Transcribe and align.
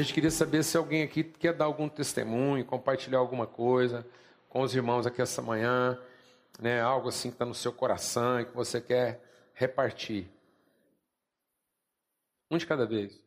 A 0.00 0.02
gente 0.02 0.14
queria 0.14 0.30
saber 0.30 0.64
se 0.64 0.78
alguém 0.78 1.02
aqui 1.02 1.22
quer 1.22 1.52
dar 1.52 1.66
algum 1.66 1.86
testemunho, 1.86 2.64
compartilhar 2.64 3.18
alguma 3.18 3.46
coisa 3.46 4.08
com 4.48 4.62
os 4.62 4.74
irmãos 4.74 5.06
aqui 5.06 5.20
essa 5.20 5.42
manhã, 5.42 6.02
né? 6.58 6.80
Algo 6.80 7.10
assim 7.10 7.28
que 7.28 7.34
está 7.34 7.44
no 7.44 7.54
seu 7.54 7.70
coração 7.70 8.40
e 8.40 8.46
que 8.46 8.54
você 8.54 8.80
quer 8.80 9.22
repartir. 9.52 10.26
Um 12.50 12.56
de 12.56 12.66
cada 12.66 12.86
vez. 12.86 13.22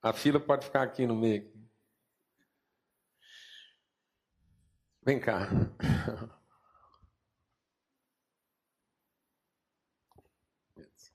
A 0.00 0.14
fila 0.14 0.40
pode 0.40 0.64
ficar 0.64 0.80
aqui 0.84 1.06
no 1.06 1.14
meio. 1.14 1.52
Vem 5.02 5.20
cá. 5.20 5.48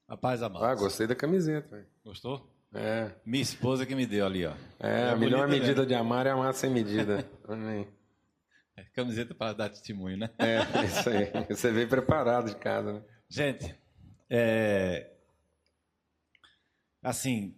Rapaz, 0.08 0.44
amado. 0.44 0.64
Ah, 0.64 0.76
gostei 0.76 1.08
da 1.08 1.16
camiseta. 1.16 1.68
Véio. 1.70 1.90
Gostou? 2.06 2.57
É. 2.78 3.12
Minha 3.26 3.42
esposa 3.42 3.88
que 3.88 3.96
me 3.96 4.06
deu 4.06 4.24
ali, 4.24 4.46
ó. 4.46 4.54
É, 4.80 5.02
é 5.02 5.10
a 5.10 5.16
melhor 5.16 5.48
medida 5.48 5.68
mesmo. 5.68 5.86
de 5.88 5.96
amar 5.96 6.28
é 6.28 6.30
amar 6.30 6.54
sem 6.54 6.70
medida. 6.70 7.28
Amém. 7.48 7.88
É, 8.76 8.84
camiseta 8.94 9.34
para 9.34 9.54
dar 9.54 9.70
testemunho, 9.70 10.16
né? 10.16 10.30
É, 10.38 10.60
isso 10.86 11.10
aí. 11.10 11.46
Você 11.50 11.72
veio 11.72 11.90
preparado 11.90 12.50
de 12.50 12.56
casa, 12.56 12.94
né? 12.94 13.02
Gente, 13.28 13.76
é... 14.30 15.12
assim, 17.02 17.58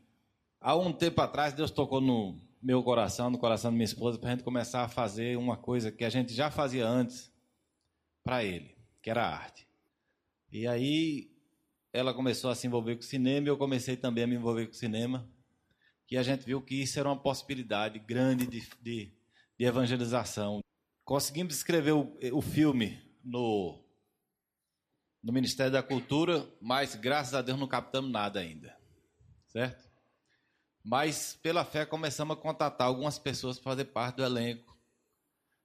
há 0.62 0.76
um 0.78 0.94
tempo 0.94 1.20
atrás 1.22 1.54
Deus 1.54 1.70
tocou 1.70 2.00
no 2.00 2.40
meu 2.62 2.82
coração, 2.82 3.30
no 3.30 3.38
coração 3.38 3.72
da 3.72 3.76
minha 3.76 3.86
esposa, 3.86 4.18
para 4.18 4.30
a 4.30 4.32
gente 4.32 4.44
começar 4.44 4.84
a 4.84 4.90
fazer 4.90 5.38
uma 5.38 5.58
coisa 5.58 5.92
que 5.92 6.06
a 6.06 6.10
gente 6.10 6.34
já 6.34 6.50
fazia 6.50 6.88
antes 6.88 7.30
para 8.24 8.42
Ele, 8.44 8.74
que 9.02 9.10
era 9.10 9.26
a 9.26 9.36
arte. 9.36 9.68
E 10.50 10.66
aí 10.66 11.30
ela 11.92 12.14
começou 12.14 12.50
a 12.50 12.56
se 12.56 12.68
envolver 12.68 12.96
com 12.96 13.02
o 13.02 13.06
cinema 13.06 13.48
e 13.48 13.50
eu 13.50 13.58
comecei 13.58 13.98
também 13.98 14.24
a 14.24 14.28
me 14.28 14.36
envolver 14.36 14.68
com 14.68 14.74
o 14.74 14.76
cinema. 14.76 15.28
E 16.10 16.18
a 16.18 16.24
gente 16.24 16.46
viu 16.46 16.62
que 16.62 16.76
isso 16.76 17.00
era 17.00 17.10
uma 17.10 17.20
possibilidade 17.20 18.00
grande 18.00 18.48
de, 18.48 18.68
de, 18.82 19.14
de 19.58 19.66
evangelização. 19.66 20.62
Conseguimos 21.04 21.56
escrever 21.56 21.92
o, 21.92 22.18
o 22.34 22.42
filme 22.42 23.02
no, 23.24 23.84
no 25.22 25.34
Ministério 25.34 25.72
da 25.72 25.84
Cultura, 25.84 26.48
mas 26.62 26.96
graças 26.96 27.34
a 27.34 27.42
Deus 27.42 27.60
não 27.60 27.68
captamos 27.68 28.12
nada 28.12 28.40
ainda. 28.40 28.76
Certo? 29.48 29.90
Mas 30.84 31.38
pela 31.42 31.66
fé 31.66 31.86
começamos 31.86 32.38
a 32.38 32.40
contatar 32.40 32.88
algumas 32.88 33.20
pessoas 33.20 33.60
para 33.60 33.72
fazer 33.72 33.86
parte 33.86 34.18
do 34.18 34.24
elenco. 34.24 34.78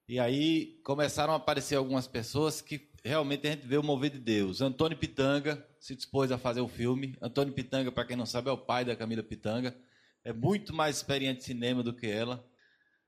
E 0.07 0.19
aí 0.19 0.79
começaram 0.85 1.33
a 1.33 1.37
aparecer 1.37 1.77
algumas 1.77 2.07
pessoas 2.07 2.61
que 2.61 2.91
realmente 3.03 3.47
a 3.47 3.51
gente 3.51 3.67
vê 3.67 3.79
o 3.79 3.83
mover 3.83 4.11
de 4.11 4.19
Deus. 4.19 4.61
Antônio 4.61 4.99
Pitanga 4.99 5.67
se 5.85 5.95
dispôs 5.95 6.33
a 6.33 6.39
fazer 6.39 6.63
o 6.63 6.67
filme. 6.67 7.15
Antônio 7.21 7.53
Pitanga, 7.53 7.93
para 7.93 8.07
quem 8.07 8.17
não 8.17 8.25
sabe, 8.25 8.49
é 8.49 8.53
o 8.53 8.57
pai 8.57 8.87
da 8.87 8.97
Camila 8.97 9.23
Pitanga. 9.23 9.77
É 10.25 10.33
muito 10.33 10.73
mais 10.73 10.97
experiente 10.97 11.41
em 11.41 11.45
cinema 11.45 11.83
do 11.83 11.93
que 11.93 12.07
ela. 12.07 12.43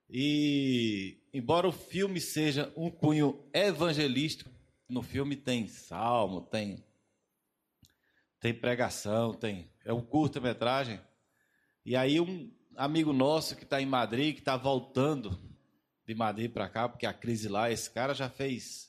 E, 0.07 1.17
embora 1.33 1.67
o 1.67 1.71
filme 1.71 2.21
seja 2.21 2.71
um 2.77 2.91
cunho 2.91 3.43
evangelístico, 3.51 4.51
no 4.87 5.01
filme 5.01 5.35
tem 5.35 5.67
salmo, 5.67 6.41
tem, 6.41 6.85
tem 8.39 8.53
pregação, 8.53 9.33
tem 9.33 9.71
é 9.83 9.91
um 9.91 10.01
curta-metragem. 10.01 11.01
E 11.83 11.95
aí 11.95 12.19
um 12.19 12.53
amigo 12.75 13.11
nosso 13.11 13.55
que 13.55 13.63
está 13.63 13.81
em 13.81 13.87
Madrid, 13.87 14.35
que 14.35 14.41
está 14.41 14.55
voltando 14.55 15.35
de 16.05 16.13
Madrid 16.13 16.51
para 16.51 16.69
cá, 16.69 16.87
porque 16.87 17.07
a 17.07 17.13
crise 17.13 17.49
lá, 17.49 17.71
esse 17.71 17.89
cara 17.89 18.13
já 18.13 18.29
fez 18.29 18.86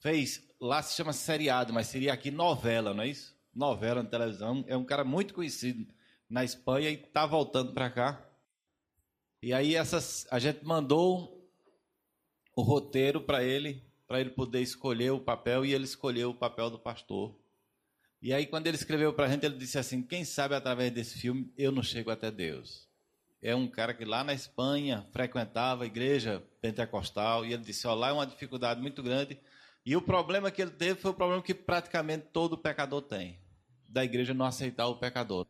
fez, 0.00 0.46
lá 0.60 0.82
se 0.82 0.96
chama 0.96 1.12
seriado, 1.12 1.72
mas 1.72 1.86
seria 1.86 2.12
aqui 2.12 2.30
novela, 2.30 2.94
não 2.94 3.02
é 3.02 3.08
isso? 3.08 3.36
Novela 3.54 4.02
na 4.02 4.08
televisão. 4.08 4.64
É 4.66 4.76
um 4.76 4.84
cara 4.84 5.04
muito 5.04 5.34
conhecido 5.34 5.86
na 6.28 6.44
Espanha 6.44 6.90
e 6.90 6.94
está 6.94 7.26
voltando 7.26 7.72
para 7.72 7.90
cá. 7.90 8.24
E 9.42 9.52
aí 9.52 9.74
essas, 9.74 10.26
a 10.30 10.38
gente 10.38 10.64
mandou 10.64 11.48
o 12.56 12.62
roteiro 12.62 13.20
para 13.20 13.42
ele, 13.44 13.84
para 14.06 14.20
ele 14.20 14.30
poder 14.30 14.60
escolher 14.60 15.10
o 15.12 15.20
papel, 15.20 15.64
e 15.64 15.72
ele 15.72 15.84
escolheu 15.84 16.30
o 16.30 16.34
papel 16.34 16.70
do 16.70 16.78
pastor. 16.78 17.38
E 18.20 18.32
aí 18.32 18.46
quando 18.46 18.66
ele 18.66 18.76
escreveu 18.76 19.12
para 19.12 19.26
a 19.26 19.28
gente, 19.28 19.46
ele 19.46 19.56
disse 19.56 19.78
assim, 19.78 20.02
quem 20.02 20.24
sabe 20.24 20.54
através 20.54 20.90
desse 20.92 21.18
filme 21.18 21.52
eu 21.56 21.70
não 21.70 21.82
chego 21.82 22.10
até 22.10 22.30
Deus. 22.30 22.88
É 23.40 23.54
um 23.54 23.68
cara 23.68 23.94
que 23.94 24.04
lá 24.04 24.24
na 24.24 24.34
Espanha 24.34 25.06
frequentava 25.12 25.84
a 25.84 25.86
igreja 25.86 26.42
pentecostal, 26.60 27.46
e 27.46 27.52
ele 27.52 27.62
disse, 27.62 27.86
ó, 27.86 27.94
lá 27.94 28.08
é 28.08 28.12
uma 28.12 28.26
dificuldade 28.26 28.80
muito 28.80 29.00
grande, 29.04 29.38
e 29.88 29.96
o 29.96 30.02
problema 30.02 30.50
que 30.50 30.60
ele 30.60 30.70
teve 30.70 31.00
foi 31.00 31.12
o 31.12 31.14
problema 31.14 31.42
que 31.42 31.54
praticamente 31.54 32.26
todo 32.30 32.58
pecador 32.58 33.00
tem, 33.00 33.40
da 33.88 34.04
igreja 34.04 34.34
não 34.34 34.44
aceitar 34.44 34.86
o 34.86 34.98
pecador. 34.98 35.46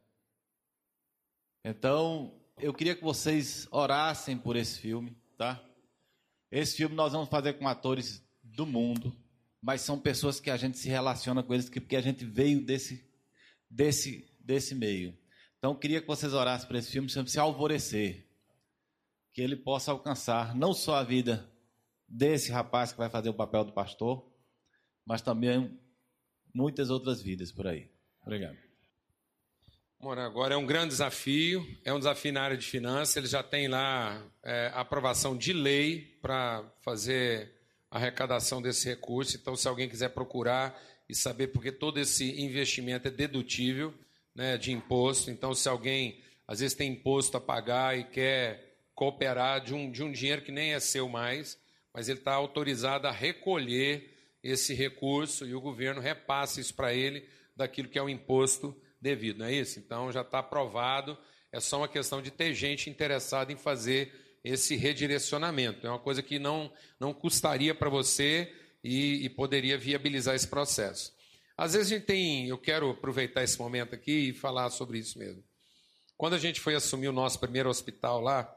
Então, 1.65 2.41
eu 2.56 2.72
queria 2.72 2.94
que 2.94 3.03
vocês 3.03 3.66
orassem 3.72 4.38
por 4.38 4.54
esse 4.54 4.78
filme, 4.78 5.21
tá? 5.37 5.60
Esse 6.53 6.76
filme 6.76 6.94
nós 6.94 7.15
vamos 7.15 7.28
fazer 7.28 7.54
com 7.54 7.66
atores 7.66 8.25
do 8.41 8.65
mundo, 8.65 9.12
mas 9.60 9.81
são 9.81 9.99
pessoas 9.99 10.38
que 10.38 10.53
a 10.53 10.56
gente 10.56 10.78
se 10.78 10.88
relaciona 10.88 11.43
com 11.43 11.53
eles 11.53 11.69
porque 11.69 11.97
a 11.97 12.00
gente 12.00 12.25
veio 12.25 12.65
desse 12.65 13.05
desse 13.69 14.25
desse 14.38 14.72
meio. 14.72 15.19
Então, 15.59 15.72
eu 15.72 15.78
queria 15.81 16.00
que 16.00 16.06
vocês 16.06 16.32
orassem 16.32 16.69
por 16.69 16.76
esse 16.76 16.93
filme, 16.93 17.09
chama-se 17.09 17.41
Alvorecer, 17.41 18.25
que 19.32 19.43
ele 19.43 19.56
possa 19.56 19.91
alcançar 19.91 20.55
não 20.55 20.72
só 20.72 20.94
a 20.94 21.03
vida 21.03 21.53
desse 22.08 22.50
rapaz 22.50 22.92
que 22.92 22.98
vai 22.98 23.10
fazer 23.10 23.28
o 23.28 23.34
papel 23.34 23.64
do 23.64 23.72
pastor, 23.72 24.24
mas 25.04 25.20
também 25.20 25.78
muitas 26.54 26.91
outras 26.91 27.20
vidas 27.20 27.52
por 27.52 27.66
aí. 27.66 27.91
Obrigado. 28.22 28.56
Agora 30.00 30.54
é 30.54 30.56
um 30.56 30.64
grande 30.64 30.91
desafio, 30.91 31.66
é 31.84 31.92
um 31.92 31.98
desafio 31.98 32.32
na 32.32 32.42
área 32.42 32.56
de 32.56 32.64
finanças. 32.64 33.16
Ele 33.16 33.26
já 33.26 33.42
tem 33.42 33.66
lá 33.66 34.24
é, 34.44 34.70
aprovação 34.72 35.36
de 35.36 35.52
lei 35.52 36.16
para 36.22 36.64
fazer 36.80 37.52
a 37.91 37.96
arrecadação 37.96 38.62
desse 38.62 38.88
recurso. 38.88 39.36
Então, 39.36 39.56
se 39.56 39.66
alguém 39.66 39.88
quiser 39.88 40.10
procurar 40.10 40.80
e 41.08 41.14
saber, 41.14 41.48
porque 41.48 41.72
todo 41.72 41.98
esse 41.98 42.40
investimento 42.40 43.08
é 43.08 43.10
dedutível 43.10 43.92
né, 44.34 44.56
de 44.56 44.70
imposto. 44.70 45.32
Então, 45.32 45.52
se 45.52 45.69
alguém 45.69 46.22
às 46.46 46.60
vezes 46.60 46.76
tem 46.76 46.92
imposto 46.92 47.36
a 47.36 47.40
pagar 47.40 47.98
e 47.98 48.04
quer 48.04 48.78
cooperar 48.94 49.60
de 49.60 49.75
um, 49.75 49.90
de 49.90 50.02
um 50.02 50.12
dinheiro 50.12 50.42
que 50.42 50.52
nem 50.52 50.75
é 50.75 50.80
seu 50.80 51.08
mais, 51.08 51.58
mas 51.98 52.09
ele 52.09 52.20
está 52.20 52.32
autorizado 52.32 53.09
a 53.09 53.10
recolher 53.10 54.09
esse 54.41 54.72
recurso 54.72 55.44
e 55.44 55.53
o 55.53 55.60
governo 55.60 56.00
repassa 56.00 56.60
isso 56.60 56.72
para 56.72 56.94
ele 56.94 57.28
daquilo 57.56 57.88
que 57.88 57.98
é 57.98 58.03
o 58.03 58.09
imposto 58.09 58.72
devido, 59.00 59.38
não 59.38 59.47
é 59.47 59.54
isso? 59.54 59.81
Então 59.81 60.12
já 60.12 60.20
está 60.20 60.38
aprovado, 60.38 61.19
é 61.50 61.58
só 61.58 61.78
uma 61.78 61.88
questão 61.88 62.22
de 62.22 62.31
ter 62.31 62.54
gente 62.54 62.88
interessada 62.88 63.53
em 63.53 63.56
fazer 63.56 64.14
esse 64.44 64.76
redirecionamento. 64.76 65.84
É 65.84 65.91
uma 65.91 65.98
coisa 65.98 66.22
que 66.22 66.38
não, 66.38 66.72
não 67.00 67.12
custaria 67.12 67.75
para 67.75 67.91
você 67.91 68.48
e, 68.84 69.25
e, 69.25 69.28
poderia 69.28 69.76
viabilizar 69.76 70.37
esse 70.37 70.47
processo. 70.47 71.12
Às 71.56 71.72
vezes 71.72 71.91
a 71.91 71.97
gente 71.97 72.06
tem, 72.06 72.47
eu 72.47 72.58
quero 72.58 72.91
aproveitar 72.91 73.42
esse 73.42 73.58
momento 73.58 73.97
aqui 73.97 74.28
e 74.28 74.32
falar 74.32 74.70
sobre 74.70 75.00
isso 75.00 75.19
mesmo. 75.19 75.42
Quando 76.16 76.34
a 76.34 76.38
gente 76.38 76.60
foi 76.60 76.76
assumir 76.76 77.08
o 77.08 77.12
nosso 77.12 77.41
primeiro 77.41 77.69
hospital 77.69 78.20
lá, 78.20 78.56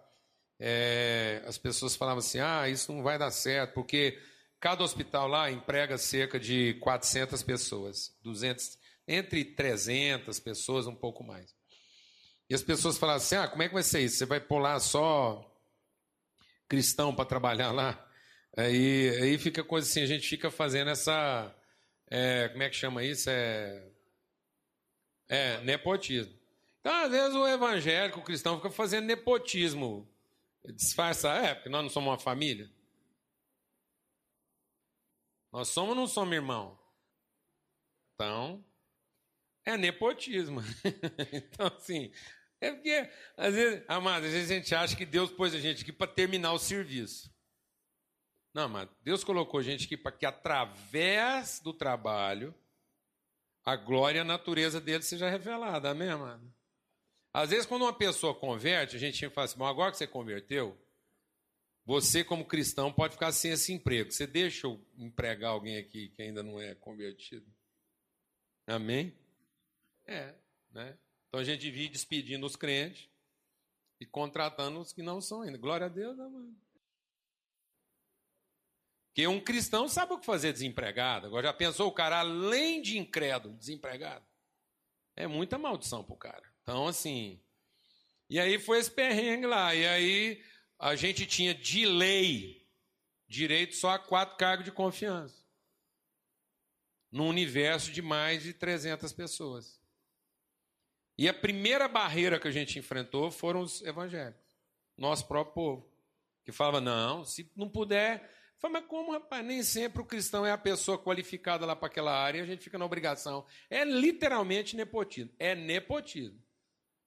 é, 0.64 1.42
as 1.48 1.58
pessoas 1.58 1.96
falavam 1.96 2.20
assim: 2.20 2.40
ah, 2.40 2.70
isso 2.70 2.94
não 2.94 3.02
vai 3.02 3.18
dar 3.18 3.32
certo, 3.32 3.74
porque 3.74 4.22
cada 4.60 4.84
hospital 4.84 5.28
lá 5.28 5.50
emprega 5.50 5.98
cerca 5.98 6.40
de 6.40 6.76
400 6.76 7.42
pessoas, 7.42 8.16
200, 8.22 8.78
entre 9.08 9.44
300 9.44 10.40
pessoas, 10.40 10.86
um 10.86 10.94
pouco 10.94 11.24
mais. 11.24 11.56
E 12.48 12.54
as 12.54 12.62
pessoas 12.62 13.00
falavam 13.00 13.18
assim: 13.18 13.36
ah, 13.36 13.48
como 13.48 13.64
é 13.64 13.68
que 13.68 13.74
vai 13.74 13.82
ser 13.82 14.02
isso? 14.02 14.18
Você 14.18 14.26
vai 14.28 14.40
lá 14.52 14.80
só 14.80 15.52
cristão 16.70 17.16
para 17.16 17.26
trabalhar 17.26 17.72
lá? 17.72 18.08
Aí, 18.56 19.10
aí 19.20 19.38
fica 19.40 19.64
coisa 19.64 19.90
assim: 19.90 20.04
a 20.04 20.06
gente 20.06 20.28
fica 20.28 20.52
fazendo 20.52 20.92
essa. 20.92 21.56
É, 22.08 22.50
como 22.50 22.62
é 22.62 22.70
que 22.70 22.76
chama 22.76 23.04
isso? 23.04 23.32
É, 23.32 23.84
é 25.28 25.60
nepotismo. 25.62 26.40
Então, 26.82 26.94
às 26.94 27.10
vezes, 27.10 27.36
o 27.36 27.48
evangélico, 27.48 28.20
o 28.20 28.24
cristão, 28.24 28.58
fica 28.58 28.70
fazendo 28.70 29.06
nepotismo 29.06 30.08
Disfarça, 30.66 31.30
é, 31.30 31.56
porque 31.56 31.70
nós 31.70 31.84
não 31.84 31.90
somos 31.90 32.10
uma 32.10 32.20
família. 32.20 32.72
Nós 35.52 35.68
somos 35.70 35.90
ou 35.90 35.96
não 35.96 36.08
somos 36.08 36.34
irmão? 36.34 36.80
Então, 38.14 38.64
é 39.66 39.76
nepotismo. 39.76 40.62
então, 41.34 41.68
assim, 41.68 42.14
é 42.60 42.72
porque, 42.72 43.10
às 43.36 43.54
vezes, 43.56 43.84
amado, 43.88 44.26
às 44.26 44.32
vezes 44.32 44.52
a 44.52 44.54
gente 44.54 44.76
acha 44.76 44.96
que 44.96 45.06
Deus 45.06 45.32
pôs 45.32 45.54
a 45.54 45.60
gente 45.60 45.82
aqui 45.82 45.92
para 45.92 46.12
terminar 46.12 46.54
o 46.54 46.60
serviço. 46.60 47.34
Não, 48.54 48.64
amado, 48.64 48.96
Deus 49.02 49.24
colocou 49.24 49.60
a 49.60 49.64
gente 49.64 49.86
aqui 49.86 49.98
para 49.98 50.12
que, 50.12 50.26
através 50.26 51.60
do 51.60 51.74
trabalho, 51.74 52.54
a 53.66 53.76
glória 53.76 54.20
e 54.20 54.22
a 54.22 54.26
natureza 54.26 54.80
dele 54.80 55.04
seja 55.04 55.30
revelada. 55.30 55.90
Amém, 55.90 56.10
amado? 56.10 56.54
Às 57.34 57.50
vezes, 57.50 57.66
quando 57.66 57.84
uma 57.84 57.94
pessoa 57.94 58.36
converte, 58.36 58.96
a 58.96 59.00
gente 59.00 59.30
fala 59.30 59.46
assim: 59.46 59.58
Bom, 59.58 59.66
agora 59.66 59.92
que 59.92 59.98
você 59.98 60.08
converteu, 60.08 60.78
você, 61.86 62.24
como 62.24 62.46
cristão, 62.46 62.92
pode 62.92 63.14
ficar 63.14 63.32
sem 63.32 63.52
esse 63.52 63.74
emprego. 63.74 64.12
Você 64.12 64.28
deixa 64.28 64.68
eu 64.68 64.84
empregar 64.98 65.52
alguém 65.52 65.78
aqui 65.78 66.10
que 66.10 66.22
ainda 66.22 66.44
não 66.44 66.60
é 66.60 66.76
convertido? 66.76 67.46
Amém? 68.68 69.18
É, 70.06 70.36
né? 70.72 70.98
Então 71.28 71.40
a 71.40 71.44
gente 71.44 71.70
vive 71.72 71.90
despedindo 71.90 72.46
os 72.46 72.56
crentes 72.56 73.10
e 74.00 74.06
contratando 74.06 74.80
os 74.80 74.92
que 74.92 75.02
não 75.02 75.22
são 75.22 75.42
ainda. 75.42 75.58
Glória 75.58 75.86
a 75.86 75.90
Deus, 75.90 76.20
amado. 76.20 76.56
Porque 79.08 79.28
um 79.28 79.42
cristão 79.42 79.90
sabe 79.90 80.14
o 80.14 80.20
que 80.20 80.26
fazer 80.26 80.54
desempregado. 80.54 81.28
Agora 81.28 81.48
já 81.48 81.54
pensou 81.54 81.88
o 81.88 81.94
cara, 81.94 82.20
além 82.20 82.82
de 82.82 82.98
incrédulo, 82.98 83.58
desempregado? 83.58 84.26
É 85.16 85.28
muita 85.28 85.58
maldição 85.58 86.04
pro 86.04 86.16
cara. 86.16 86.51
Então, 86.62 86.88
assim. 86.88 87.40
E 88.30 88.40
aí 88.40 88.60
foi 88.60 88.80
esse 88.80 88.92
perrengue 88.92 89.46
lá. 89.46 89.74
E 89.76 89.86
aí 89.86 90.44
a 90.80 90.96
gente 90.96 91.26
tinha 91.26 91.54
de 91.54 91.86
lei 91.86 92.68
direito 93.28 93.76
só 93.76 93.92
a 93.92 94.00
quatro 94.00 94.38
cargos 94.38 94.66
de 94.66 94.72
confiança. 94.72 95.42
Num 97.12 97.28
universo 97.28 97.92
de 97.92 98.02
mais 98.02 98.44
de 98.44 98.54
300 98.54 99.12
pessoas. 99.14 99.82
E 101.18 101.30
a 101.30 101.34
primeira 101.34 101.88
barreira 101.88 102.40
que 102.40 102.48
a 102.48 102.52
gente 102.52 102.80
enfrentou 102.80 103.30
foram 103.30 103.62
os 103.62 103.82
evangélicos, 103.84 104.42
nosso 104.98 105.28
próprio 105.28 105.54
povo, 105.54 105.92
que 106.44 106.52
falava: 106.52 106.82
não, 106.82 107.24
se 107.24 107.52
não 107.56 107.70
puder. 107.70 108.30
Falei, 108.58 108.80
mas 108.80 108.90
como, 108.90 109.12
rapaz? 109.12 109.46
Nem 109.46 109.64
sempre 109.64 110.02
o 110.02 110.06
cristão 110.06 110.46
é 110.46 110.52
a 110.52 110.58
pessoa 110.58 110.98
qualificada 110.98 111.66
lá 111.66 111.76
para 111.76 111.88
aquela 111.88 112.12
área 112.12 112.40
e 112.40 112.42
a 112.42 112.46
gente 112.46 112.64
fica 112.64 112.78
na 112.78 112.86
obrigação. 112.86 113.46
É 113.70 113.84
literalmente 113.84 114.76
nepotismo. 114.76 115.32
É 115.40 115.56
nepotismo. 115.56 116.40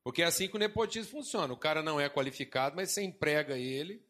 Porque 0.05 0.23
é 0.23 0.27
assim 0.27 0.47
que 0.47 0.55
o 0.55 0.59
nepotismo 0.59 1.11
funciona. 1.11 1.53
O 1.53 1.57
cara 1.57 1.83
não 1.83 1.99
é 1.99 2.11
qualificado, 2.11 2.77
mas 2.77 2.91
você 2.91 3.03
emprega 3.03 3.57
ele 3.57 4.07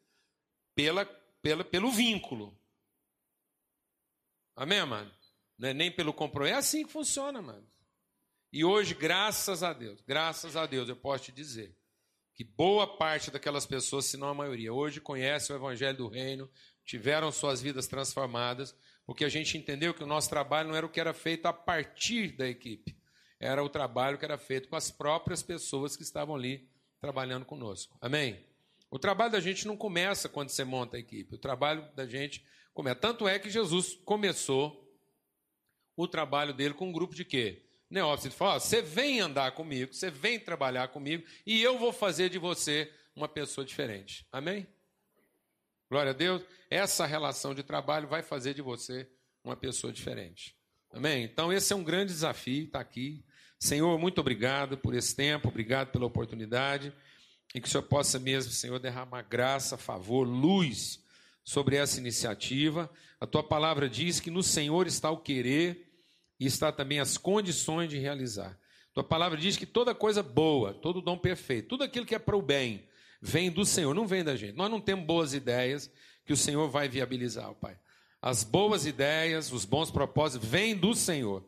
pela, 0.75 1.07
pela, 1.41 1.63
pelo 1.65 1.91
vínculo. 1.93 2.59
Amém, 4.57 4.85
mano? 4.85 5.11
É 5.63 5.73
nem 5.73 5.93
pelo 5.93 6.13
compromisso. 6.13 6.55
É 6.55 6.59
assim 6.59 6.85
que 6.85 6.93
funciona, 6.93 7.41
mano. 7.41 7.67
E 8.53 8.65
hoje, 8.65 8.95
graças 8.95 9.63
a 9.63 9.73
Deus, 9.73 10.01
graças 10.03 10.57
a 10.57 10.67
Deus, 10.67 10.89
eu 10.89 10.97
posso 10.97 11.25
te 11.25 11.33
dizer 11.33 11.77
que 12.35 12.43
boa 12.43 12.97
parte 12.97 13.31
daquelas 13.31 13.65
pessoas, 13.65 14.07
se 14.07 14.17
não 14.17 14.29
a 14.29 14.35
maioria, 14.35 14.73
hoje 14.73 15.01
conhece 15.01 15.53
o 15.53 15.57
Evangelho 15.57 15.97
do 15.97 16.09
Reino, 16.09 16.51
tiveram 16.85 17.31
suas 17.31 17.63
vidas 17.63 17.87
transformadas, 17.87 18.77
porque 19.07 19.25
a 19.25 19.29
gente 19.29 19.57
entendeu 19.57 19.95
que 19.95 20.03
o 20.03 20.07
nosso 20.07 20.29
trabalho 20.29 20.69
não 20.69 20.77
era 20.77 20.85
o 20.85 20.89
que 20.89 21.01
era 21.01 21.15
feito 21.15 21.47
a 21.47 21.53
partir 21.53 22.37
da 22.37 22.49
equipe, 22.49 22.97
era 23.45 23.63
o 23.63 23.69
trabalho 23.69 24.17
que 24.17 24.25
era 24.25 24.39
feito 24.39 24.69
com 24.69 24.77
as 24.77 24.91
próprias 24.91 25.43
pessoas 25.43 25.97
que 25.97 26.03
estavam 26.03 26.35
ali 26.35 26.67
trabalhando 26.99 27.45
conosco. 27.45 27.95
Amém? 28.01 28.43
O 28.91 28.99
trabalho 28.99 29.33
da 29.33 29.41
gente 29.41 29.67
não 29.67 29.77
começa 29.77 30.31
quando 30.31 30.49
você 30.49 30.65
monta 30.65 30.97
a 30.97 31.01
equipe, 31.01 31.35
o 31.35 31.39
trabalho 31.39 31.87
da 31.95 32.07
gente 32.07 32.43
começa. 32.73 32.97
Tanto 32.97 33.29
é 33.29 33.39
que 33.39 33.51
Jesus 33.51 33.95
começou 34.05 34.83
o 35.95 36.09
trabalho 36.09 36.55
dele 36.55 36.73
com 36.73 36.89
um 36.89 36.93
grupo 36.93 37.15
de 37.15 37.23
quê? 37.25 37.67
Neófito 37.91 38.35
fala: 38.35 38.59
você 38.59 38.81
vem 38.81 39.21
andar 39.21 39.53
comigo, 39.53 39.93
você 39.93 40.11
vem 40.11 40.41
trabalhar 40.41 40.89
comigo, 40.89 41.25
e 41.45 41.63
eu 41.63 41.79
vou 41.79 41.93
fazer 41.93 42.31
de 42.31 42.39
você 42.39 42.91
uma 43.15 43.29
pessoa 43.29 43.65
diferente. 43.65 44.27
Amém? 44.33 44.67
Glória 45.91 46.11
a 46.11 46.15
Deus. 46.15 46.43
Essa 46.71 47.05
relação 47.05 47.55
de 47.55 47.63
trabalho 47.63 48.09
vai 48.09 48.23
fazer 48.23 48.55
de 48.55 48.63
você 48.63 49.07
uma 49.45 49.55
pessoa 49.55 49.93
diferente. 49.93 50.57
Amém? 50.91 51.25
Então, 51.25 51.53
esse 51.53 51.73
é 51.73 51.77
um 51.77 51.85
grande 51.85 52.13
desafio, 52.13 52.65
está 52.65 52.81
aqui. 52.81 53.25
Senhor, 53.65 53.99
muito 53.99 54.21
obrigado 54.21 54.77
por 54.77 54.95
esse 54.95 55.17
tempo, 55.17 55.49
obrigado 55.49 55.91
pela 55.91 56.05
oportunidade. 56.05 56.93
E 57.55 57.61
que 57.63 57.67
o 57.67 57.71
Senhor 57.71 57.85
possa 57.85 58.19
mesmo, 58.19 58.53
Senhor, 58.53 58.79
derramar 58.79 59.23
graça, 59.23 59.79
favor, 59.79 60.29
luz 60.29 61.03
sobre 61.43 61.77
essa 61.77 61.99
iniciativa. 61.99 62.91
A 63.19 63.27
tua 63.27 63.43
palavra 63.43 63.89
diz 63.89 64.21
que 64.21 64.31
no 64.31 64.43
Senhor 64.43 64.87
está 64.87 65.11
o 65.11 65.17
querer 65.17 65.91
e 66.39 66.45
está 66.45 66.71
também 66.71 67.01
as 67.01 67.17
condições 67.17 67.89
de 67.89 67.97
realizar. 67.97 68.55
Tua 68.93 69.03
palavra 69.03 69.39
diz 69.39 69.57
que 69.57 69.65
toda 69.65 69.95
coisa 69.95 70.23
boa, 70.23 70.75
todo 70.75 71.01
dom 71.01 71.17
perfeito, 71.17 71.69
tudo 71.69 71.85
aquilo 71.85 72.05
que 72.05 72.15
é 72.15 72.19
para 72.19 72.37
o 72.37 72.43
bem, 72.43 72.87
vem 73.19 73.51
do 73.51 73.65
Senhor, 73.65 73.95
não 73.95 74.07
vem 74.07 74.23
da 74.23 74.37
gente. 74.37 74.55
Nós 74.55 74.71
não 74.71 74.79
temos 74.79 75.07
boas 75.07 75.33
ideias 75.33 75.91
que 76.27 76.35
o 76.35 76.37
Senhor 76.37 76.69
vai 76.69 76.87
viabilizar, 76.87 77.55
Pai. 77.55 77.79
As 78.21 78.45
boas 78.45 78.85
ideias, 78.85 79.51
os 79.51 79.65
bons 79.65 79.91
propósitos 79.91 80.47
vêm 80.47 80.77
do 80.77 80.95
Senhor 80.95 81.43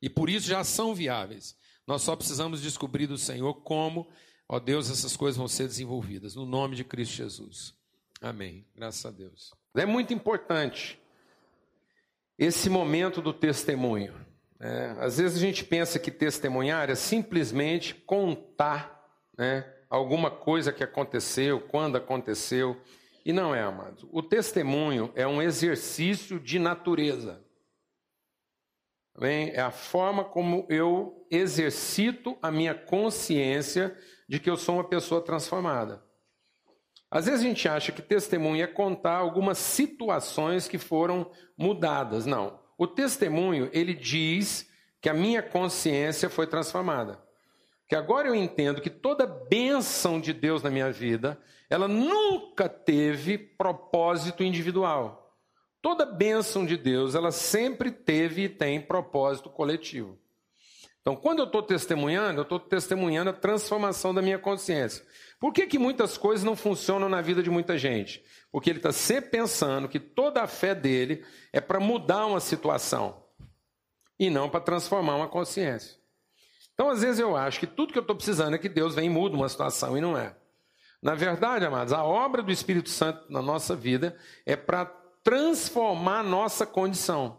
e 0.00 0.08
por 0.08 0.30
isso 0.30 0.46
já 0.46 0.62
são 0.64 0.94
viáveis. 0.94 1.56
Nós 1.86 2.02
só 2.02 2.14
precisamos 2.14 2.60
descobrir 2.60 3.06
do 3.06 3.16
Senhor 3.16 3.54
como, 3.62 4.06
ó 4.48 4.58
Deus, 4.60 4.90
essas 4.90 5.16
coisas 5.16 5.38
vão 5.38 5.48
ser 5.48 5.66
desenvolvidas. 5.66 6.34
No 6.34 6.44
nome 6.44 6.76
de 6.76 6.84
Cristo 6.84 7.14
Jesus. 7.14 7.74
Amém. 8.20 8.66
Graças 8.74 9.04
a 9.06 9.10
Deus. 9.10 9.54
É 9.74 9.86
muito 9.86 10.12
importante 10.12 11.00
esse 12.38 12.68
momento 12.68 13.22
do 13.22 13.32
testemunho. 13.32 14.14
É, 14.60 14.96
às 14.98 15.18
vezes 15.18 15.38
a 15.38 15.40
gente 15.40 15.64
pensa 15.64 15.98
que 15.98 16.10
testemunhar 16.10 16.90
é 16.90 16.94
simplesmente 16.94 17.94
contar 17.94 19.04
né, 19.36 19.64
alguma 19.88 20.30
coisa 20.30 20.72
que 20.72 20.82
aconteceu, 20.82 21.60
quando 21.60 21.96
aconteceu. 21.96 22.80
E 23.24 23.32
não 23.32 23.54
é, 23.54 23.62
amado. 23.62 24.08
O 24.12 24.22
testemunho 24.22 25.12
é 25.14 25.26
um 25.26 25.40
exercício 25.40 26.40
de 26.40 26.58
natureza. 26.58 27.42
É 29.20 29.60
a 29.60 29.70
forma 29.70 30.24
como 30.24 30.66
eu 30.68 31.26
exercito 31.30 32.36
a 32.40 32.50
minha 32.50 32.74
consciência 32.74 33.96
de 34.28 34.38
que 34.38 34.48
eu 34.48 34.56
sou 34.56 34.76
uma 34.76 34.88
pessoa 34.88 35.20
transformada. 35.20 36.02
Às 37.10 37.24
vezes 37.24 37.40
a 37.40 37.48
gente 37.48 37.68
acha 37.68 37.90
que 37.90 38.02
testemunho 38.02 38.62
é 38.62 38.66
contar 38.66 39.16
algumas 39.16 39.56
situações 39.58 40.68
que 40.68 40.76
foram 40.76 41.30
mudadas. 41.56 42.26
Não. 42.26 42.60
O 42.76 42.86
testemunho, 42.86 43.70
ele 43.72 43.94
diz 43.94 44.68
que 45.00 45.08
a 45.08 45.14
minha 45.14 45.42
consciência 45.42 46.28
foi 46.28 46.46
transformada. 46.46 47.18
Que 47.88 47.96
agora 47.96 48.28
eu 48.28 48.34
entendo 48.34 48.82
que 48.82 48.90
toda 48.90 49.26
bênção 49.26 50.20
de 50.20 50.34
Deus 50.34 50.62
na 50.62 50.70
minha 50.70 50.92
vida, 50.92 51.40
ela 51.70 51.88
nunca 51.88 52.68
teve 52.68 53.38
propósito 53.38 54.44
individual. 54.44 55.17
Toda 55.88 56.04
bênção 56.04 56.66
de 56.66 56.76
Deus, 56.76 57.14
ela 57.14 57.32
sempre 57.32 57.90
teve 57.90 58.42
e 58.42 58.48
tem 58.50 58.78
propósito 58.78 59.48
coletivo. 59.48 60.18
Então, 61.00 61.16
quando 61.16 61.38
eu 61.38 61.46
estou 61.46 61.62
testemunhando, 61.62 62.40
eu 62.40 62.42
estou 62.42 62.60
testemunhando 62.60 63.30
a 63.30 63.32
transformação 63.32 64.12
da 64.12 64.20
minha 64.20 64.38
consciência. 64.38 65.02
Por 65.40 65.50
que, 65.50 65.66
que 65.66 65.78
muitas 65.78 66.18
coisas 66.18 66.44
não 66.44 66.54
funcionam 66.54 67.08
na 67.08 67.22
vida 67.22 67.42
de 67.42 67.48
muita 67.48 67.78
gente? 67.78 68.22
Porque 68.52 68.68
ele 68.68 68.80
está 68.80 68.92
sempre 68.92 69.30
pensando 69.30 69.88
que 69.88 69.98
toda 69.98 70.42
a 70.42 70.46
fé 70.46 70.74
dele 70.74 71.24
é 71.54 71.58
para 71.58 71.80
mudar 71.80 72.26
uma 72.26 72.38
situação 72.38 73.24
e 74.20 74.28
não 74.28 74.50
para 74.50 74.60
transformar 74.60 75.16
uma 75.16 75.26
consciência. 75.26 75.96
Então, 76.74 76.90
às 76.90 77.00
vezes, 77.00 77.18
eu 77.18 77.34
acho 77.34 77.58
que 77.58 77.66
tudo 77.66 77.94
que 77.94 77.98
eu 77.98 78.02
estou 78.02 78.14
precisando 78.14 78.52
é 78.52 78.58
que 78.58 78.68
Deus 78.68 78.94
venha 78.94 79.06
e 79.06 79.10
mude 79.10 79.34
uma 79.34 79.48
situação 79.48 79.96
e 79.96 80.02
não 80.02 80.18
é. 80.18 80.36
Na 81.00 81.14
verdade, 81.14 81.64
amados, 81.64 81.92
a 81.92 82.04
obra 82.04 82.42
do 82.42 82.50
Espírito 82.50 82.90
Santo 82.90 83.24
na 83.32 83.40
nossa 83.40 83.74
vida 83.76 84.18
é 84.44 84.56
para 84.56 84.84
transformar 85.28 86.22
nossa 86.22 86.64
condição. 86.64 87.38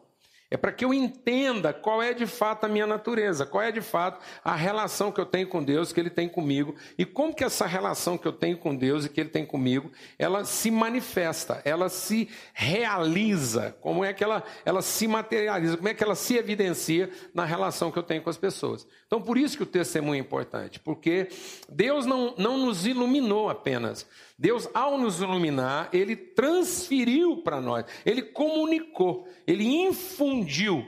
É 0.51 0.55
para 0.55 0.72
que 0.72 0.86
eu 0.86 0.93
entenda 0.93 1.74
qual 1.74 2.03
é 2.03 2.13
de 2.13 2.27
fato 2.27 2.65
a 2.65 2.67
minha 2.67 2.86
natureza, 2.86 3.48
qual 3.48 3.63
é 3.63 3.72
de 3.72 3.81
fato 3.81 4.24
a 4.43 4.55
relação 4.55 5.12
que 5.12 5.19
eu 5.19 5.25
tenho 5.25 5.48
com 5.48 5.63
Deus, 5.63 5.91
que 5.91 6.00
Ele 6.00 6.12
tem 6.12 6.29
comigo, 6.29 6.75
e 7.00 7.05
como 7.05 7.34
que 7.34 7.43
essa 7.43 7.65
relação 7.65 8.15
que 8.15 8.27
eu 8.27 8.31
tenho 8.31 8.60
com 8.60 8.75
Deus 8.75 9.05
e 9.05 9.10
que 9.10 9.19
Ele 9.19 9.29
tem 9.29 9.43
comigo, 9.43 9.91
ela 10.19 10.46
se 10.46 10.69
manifesta, 10.69 11.63
ela 11.65 11.89
se 11.89 12.29
realiza, 12.53 13.75
como 13.81 14.05
é 14.05 14.13
que 14.13 14.24
ela, 14.24 14.43
ela 14.63 14.84
se 14.84 15.08
materializa, 15.08 15.77
como 15.77 15.89
é 15.89 15.93
que 15.96 16.03
ela 16.03 16.15
se 16.15 16.38
evidencia 16.38 17.10
na 17.34 17.43
relação 17.43 17.91
que 17.91 17.98
eu 17.98 18.03
tenho 18.03 18.22
com 18.22 18.29
as 18.29 18.38
pessoas. 18.38 18.86
Então, 19.09 19.19
por 19.19 19.39
isso 19.39 19.57
que 19.57 19.63
o 19.63 19.65
testemunho 19.65 20.17
é 20.17 20.23
importante, 20.23 20.79
porque 20.79 21.29
Deus 21.67 22.05
não, 22.05 22.35
não 22.37 22.59
nos 22.59 22.85
iluminou 22.85 23.49
apenas, 23.49 24.07
Deus, 24.37 24.69
ao 24.71 24.99
nos 24.99 25.19
iluminar, 25.19 25.89
ele 25.91 26.15
transferiu 26.15 27.37
para 27.37 27.59
nós, 27.59 27.85
ele 28.05 28.21
comunicou, 28.21 29.27
ele 29.47 29.65
infundiu, 29.65 30.85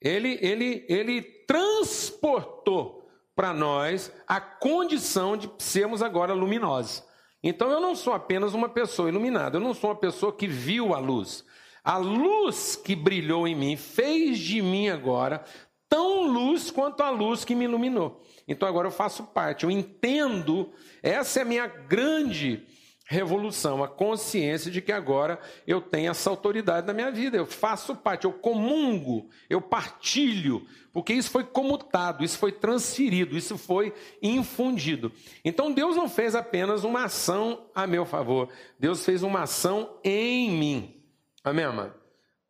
ele, 0.00 0.38
ele, 0.40 0.86
ele 0.88 1.20
transportou 1.20 3.06
para 3.36 3.52
nós 3.52 4.10
a 4.26 4.40
condição 4.40 5.36
de 5.36 5.50
sermos 5.58 6.02
agora 6.02 6.32
luminosos. 6.32 7.04
Então 7.42 7.70
eu 7.70 7.82
não 7.82 7.94
sou 7.94 8.14
apenas 8.14 8.54
uma 8.54 8.70
pessoa 8.70 9.10
iluminada, 9.10 9.58
eu 9.58 9.60
não 9.60 9.74
sou 9.74 9.90
uma 9.90 9.96
pessoa 9.96 10.32
que 10.32 10.46
viu 10.46 10.94
a 10.94 10.98
luz. 10.98 11.44
A 11.84 11.98
luz 11.98 12.76
que 12.76 12.96
brilhou 12.96 13.46
em 13.46 13.54
mim 13.54 13.76
fez 13.76 14.38
de 14.38 14.62
mim 14.62 14.88
agora 14.88 15.44
tão 15.90 16.22
luz 16.22 16.70
quanto 16.70 17.02
a 17.02 17.10
luz 17.10 17.44
que 17.44 17.54
me 17.54 17.64
iluminou. 17.64 18.22
Então 18.48 18.66
agora 18.66 18.86
eu 18.86 18.92
faço 18.92 19.24
parte, 19.24 19.64
eu 19.64 19.70
entendo, 19.70 20.72
essa 21.02 21.40
é 21.40 21.42
a 21.42 21.44
minha 21.44 21.66
grande 21.66 22.64
revolução, 23.04 23.82
a 23.82 23.88
consciência 23.88 24.70
de 24.70 24.80
que 24.80 24.92
agora 24.92 25.40
eu 25.66 25.80
tenho 25.80 26.12
essa 26.12 26.30
autoridade 26.30 26.86
na 26.86 26.92
minha 26.92 27.10
vida, 27.10 27.36
eu 27.36 27.44
faço 27.44 27.96
parte, 27.96 28.24
eu 28.24 28.32
comungo, 28.32 29.28
eu 29.48 29.60
partilho, 29.60 30.64
porque 30.92 31.12
isso 31.12 31.28
foi 31.28 31.42
comutado, 31.42 32.22
isso 32.22 32.38
foi 32.38 32.52
transferido, 32.52 33.36
isso 33.36 33.58
foi 33.58 33.92
infundido. 34.22 35.12
Então 35.44 35.72
Deus 35.72 35.96
não 35.96 36.08
fez 36.08 36.36
apenas 36.36 36.84
uma 36.84 37.04
ação 37.04 37.66
a 37.74 37.84
meu 37.84 38.06
favor, 38.06 38.48
Deus 38.78 39.04
fez 39.04 39.24
uma 39.24 39.42
ação 39.42 39.98
em 40.04 40.52
mim. 40.52 41.02
Amém, 41.42 41.64
amado? 41.64 41.99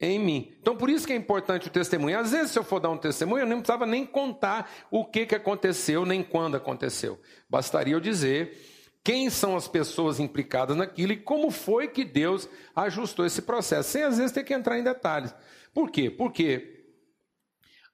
Em 0.01 0.19
mim. 0.19 0.53
Então, 0.61 0.75
por 0.75 0.89
isso 0.89 1.07
que 1.07 1.13
é 1.13 1.17
importante 1.17 1.69
o 1.69 1.71
testemunho. 1.71 2.19
Às 2.19 2.33
vezes, 2.33 2.53
se 2.53 2.59
eu 2.59 2.65
for 2.65 2.81
dar 2.81 2.89
um 2.91 2.97
testemunho, 2.97 3.43
eu 3.43 3.47
nem 3.47 3.59
precisava 3.59 3.85
nem 3.85 4.07
contar 4.07 4.71
o 4.91 5.05
que, 5.05 5.27
que 5.27 5.35
aconteceu, 5.35 6.07
nem 6.07 6.23
quando 6.23 6.57
aconteceu. 6.57 7.21
Bastaria 7.49 7.95
eu 7.95 8.01
dizer 8.01 8.57
quem 9.05 9.29
são 9.29 9.57
as 9.57 9.69
pessoas 9.69 10.19
implicadas 10.19 10.77
naquilo 10.77 11.13
e 11.13 11.17
como 11.17 11.51
foi 11.51 11.89
que 11.89 12.05
Deus 12.05 12.49
ajustou 12.75 13.27
esse 13.27 13.43
processo, 13.43 13.91
sem 13.91 14.03
às 14.03 14.17
vezes 14.17 14.33
ter 14.33 14.45
que 14.45 14.55
entrar 14.55 14.79
em 14.79 14.83
detalhes. 14.83 15.35
Por 15.75 15.91
quê? 15.91 16.11
Porque 16.11 16.85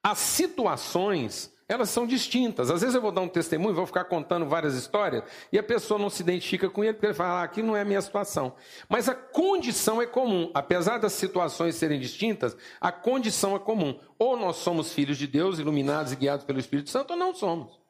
as 0.03 0.19
situações 0.19 1.53
elas 1.69 1.91
são 1.91 2.07
distintas. 2.07 2.71
Às 2.71 2.81
vezes 2.81 2.95
eu 2.95 3.01
vou 3.01 3.11
dar 3.11 3.23
um 3.23 3.29
testemunho, 3.29 3.75
vou 3.75 3.87
ficar 3.87 4.05
contando 4.05 4.47
várias 4.47 4.75
histórias, 4.75 5.25
e 5.53 5.59
a 5.59 5.63
pessoa 5.63 5.99
não 5.99 6.09
se 6.09 6.23
identifica 6.23 6.71
com 6.71 6.85
ele, 6.85 6.95
porque 6.95 7.07
ele 7.07 7.15
fala, 7.15 7.41
ah, 7.41 7.43
aqui 7.43 7.63
não 7.63 7.77
é 7.77 7.81
a 7.81 7.85
minha 7.85 8.01
situação. 8.01 8.55
Mas 8.89 9.09
a 9.09 9.15
condição 9.15 10.01
é 10.01 10.07
comum. 10.07 10.51
Apesar 10.55 10.99
das 10.99 11.13
situações 11.13 11.75
serem 11.75 11.99
distintas, 11.99 12.57
a 12.81 12.93
condição 12.93 13.57
é 13.57 13.59
comum. 13.59 13.99
Ou 14.19 14.37
nós 14.37 14.57
somos 14.57 14.93
filhos 14.93 15.19
de 15.19 15.27
Deus, 15.27 15.59
iluminados 15.59 16.13
e 16.13 16.17
guiados 16.17 16.45
pelo 16.45 16.61
Espírito 16.61 16.91
Santo, 16.91 17.13
ou 17.13 17.17
não 17.17 17.35
somos. 17.35 17.87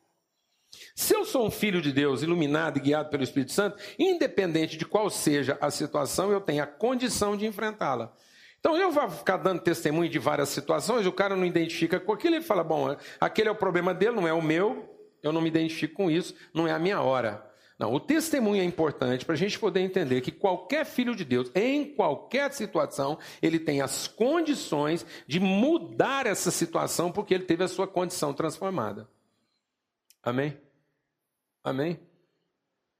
Se 0.95 1.15
eu 1.15 1.25
sou 1.25 1.47
um 1.47 1.51
filho 1.51 1.81
de 1.81 1.93
Deus, 1.93 2.23
iluminado 2.23 2.79
e 2.79 2.81
guiado 2.81 3.11
pelo 3.11 3.23
Espírito 3.23 3.53
Santo, 3.53 3.79
independente 3.99 4.77
de 4.77 4.85
qual 4.85 5.09
seja 5.11 5.57
a 5.61 5.71
situação, 5.71 6.33
eu 6.33 6.41
tenho 6.41 6.63
a 6.63 6.67
condição 6.67 7.37
de 7.37 7.47
enfrentá-la. 7.47 8.13
Então 8.67 8.77
eu 8.77 8.91
vou 8.91 9.09
ficar 9.09 9.37
dando 9.37 9.61
testemunho 9.61 10.11
de 10.11 10.19
várias 10.19 10.49
situações, 10.49 11.07
o 11.07 11.13
cara 11.13 11.37
não 11.37 11.47
identifica 11.47 12.01
com 12.01 12.13
aquilo, 12.13 12.35
ele 12.35 12.45
fala: 12.45 12.65
bom, 12.65 12.97
aquele 13.21 13.49
é 13.49 13.53
o 13.53 13.55
problema 13.55 13.95
dele, 13.95 14.17
não 14.17 14.27
é 14.27 14.33
o 14.33 14.43
meu, 14.43 14.93
eu 15.23 15.33
não 15.33 15.41
me 15.41 15.47
identifico 15.47 15.95
com 15.95 16.11
isso, 16.11 16.35
não 16.53 16.67
é 16.67 16.73
a 16.73 16.79
minha 16.79 17.01
hora. 17.01 17.49
Não, 17.79 17.95
o 17.95 18.01
testemunho 18.01 18.61
é 18.61 18.65
importante 18.65 19.25
para 19.25 19.35
a 19.35 19.39
gente 19.39 19.57
poder 19.57 19.79
entender 19.79 20.21
que 20.21 20.33
qualquer 20.33 20.85
filho 20.85 21.15
de 21.15 21.25
Deus, 21.25 21.49
em 21.55 21.95
qualquer 21.95 22.53
situação, 22.53 23.21
ele 23.41 23.61
tem 23.61 23.83
as 23.83 24.09
condições 24.09 25.07
de 25.29 25.39
mudar 25.39 26.27
essa 26.27 26.51
situação 26.51 27.13
porque 27.13 27.35
ele 27.35 27.45
teve 27.45 27.63
a 27.63 27.69
sua 27.69 27.87
condição 27.87 28.35
transformada. 28.35 29.09
Amém? 30.25 30.61
Amém? 31.63 32.01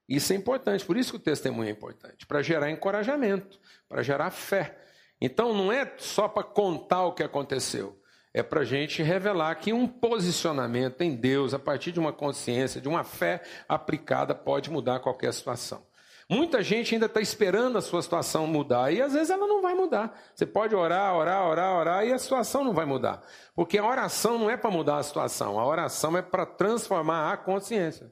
Isso 0.07 0.31
é 0.31 0.35
importante, 0.37 0.85
por 0.85 0.95
isso 0.95 1.11
que 1.11 1.17
o 1.17 1.19
testemunho 1.19 1.67
é 1.67 1.71
importante 1.71 2.25
para 2.25 2.41
gerar 2.41 2.71
encorajamento, 2.71 3.59
para 3.89 4.01
gerar 4.01 4.31
fé. 4.31 4.86
Então 5.19 5.53
não 5.53 5.71
é 5.71 5.93
só 5.97 6.27
para 6.27 6.43
contar 6.43 7.05
o 7.05 7.13
que 7.13 7.23
aconteceu, 7.23 7.99
é 8.33 8.43
para 8.43 8.61
a 8.61 8.65
gente 8.65 9.01
revelar 9.01 9.55
que 9.55 9.73
um 9.73 9.87
posicionamento 9.87 11.01
em 11.01 11.15
Deus, 11.15 11.53
a 11.53 11.59
partir 11.59 11.91
de 11.91 11.99
uma 11.99 12.13
consciência, 12.13 12.79
de 12.79 12.87
uma 12.87 13.03
fé 13.03 13.41
aplicada, 13.67 14.35
pode 14.35 14.69
mudar 14.69 14.99
qualquer 14.99 15.33
situação. 15.33 15.85
Muita 16.29 16.61
gente 16.61 16.93
ainda 16.93 17.05
está 17.05 17.21
esperando 17.21 17.77
a 17.77 17.81
sua 17.81 18.01
situação 18.01 18.45
mudar 18.45 18.91
e 18.91 19.01
às 19.01 19.13
vezes 19.13 19.29
ela 19.29 19.47
não 19.47 19.61
vai 19.61 19.73
mudar. 19.73 20.13
Você 20.35 20.45
pode 20.45 20.75
orar, 20.75 21.15
orar, 21.15 21.47
orar, 21.47 21.77
orar 21.77 22.05
e 22.05 22.11
a 22.11 22.19
situação 22.19 22.65
não 22.65 22.73
vai 22.73 22.85
mudar. 22.85 23.23
Porque 23.55 23.77
a 23.77 23.85
oração 23.87 24.37
não 24.37 24.49
é 24.49 24.57
para 24.57 24.69
mudar 24.69 24.97
a 24.97 25.03
situação, 25.03 25.57
a 25.57 25.65
oração 25.65 26.17
é 26.17 26.21
para 26.21 26.45
transformar 26.45 27.31
a 27.31 27.37
consciência. 27.37 28.11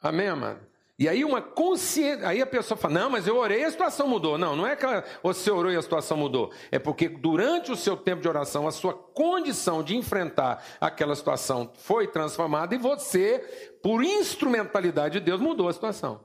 Amém, 0.00 0.28
amado? 0.28 0.71
E 0.98 1.08
aí 1.08 1.24
uma 1.24 1.40
consciência, 1.40 2.28
aí 2.28 2.40
a 2.40 2.46
pessoa 2.46 2.76
fala: 2.76 2.94
"Não, 2.94 3.10
mas 3.10 3.26
eu 3.26 3.36
orei 3.36 3.60
e 3.62 3.64
a 3.64 3.70
situação 3.70 4.06
mudou". 4.06 4.36
Não, 4.36 4.54
não 4.54 4.66
é 4.66 4.76
que 4.76 4.86
você 5.22 5.50
orou 5.50 5.72
e 5.72 5.76
a 5.76 5.82
situação 5.82 6.16
mudou. 6.16 6.52
É 6.70 6.78
porque 6.78 7.08
durante 7.08 7.72
o 7.72 7.76
seu 7.76 7.96
tempo 7.96 8.22
de 8.22 8.28
oração, 8.28 8.68
a 8.68 8.72
sua 8.72 8.94
condição 8.94 9.82
de 9.82 9.96
enfrentar 9.96 10.62
aquela 10.80 11.16
situação 11.16 11.72
foi 11.78 12.06
transformada 12.06 12.74
e 12.74 12.78
você, 12.78 13.38
por 13.82 14.04
instrumentalidade 14.04 15.18
de 15.18 15.24
Deus, 15.24 15.40
mudou 15.40 15.68
a 15.68 15.72
situação. 15.72 16.24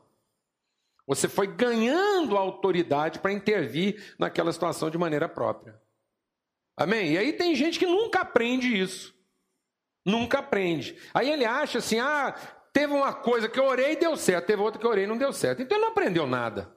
Você 1.08 1.30
foi 1.30 1.48
ganhando 1.48 2.38
autoridade 2.38 3.20
para 3.20 3.32
intervir 3.32 4.16
naquela 4.20 4.52
situação 4.52 4.90
de 4.90 4.98
maneira 4.98 5.30
própria. 5.30 5.82
Amém? 6.76 7.14
E 7.14 7.18
aí 7.18 7.34
tem 7.34 7.56
gente 7.56 7.80
que 7.80 7.88
nunca 7.88 8.20
aprende 8.20 8.78
isso. 8.78 9.16
Nunca 10.06 10.40
aprende. 10.40 10.98
Aí 11.14 11.32
ele 11.32 11.46
acha 11.46 11.80
assim: 11.80 12.00
ah, 12.00 12.36
Teve 12.74 12.94
uma 12.94 13.14
coisa 13.14 13.50
que 13.50 13.60
eu 13.60 13.66
orei 13.66 13.94
e 13.94 13.96
deu 13.96 14.16
certo, 14.16 14.46
teve 14.46 14.62
outra 14.62 14.80
que 14.80 14.86
eu 14.86 14.92
orei 14.92 15.06
e 15.06 15.08
não 15.08 15.18
deu 15.18 15.34
certo. 15.34 15.62
Então 15.62 15.78
ele 15.78 15.86
não 15.86 15.92
aprendeu 15.92 16.28
nada. 16.28 16.76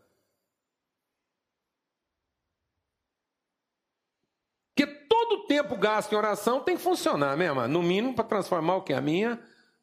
Porque 4.75 4.87
todo 5.09 5.47
tempo 5.47 5.77
gasto 5.77 6.13
em 6.13 6.17
oração 6.17 6.61
tem 6.61 6.77
que 6.77 6.83
funcionar 6.83 7.37
mesmo, 7.37 7.67
no 7.69 7.83
mínimo 7.83 8.15
para 8.15 8.25
transformar 8.25 8.77
o 8.77 8.83
que? 8.83 8.93
A 8.93 9.01
minha 9.01 9.39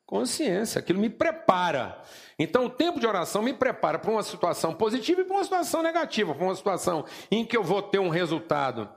consciência. 0.05 0.79
Aquilo 0.79 0.99
me 0.99 1.09
prepara. 1.09 2.01
Então 2.39 2.65
o 2.65 2.69
tempo 2.69 2.99
de 2.99 3.05
oração 3.05 3.41
me 3.43 3.53
prepara 3.53 3.99
para 3.99 4.09
uma 4.09 4.23
situação 4.23 4.73
positiva 4.73 5.21
e 5.21 5.25
para 5.25 5.35
uma 5.35 5.43
situação 5.43 5.83
negativa, 5.83 6.33
para 6.33 6.45
uma 6.45 6.55
situação 6.55 7.05
em 7.29 7.45
que 7.45 7.55
eu 7.55 7.63
vou 7.63 7.81
ter 7.81 7.99
um 7.99 8.09
resultado 8.09 8.89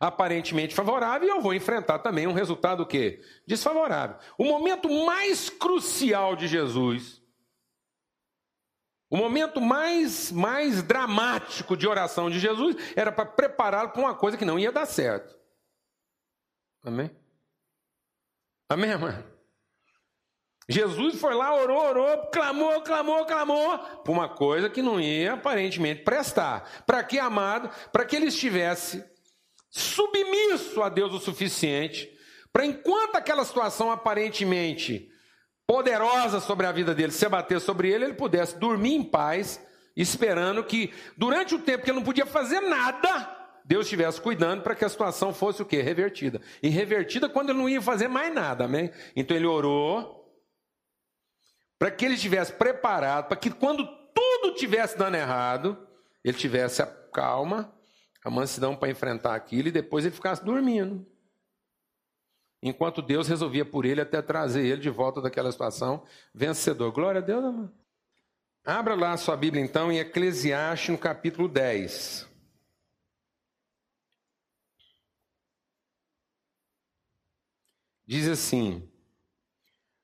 aparentemente 0.00 0.74
favorável 0.74 1.26
e 1.26 1.30
eu 1.30 1.40
vou 1.40 1.54
enfrentar 1.54 1.98
também 1.98 2.26
um 2.26 2.32
resultado 2.32 2.86
que 2.86 3.20
desfavorável. 3.46 4.16
O 4.36 4.44
momento 4.44 4.88
mais 5.04 5.50
crucial 5.50 6.36
de 6.36 6.46
Jesus, 6.46 7.22
o 9.10 9.16
momento 9.16 9.60
mais 9.60 10.30
mais 10.30 10.82
dramático 10.82 11.76
de 11.76 11.88
oração 11.88 12.30
de 12.30 12.38
Jesus 12.38 12.76
era 12.94 13.10
para 13.10 13.26
prepará-lo 13.26 13.90
para 13.90 14.02
uma 14.02 14.14
coisa 14.14 14.36
que 14.36 14.44
não 14.44 14.58
ia 14.58 14.70
dar 14.70 14.86
certo. 14.86 15.36
Amém? 16.82 17.10
Amém, 18.68 18.90
irmã? 18.90 19.24
Jesus 20.68 21.18
foi 21.18 21.34
lá, 21.34 21.54
orou, 21.54 21.82
orou, 21.82 22.26
clamou, 22.26 22.82
clamou, 22.82 23.24
clamou, 23.24 23.78
por 24.04 24.12
uma 24.12 24.28
coisa 24.28 24.68
que 24.68 24.82
não 24.82 25.00
ia 25.00 25.32
aparentemente 25.32 26.02
prestar. 26.02 26.84
Para 26.84 27.02
que, 27.02 27.18
amado? 27.18 27.70
Para 27.90 28.04
que 28.04 28.14
ele 28.14 28.26
estivesse 28.26 29.02
submisso 29.70 30.82
a 30.82 30.88
Deus 30.88 31.12
o 31.12 31.18
suficiente 31.18 32.10
para, 32.52 32.64
enquanto 32.64 33.16
aquela 33.16 33.44
situação 33.44 33.90
aparentemente 33.90 35.10
poderosa 35.66 36.40
sobre 36.40 36.66
a 36.66 36.72
vida 36.72 36.94
dele 36.94 37.12
se 37.12 37.26
abater 37.26 37.60
sobre 37.60 37.90
ele, 37.90 38.04
ele 38.04 38.14
pudesse 38.14 38.58
dormir 38.58 38.94
em 38.94 39.04
paz, 39.04 39.64
esperando 39.94 40.64
que, 40.64 40.92
durante 41.16 41.54
o 41.54 41.58
tempo 41.58 41.84
que 41.84 41.90
ele 41.90 41.98
não 41.98 42.04
podia 42.04 42.24
fazer 42.24 42.60
nada, 42.60 43.36
Deus 43.64 43.84
estivesse 43.84 44.18
cuidando 44.18 44.62
para 44.62 44.74
que 44.74 44.84
a 44.84 44.88
situação 44.88 45.34
fosse 45.34 45.60
o 45.60 45.66
quê? 45.66 45.82
Revertida. 45.82 46.40
E 46.62 46.68
revertida 46.68 47.28
quando 47.28 47.50
ele 47.50 47.58
não 47.58 47.68
ia 47.68 47.82
fazer 47.82 48.08
mais 48.08 48.32
nada, 48.32 48.64
amém? 48.64 48.90
Então 49.14 49.36
ele 49.36 49.46
orou 49.46 50.18
para 51.78 51.90
que 51.90 52.04
ele 52.04 52.14
estivesse 52.14 52.52
preparado, 52.52 53.28
para 53.28 53.36
que 53.36 53.50
quando 53.50 53.86
tudo 54.14 54.54
estivesse 54.54 54.96
dando 54.96 55.16
errado, 55.16 55.86
ele 56.24 56.36
tivesse 56.36 56.80
a 56.80 56.86
calma 56.86 57.77
a 58.24 58.30
mansidão 58.30 58.76
para 58.76 58.90
enfrentar 58.90 59.34
aquilo 59.34 59.68
e 59.68 59.72
depois 59.72 60.04
ele 60.04 60.14
ficasse 60.14 60.44
dormindo. 60.44 61.06
Enquanto 62.62 63.00
Deus 63.00 63.28
resolvia 63.28 63.64
por 63.64 63.84
ele 63.84 64.00
até 64.00 64.20
trazer 64.20 64.66
ele 64.66 64.80
de 64.80 64.90
volta 64.90 65.20
daquela 65.20 65.52
situação 65.52 66.04
vencedor. 66.34 66.90
Glória 66.92 67.20
a 67.20 67.24
Deus, 67.24 67.44
amado. 67.44 67.72
Abra 68.64 68.94
lá 68.94 69.12
a 69.12 69.16
sua 69.16 69.36
Bíblia 69.36 69.62
então 69.62 69.90
em 69.90 69.98
Eclesiastes 69.98 70.90
no 70.90 70.98
capítulo 70.98 71.48
10. 71.48 72.28
Diz 78.04 78.26
assim: 78.26 78.90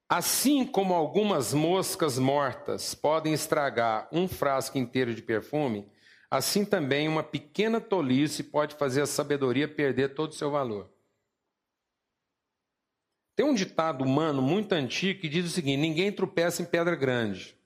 Assim 0.08 0.66
como 0.66 0.94
algumas 0.94 1.52
moscas 1.52 2.18
mortas 2.18 2.94
podem 2.94 3.32
estragar 3.32 4.08
um 4.12 4.28
frasco 4.28 4.78
inteiro 4.78 5.14
de 5.14 5.22
perfume, 5.22 5.90
Assim 6.30 6.64
também, 6.64 7.06
uma 7.08 7.22
pequena 7.22 7.80
tolice 7.80 8.42
pode 8.42 8.74
fazer 8.74 9.02
a 9.02 9.06
sabedoria 9.06 9.68
perder 9.68 10.14
todo 10.14 10.30
o 10.30 10.34
seu 10.34 10.50
valor. 10.50 10.90
Tem 13.36 13.44
um 13.44 13.54
ditado 13.54 14.04
humano 14.04 14.40
muito 14.40 14.72
antigo 14.72 15.20
que 15.20 15.28
diz 15.28 15.46
o 15.46 15.50
seguinte: 15.50 15.80
ninguém 15.80 16.12
tropeça 16.12 16.62
em 16.62 16.64
pedra 16.64 16.94
grande. 16.94 17.56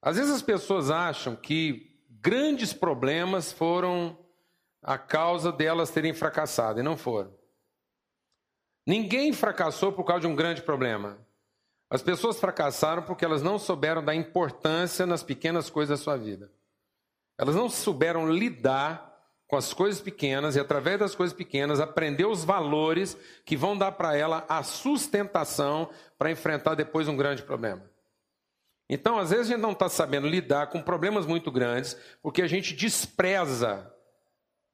Às 0.00 0.16
vezes 0.16 0.32
as 0.32 0.42
pessoas 0.42 0.90
acham 0.90 1.36
que 1.36 2.00
grandes 2.08 2.72
problemas 2.72 3.52
foram 3.52 4.18
a 4.82 4.96
causa 4.96 5.52
delas 5.52 5.90
terem 5.90 6.14
fracassado, 6.14 6.80
e 6.80 6.82
não 6.82 6.96
foram. 6.96 7.36
Ninguém 8.86 9.32
fracassou 9.32 9.92
por 9.92 10.04
causa 10.04 10.22
de 10.22 10.26
um 10.26 10.36
grande 10.36 10.62
problema. 10.62 11.18
As 11.90 12.02
pessoas 12.02 12.38
fracassaram 12.38 13.02
porque 13.02 13.24
elas 13.24 13.42
não 13.42 13.58
souberam 13.58 14.04
dar 14.04 14.14
importância 14.14 15.04
nas 15.04 15.22
pequenas 15.22 15.68
coisas 15.68 15.98
da 15.98 16.02
sua 16.02 16.16
vida. 16.16 16.50
Elas 17.38 17.54
não 17.54 17.68
souberam 17.68 18.30
lidar 18.30 19.08
com 19.46 19.56
as 19.56 19.72
coisas 19.72 20.00
pequenas 20.00 20.56
e, 20.56 20.60
através 20.60 20.98
das 20.98 21.14
coisas 21.14 21.34
pequenas, 21.34 21.80
aprender 21.80 22.26
os 22.26 22.44
valores 22.44 23.16
que 23.46 23.56
vão 23.56 23.76
dar 23.76 23.92
para 23.92 24.14
ela 24.16 24.44
a 24.48 24.62
sustentação 24.62 25.88
para 26.18 26.30
enfrentar 26.30 26.74
depois 26.74 27.08
um 27.08 27.16
grande 27.16 27.42
problema. 27.42 27.82
Então, 28.90 29.18
às 29.18 29.30
vezes, 29.30 29.46
a 29.46 29.54
gente 29.54 29.62
não 29.62 29.72
está 29.72 29.88
sabendo 29.88 30.26
lidar 30.26 30.66
com 30.68 30.82
problemas 30.82 31.24
muito 31.24 31.50
grandes 31.50 31.96
porque 32.22 32.42
a 32.42 32.46
gente 32.46 32.74
despreza, 32.74 33.90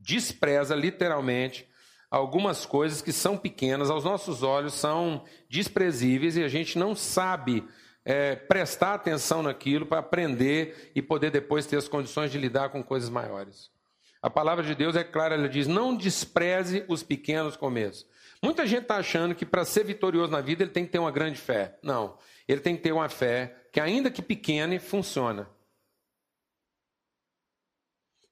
despreza 0.00 0.74
literalmente 0.74 1.68
algumas 2.10 2.64
coisas 2.64 3.02
que 3.02 3.12
são 3.12 3.36
pequenas, 3.36 3.90
aos 3.90 4.04
nossos 4.04 4.42
olhos 4.42 4.74
são 4.74 5.24
desprezíveis 5.48 6.36
e 6.36 6.44
a 6.44 6.48
gente 6.48 6.78
não 6.78 6.94
sabe 6.94 7.66
é, 8.04 8.36
prestar 8.36 8.94
atenção 8.94 9.42
naquilo 9.42 9.86
para 9.86 9.98
aprender 9.98 10.92
e 10.94 11.00
poder 11.00 11.30
depois 11.30 11.66
ter 11.66 11.76
as 11.76 11.88
condições 11.88 12.30
de 12.30 12.38
lidar 12.38 12.68
com 12.68 12.82
coisas 12.82 13.08
maiores. 13.08 13.70
A 14.20 14.28
palavra 14.28 14.64
de 14.64 14.74
Deus 14.74 14.96
é 14.96 15.04
clara, 15.04 15.34
ela 15.34 15.48
diz: 15.48 15.66
não 15.66 15.96
despreze 15.96 16.84
os 16.88 17.02
pequenos 17.02 17.56
começos. 17.56 18.06
Muita 18.42 18.66
gente 18.66 18.82
está 18.82 18.96
achando 18.96 19.34
que 19.34 19.46
para 19.46 19.64
ser 19.64 19.84
vitorioso 19.84 20.30
na 20.30 20.40
vida 20.40 20.62
ele 20.62 20.70
tem 20.70 20.84
que 20.84 20.92
ter 20.92 20.98
uma 20.98 21.10
grande 21.10 21.38
fé. 21.38 21.78
Não. 21.82 22.18
Ele 22.46 22.60
tem 22.60 22.76
que 22.76 22.82
ter 22.82 22.92
uma 22.92 23.08
fé 23.08 23.56
que, 23.72 23.80
ainda 23.80 24.10
que 24.10 24.20
pequena, 24.20 24.78
funciona. 24.78 25.48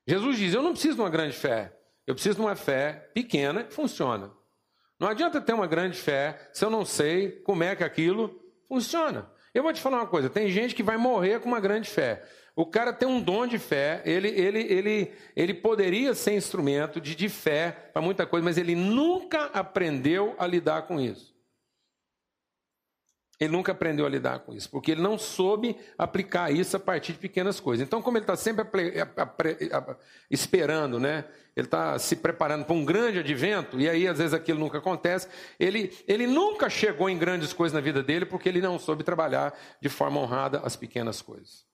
Jesus 0.07 0.37
diz: 0.37 0.55
Eu 0.55 0.63
não 0.63 0.73
preciso 0.73 0.97
de 0.97 1.01
uma 1.01 1.11
grande 1.11 1.37
fé. 1.37 1.75
Eu 2.07 2.15
preciso 2.15 2.37
de 2.37 2.43
uma 2.43 2.57
fé 2.57 3.11
pequena 3.15 3.65
que 3.65 3.73
funciona. 3.73 4.31
Não 4.99 5.09
adianta 5.09 5.41
ter 5.41 5.53
uma 5.53 5.67
grande 5.67 5.99
fé 5.99 6.51
se 6.53 6.65
eu 6.65 6.71
não 6.71 6.85
sei 6.85 7.31
como 7.41 7.65
é 7.65 7.75
que 7.75 7.85
aquilo 7.85 8.41
funciona. 8.69 9.31
Eu 9.55 9.63
vou 9.63 9.73
te 9.73 9.81
falar 9.81 9.99
uma 9.99 10.07
coisa: 10.07 10.31
tem 10.31 10.49
gente 10.49 10.75
que 10.75 10.83
vai 10.83 10.97
morrer 10.97 11.41
com 11.41 11.49
uma 11.49 11.61
grande 11.61 11.89
fé. 11.89 12.23
O 12.55 12.67
cara 12.67 12.93
tem 12.93 13.09
um 13.09 13.21
dom 13.21 13.47
de 13.47 13.59
fé, 13.59 14.03
ele, 14.05 14.29
ele, 14.29 14.61
ele, 14.61 15.13
ele 15.35 15.55
poderia 15.55 16.13
ser 16.13 16.35
instrumento 16.35 17.01
de, 17.01 17.15
de 17.15 17.29
fé 17.29 17.91
para 17.93 18.03
muita 18.03 18.27
coisa, 18.27 18.45
mas 18.45 18.59
ele 18.59 18.75
nunca 18.75 19.47
aprendeu 19.55 20.35
a 20.39 20.47
lidar 20.47 20.83
com 20.83 21.01
isso. 21.01 21.32
Ele 23.43 23.51
nunca 23.53 23.73
aprendeu 23.73 24.07
a 24.07 24.09
lidar 24.09 24.39
com 24.39 24.55
isso, 24.55 24.71
porque 24.71 24.93
ele 24.93 25.03
não 25.03 25.19
soube 25.19 25.77
aplicar 25.99 26.53
isso 26.53 26.77
a 26.77 26.81
partir 26.81 27.15
de 27.15 27.19
pequenas 27.19 27.59
coisas. 27.59 27.85
Então, 27.85 28.01
como 28.01 28.17
ele 28.17 28.23
está 28.23 28.37
sempre 28.37 28.65
esperando, 30.31 31.01
né? 31.01 31.25
ele 31.57 31.67
está 31.67 31.99
se 31.99 32.15
preparando 32.15 32.65
para 32.65 32.73
um 32.73 32.85
grande 32.85 33.19
advento, 33.19 33.81
e 33.81 33.89
aí 33.89 34.07
às 34.07 34.19
vezes 34.19 34.33
aquilo 34.33 34.61
nunca 34.61 34.79
acontece, 34.79 35.27
ele, 35.59 35.93
ele 36.07 36.25
nunca 36.25 36.71
chegou 36.71 37.11
em 37.11 37.19
grandes 37.19 37.53
coisas 37.53 37.75
na 37.75 37.81
vida 37.81 38.01
dele, 38.01 38.25
porque 38.25 38.49
ele 38.49 38.61
não 38.61 38.79
soube 38.79 39.03
trabalhar 39.03 39.53
de 39.81 39.89
forma 39.89 40.21
honrada 40.21 40.61
as 40.61 40.77
pequenas 40.77 41.21
coisas. 41.21 41.67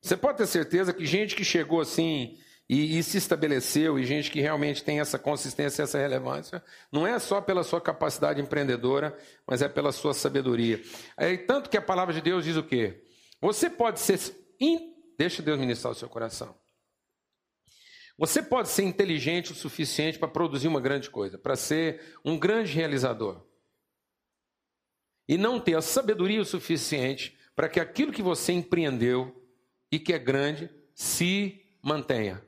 Você 0.00 0.16
pode 0.16 0.38
ter 0.38 0.46
certeza 0.46 0.92
que 0.92 1.04
gente 1.04 1.34
que 1.34 1.44
chegou 1.44 1.80
assim 1.80 2.38
e, 2.68 2.98
e, 2.98 3.02
se 3.02 3.16
estabeleceu, 3.16 3.98
e 3.98 4.04
gente 4.04 4.30
que 4.30 4.42
realmente 4.42 4.84
tem 4.84 5.00
essa 5.00 5.18
consistência, 5.18 5.82
essa 5.82 5.98
relevância, 5.98 6.62
não 6.92 7.06
é 7.06 7.18
só 7.18 7.40
pela 7.40 7.64
sua 7.64 7.80
capacidade 7.80 8.42
empreendedora, 8.42 9.16
mas 9.46 9.62
é 9.62 9.68
pela 9.68 9.90
sua 9.90 10.12
sabedoria. 10.12 10.82
É, 11.16 11.34
tanto 11.38 11.70
que 11.70 11.78
a 11.78 11.82
palavra 11.82 12.12
de 12.12 12.20
Deus 12.20 12.44
diz 12.44 12.56
o 12.56 12.62
quê? 12.62 13.02
Você 13.40 13.70
pode 13.70 14.00
ser. 14.00 14.18
In... 14.60 14.94
Deixa 15.16 15.42
Deus 15.42 15.58
ministrar 15.58 15.92
o 15.92 15.96
seu 15.96 16.08
coração. 16.08 16.54
Você 18.18 18.42
pode 18.42 18.68
ser 18.68 18.82
inteligente 18.82 19.52
o 19.52 19.54
suficiente 19.54 20.18
para 20.18 20.28
produzir 20.28 20.68
uma 20.68 20.80
grande 20.80 21.08
coisa, 21.08 21.38
para 21.38 21.56
ser 21.56 22.18
um 22.24 22.38
grande 22.38 22.72
realizador. 22.72 23.46
E 25.26 25.38
não 25.38 25.58
ter 25.58 25.74
a 25.74 25.80
sabedoria 25.80 26.40
o 26.40 26.44
suficiente 26.44 27.38
para 27.56 27.68
que 27.68 27.80
aquilo 27.80 28.12
que 28.12 28.22
você 28.22 28.52
empreendeu 28.52 29.34
e 29.90 29.98
que 29.98 30.12
é 30.12 30.18
grande 30.18 30.68
se 30.94 31.64
mantenha. 31.82 32.46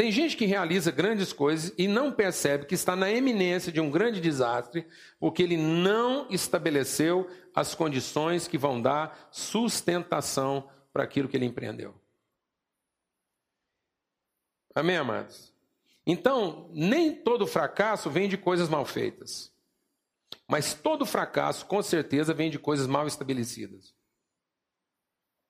Tem 0.00 0.10
gente 0.10 0.34
que 0.34 0.46
realiza 0.46 0.90
grandes 0.90 1.30
coisas 1.30 1.74
e 1.76 1.86
não 1.86 2.10
percebe 2.10 2.64
que 2.64 2.74
está 2.74 2.96
na 2.96 3.10
eminência 3.10 3.70
de 3.70 3.82
um 3.82 3.90
grande 3.90 4.18
desastre, 4.18 4.88
porque 5.18 5.42
ele 5.42 5.58
não 5.58 6.26
estabeleceu 6.30 7.28
as 7.54 7.74
condições 7.74 8.48
que 8.48 8.56
vão 8.56 8.80
dar 8.80 9.28
sustentação 9.30 10.70
para 10.90 11.04
aquilo 11.04 11.28
que 11.28 11.36
ele 11.36 11.44
empreendeu. 11.44 11.94
Amém, 14.74 14.96
amados? 14.96 15.52
Então, 16.06 16.70
nem 16.72 17.14
todo 17.14 17.46
fracasso 17.46 18.08
vem 18.08 18.26
de 18.26 18.38
coisas 18.38 18.70
mal 18.70 18.86
feitas. 18.86 19.52
Mas 20.48 20.72
todo 20.72 21.04
fracasso, 21.04 21.66
com 21.66 21.82
certeza, 21.82 22.32
vem 22.32 22.48
de 22.48 22.58
coisas 22.58 22.86
mal 22.86 23.06
estabelecidas, 23.06 23.94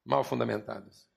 mal 0.05 0.25
fundamentadas. 0.25 1.10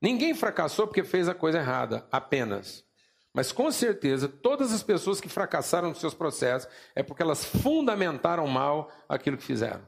Ninguém 0.00 0.34
fracassou 0.34 0.86
porque 0.86 1.02
fez 1.02 1.28
a 1.28 1.34
coisa 1.34 1.58
errada, 1.58 2.06
apenas. 2.10 2.86
Mas 3.34 3.52
com 3.52 3.70
certeza, 3.70 4.28
todas 4.28 4.72
as 4.72 4.82
pessoas 4.82 5.20
que 5.20 5.28
fracassaram 5.28 5.90
nos 5.90 6.00
seus 6.00 6.14
processos 6.14 6.70
é 6.94 7.02
porque 7.02 7.22
elas 7.22 7.44
fundamentaram 7.44 8.46
mal 8.46 8.90
aquilo 9.08 9.36
que 9.36 9.44
fizeram. 9.44 9.86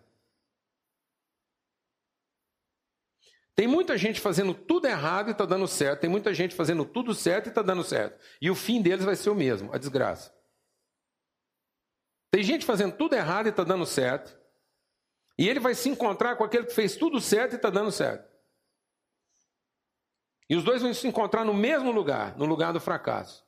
Tem 3.55 3.67
muita 3.67 3.99
gente 3.99 4.21
fazendo 4.21 4.55
tudo 4.55 4.87
errado 4.87 5.29
e 5.29 5.33
está 5.33 5.45
dando 5.45 5.67
certo. 5.69 6.01
Tem 6.01 6.09
muita 6.09 6.33
gente 6.33 6.55
fazendo 6.55 6.85
tudo 6.85 7.15
certo 7.15 7.47
e 7.47 7.49
está 7.51 7.61
dando 7.61 7.85
certo. 7.85 8.19
E 8.41 8.51
o 8.51 8.55
fim 8.55 8.81
deles 8.81 9.05
vai 9.05 9.17
ser 9.17 9.31
o 9.31 9.35
mesmo, 9.35 9.73
a 9.73 9.79
desgraça. 9.79 10.33
Tem 12.31 12.43
gente 12.43 12.65
fazendo 12.65 12.97
tudo 12.97 13.15
errado 13.15 13.47
e 13.47 13.51
está 13.51 13.65
dando 13.65 13.85
certo. 13.85 14.39
E 15.37 15.49
ele 15.49 15.61
vai 15.61 15.75
se 15.75 15.89
encontrar 15.89 16.37
com 16.37 16.45
aquele 16.45 16.67
que 16.67 16.75
fez 16.75 16.97
tudo 16.97 17.21
certo 17.21 17.53
e 17.53 17.57
está 17.57 17.69
dando 17.69 17.91
certo. 17.91 18.30
E 20.51 20.57
os 20.57 20.65
dois 20.65 20.83
vão 20.83 20.93
se 20.93 21.07
encontrar 21.07 21.45
no 21.45 21.55
mesmo 21.55 21.93
lugar, 21.93 22.37
no 22.37 22.45
lugar 22.45 22.73
do 22.73 22.81
fracasso. 22.81 23.47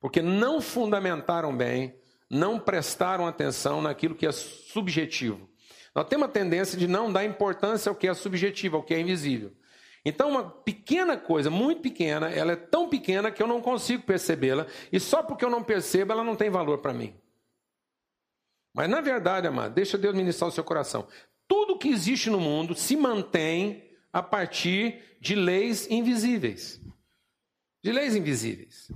Porque 0.00 0.22
não 0.22 0.62
fundamentaram 0.62 1.54
bem, 1.54 1.94
não 2.30 2.58
prestaram 2.58 3.26
atenção 3.26 3.82
naquilo 3.82 4.14
que 4.14 4.26
é 4.26 4.32
subjetivo. 4.32 5.46
Nós 5.94 6.08
temos 6.08 6.26
a 6.26 6.32
tendência 6.32 6.78
de 6.78 6.88
não 6.88 7.12
dar 7.12 7.26
importância 7.26 7.90
ao 7.90 7.94
que 7.94 8.08
é 8.08 8.14
subjetivo, 8.14 8.78
ao 8.78 8.82
que 8.82 8.94
é 8.94 9.00
invisível. 9.00 9.52
Então, 10.02 10.30
uma 10.30 10.50
pequena 10.50 11.18
coisa, 11.18 11.50
muito 11.50 11.82
pequena, 11.82 12.30
ela 12.30 12.52
é 12.52 12.56
tão 12.56 12.88
pequena 12.88 13.30
que 13.30 13.42
eu 13.42 13.46
não 13.46 13.60
consigo 13.60 14.04
percebê-la, 14.04 14.66
e 14.90 14.98
só 14.98 15.22
porque 15.22 15.44
eu 15.44 15.50
não 15.50 15.62
percebo, 15.62 16.12
ela 16.12 16.24
não 16.24 16.34
tem 16.34 16.48
valor 16.48 16.78
para 16.78 16.94
mim. 16.94 17.14
Mas, 18.74 18.88
na 18.88 19.02
verdade, 19.02 19.46
amado, 19.46 19.74
deixa 19.74 19.98
Deus 19.98 20.14
ministrar 20.14 20.48
o 20.48 20.52
seu 20.52 20.64
coração. 20.64 21.06
Tudo 21.46 21.78
que 21.78 21.90
existe 21.90 22.30
no 22.30 22.40
mundo 22.40 22.74
se 22.74 22.96
mantém 22.96 23.92
a 24.10 24.22
partir 24.22 25.11
de 25.22 25.36
leis 25.36 25.88
invisíveis. 25.88 26.80
De 27.80 27.92
leis 27.92 28.16
invisíveis. 28.16 28.90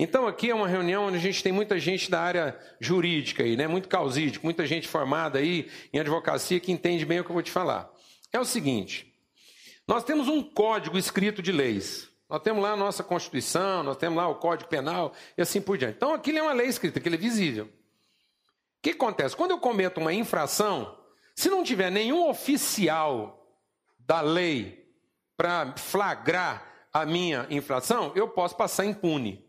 Então 0.00 0.26
aqui 0.26 0.50
é 0.50 0.54
uma 0.54 0.66
reunião 0.66 1.04
onde 1.04 1.18
a 1.18 1.20
gente 1.20 1.44
tem 1.44 1.52
muita 1.52 1.78
gente 1.78 2.10
da 2.10 2.20
área 2.20 2.58
jurídica 2.80 3.44
aí, 3.44 3.56
né? 3.56 3.68
Muito 3.68 3.88
causídico, 3.88 4.44
muita 4.44 4.66
gente 4.66 4.88
formada 4.88 5.38
aí 5.38 5.70
em 5.92 6.00
advocacia 6.00 6.58
que 6.58 6.72
entende 6.72 7.06
bem 7.06 7.20
o 7.20 7.24
que 7.24 7.30
eu 7.30 7.34
vou 7.34 7.42
te 7.42 7.52
falar. 7.52 7.88
É 8.32 8.40
o 8.40 8.44
seguinte: 8.44 9.14
nós 9.86 10.02
temos 10.02 10.26
um 10.26 10.42
código 10.42 10.98
escrito 10.98 11.40
de 11.40 11.52
leis. 11.52 12.10
Nós 12.28 12.42
temos 12.42 12.60
lá 12.60 12.72
a 12.72 12.76
nossa 12.76 13.04
Constituição, 13.04 13.84
nós 13.84 13.96
temos 13.96 14.16
lá 14.16 14.26
o 14.28 14.36
Código 14.36 14.68
Penal 14.68 15.12
e 15.38 15.42
assim 15.42 15.60
por 15.60 15.78
diante. 15.78 15.96
Então 15.96 16.12
aquilo 16.12 16.38
é 16.38 16.42
uma 16.42 16.52
lei 16.52 16.66
escrita, 16.66 16.98
aquilo 16.98 17.14
é 17.14 17.18
visível. 17.18 17.66
O 17.66 17.70
que 18.82 18.90
acontece? 18.90 19.36
Quando 19.36 19.52
eu 19.52 19.58
cometo 19.58 19.98
uma 19.98 20.12
infração, 20.12 20.98
se 21.36 21.48
não 21.48 21.62
tiver 21.62 21.90
nenhum 21.90 22.28
oficial 22.28 23.36
da 23.98 24.20
lei 24.20 24.79
para 25.40 25.72
flagrar 25.74 26.62
a 26.92 27.06
minha 27.06 27.46
infração, 27.48 28.12
eu 28.14 28.28
posso 28.28 28.54
passar 28.54 28.84
impune. 28.84 29.42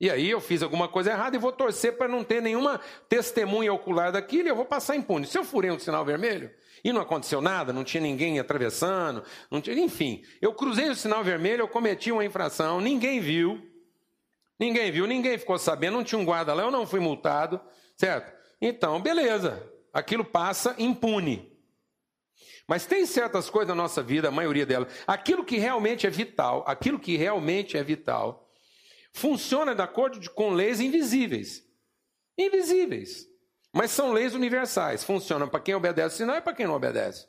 E 0.00 0.08
aí 0.08 0.30
eu 0.30 0.40
fiz 0.40 0.62
alguma 0.62 0.86
coisa 0.86 1.10
errada 1.10 1.34
e 1.34 1.40
vou 1.40 1.50
torcer 1.50 1.98
para 1.98 2.06
não 2.06 2.22
ter 2.22 2.40
nenhuma 2.40 2.80
testemunha 3.08 3.72
ocular 3.72 4.12
daquilo 4.12 4.46
e 4.46 4.50
eu 4.50 4.54
vou 4.54 4.64
passar 4.64 4.94
impune. 4.94 5.26
Se 5.26 5.36
eu 5.36 5.42
furei 5.42 5.72
um 5.72 5.78
sinal 5.80 6.04
vermelho 6.04 6.52
e 6.84 6.92
não 6.92 7.00
aconteceu 7.00 7.40
nada, 7.40 7.72
não 7.72 7.82
tinha 7.82 8.00
ninguém 8.00 8.38
atravessando, 8.38 9.24
tinha, 9.60 9.76
enfim, 9.76 10.22
eu 10.40 10.54
cruzei 10.54 10.88
o 10.88 10.94
sinal 10.94 11.24
vermelho, 11.24 11.62
eu 11.62 11.68
cometi 11.68 12.12
uma 12.12 12.24
infração, 12.24 12.80
ninguém 12.80 13.18
viu, 13.18 13.60
ninguém 14.56 14.92
viu, 14.92 15.04
ninguém 15.04 15.36
ficou 15.36 15.58
sabendo, 15.58 15.96
não 15.96 16.04
tinha 16.04 16.20
um 16.20 16.24
guarda 16.24 16.54
lá, 16.54 16.62
eu 16.62 16.70
não 16.70 16.86
fui 16.86 17.00
multado, 17.00 17.60
certo? 17.96 18.32
Então, 18.60 19.00
beleza, 19.00 19.68
aquilo 19.92 20.24
passa 20.24 20.76
impune. 20.78 21.53
Mas 22.66 22.86
tem 22.86 23.04
certas 23.04 23.50
coisas 23.50 23.68
na 23.68 23.82
nossa 23.82 24.02
vida, 24.02 24.28
a 24.28 24.32
maioria 24.32 24.64
delas, 24.64 24.92
aquilo 25.06 25.44
que 25.44 25.58
realmente 25.58 26.06
é 26.06 26.10
vital, 26.10 26.64
aquilo 26.66 26.98
que 26.98 27.16
realmente 27.16 27.76
é 27.76 27.82
vital, 27.82 28.50
funciona 29.12 29.74
de 29.74 29.82
acordo 29.82 30.30
com 30.30 30.50
leis 30.50 30.80
invisíveis. 30.80 31.62
Invisíveis. 32.38 33.28
Mas 33.72 33.90
são 33.90 34.12
leis 34.12 34.34
universais. 34.34 35.04
Funcionam 35.04 35.48
para 35.48 35.60
quem 35.60 35.74
obedece 35.74 36.14
o 36.14 36.18
sinal 36.18 36.36
e 36.36 36.40
para 36.40 36.54
quem 36.54 36.66
não 36.66 36.74
obedece. 36.74 37.26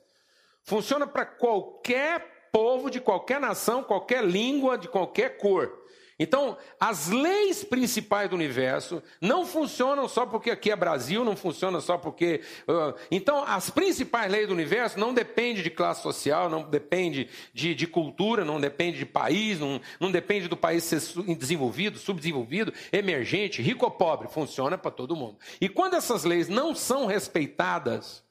Funciona 0.64 1.06
para 1.06 1.26
qualquer 1.26 2.50
povo, 2.52 2.90
de 2.90 3.02
qualquer 3.02 3.40
nação, 3.40 3.84
qualquer 3.84 4.24
língua, 4.24 4.78
de 4.78 4.88
qualquer 4.88 5.38
cor. 5.38 5.85
Então, 6.18 6.58
as 6.80 7.10
leis 7.10 7.64
principais 7.64 8.30
do 8.30 8.36
universo 8.36 9.04
não 9.20 9.46
funcionam 9.46 10.08
só 10.08 10.26
porque 10.26 10.50
aqui 10.50 10.72
é 10.72 10.76
Brasil, 10.76 11.26
não 11.26 11.36
funciona 11.36 11.82
só 11.82 11.98
porque. 11.98 12.42
Uh, 12.68 12.98
então, 13.12 13.44
as 13.46 13.70
principais 13.70 14.32
leis 14.32 14.48
do 14.48 14.54
universo 14.54 14.98
não 14.98 15.14
dependem 15.14 15.62
de 15.62 15.70
classe 15.70 16.02
social, 16.02 16.50
não 16.50 16.64
depende 16.64 17.28
de, 17.54 17.76
de 17.76 17.86
cultura, 17.86 18.46
não 18.46 18.62
depende 18.62 18.98
de 18.98 19.06
país, 19.06 19.60
não, 19.60 19.82
não 20.00 20.10
depende 20.10 20.48
do 20.48 20.56
país 20.56 20.86
ser 20.86 21.02
desenvolvido, 21.36 22.00
subdesenvolvido, 22.00 22.74
emergente, 22.94 23.62
rico 23.62 23.84
ou 23.84 23.92
pobre. 23.92 24.30
Funciona 24.30 24.78
para 24.78 24.92
todo 24.92 25.18
mundo. 25.18 25.38
E 25.60 25.68
quando 25.68 25.96
essas 25.96 26.24
leis 26.24 26.48
não 26.48 26.74
são 26.74 27.06
respeitadas, 27.06 28.25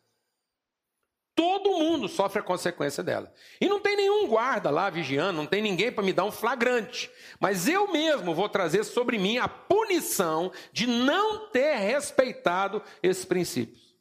Todo 1.35 1.79
mundo 1.79 2.09
sofre 2.09 2.39
a 2.39 2.43
consequência 2.43 3.03
dela. 3.03 3.33
E 3.61 3.69
não 3.69 3.81
tem 3.81 3.97
nenhum 3.97 4.29
guarda 4.29 4.71
lá 4.71 4.89
vigiando, 4.89 5.39
não 5.39 5.47
tem 5.47 5.61
ninguém 5.61 5.91
para 5.91 6.05
me 6.05 6.13
dar 6.13 6.25
um 6.25 6.31
flagrante. 6.31 7.11
Mas 7.41 7.67
eu 7.67 7.91
mesmo 7.91 8.35
vou 8.35 8.49
trazer 8.49 8.85
sobre 8.85 9.19
mim 9.19 9.39
a 9.39 9.49
punição 9.49 10.53
de 10.73 10.87
não 10.87 11.49
ter 11.49 11.77
respeitado 11.77 12.81
esses 13.03 13.25
princípios. 13.25 13.95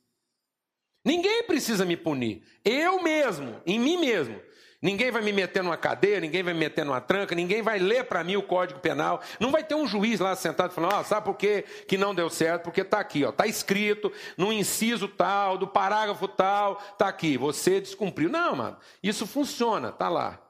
Ninguém 1.03 1.43
precisa 1.43 1.83
me 1.85 1.97
punir. 1.97 2.43
Eu 2.63 3.01
mesmo, 3.01 3.59
em 3.65 3.79
mim 3.79 3.97
mesmo. 3.97 4.39
Ninguém 4.83 5.11
vai 5.11 5.21
me 5.21 5.31
meter 5.31 5.63
numa 5.63 5.77
cadeia, 5.77 6.19
ninguém 6.19 6.43
vai 6.43 6.53
me 6.53 6.59
meter 6.59 6.83
numa 6.83 6.99
tranca, 6.99 7.33
ninguém 7.33 7.61
vai 7.61 7.79
ler 7.79 8.03
para 8.03 8.21
mim 8.21 8.35
o 8.35 8.43
Código 8.43 8.81
Penal. 8.81 9.21
Não 9.39 9.49
vai 9.49 9.63
ter 9.63 9.75
um 9.75 9.87
juiz 9.87 10.19
lá 10.19 10.35
sentado 10.35 10.73
falando, 10.73 10.99
oh, 10.99 11.03
sabe 11.05 11.25
por 11.25 11.37
quê 11.37 11.63
que 11.87 11.97
não 11.97 12.13
deu 12.13 12.29
certo? 12.29 12.63
Porque 12.63 12.81
está 12.81 12.99
aqui, 12.99 13.23
está 13.23 13.47
escrito 13.47 14.11
no 14.37 14.51
inciso 14.51 15.07
tal, 15.07 15.57
do 15.57 15.65
parágrafo 15.65 16.27
tal, 16.27 16.81
está 16.91 17.07
aqui, 17.07 17.37
você 17.37 17.79
descumpriu. 17.79 18.29
Não, 18.29 18.57
mano, 18.57 18.77
isso 19.01 19.25
funciona, 19.25 19.87
está 19.87 20.09
lá. 20.09 20.45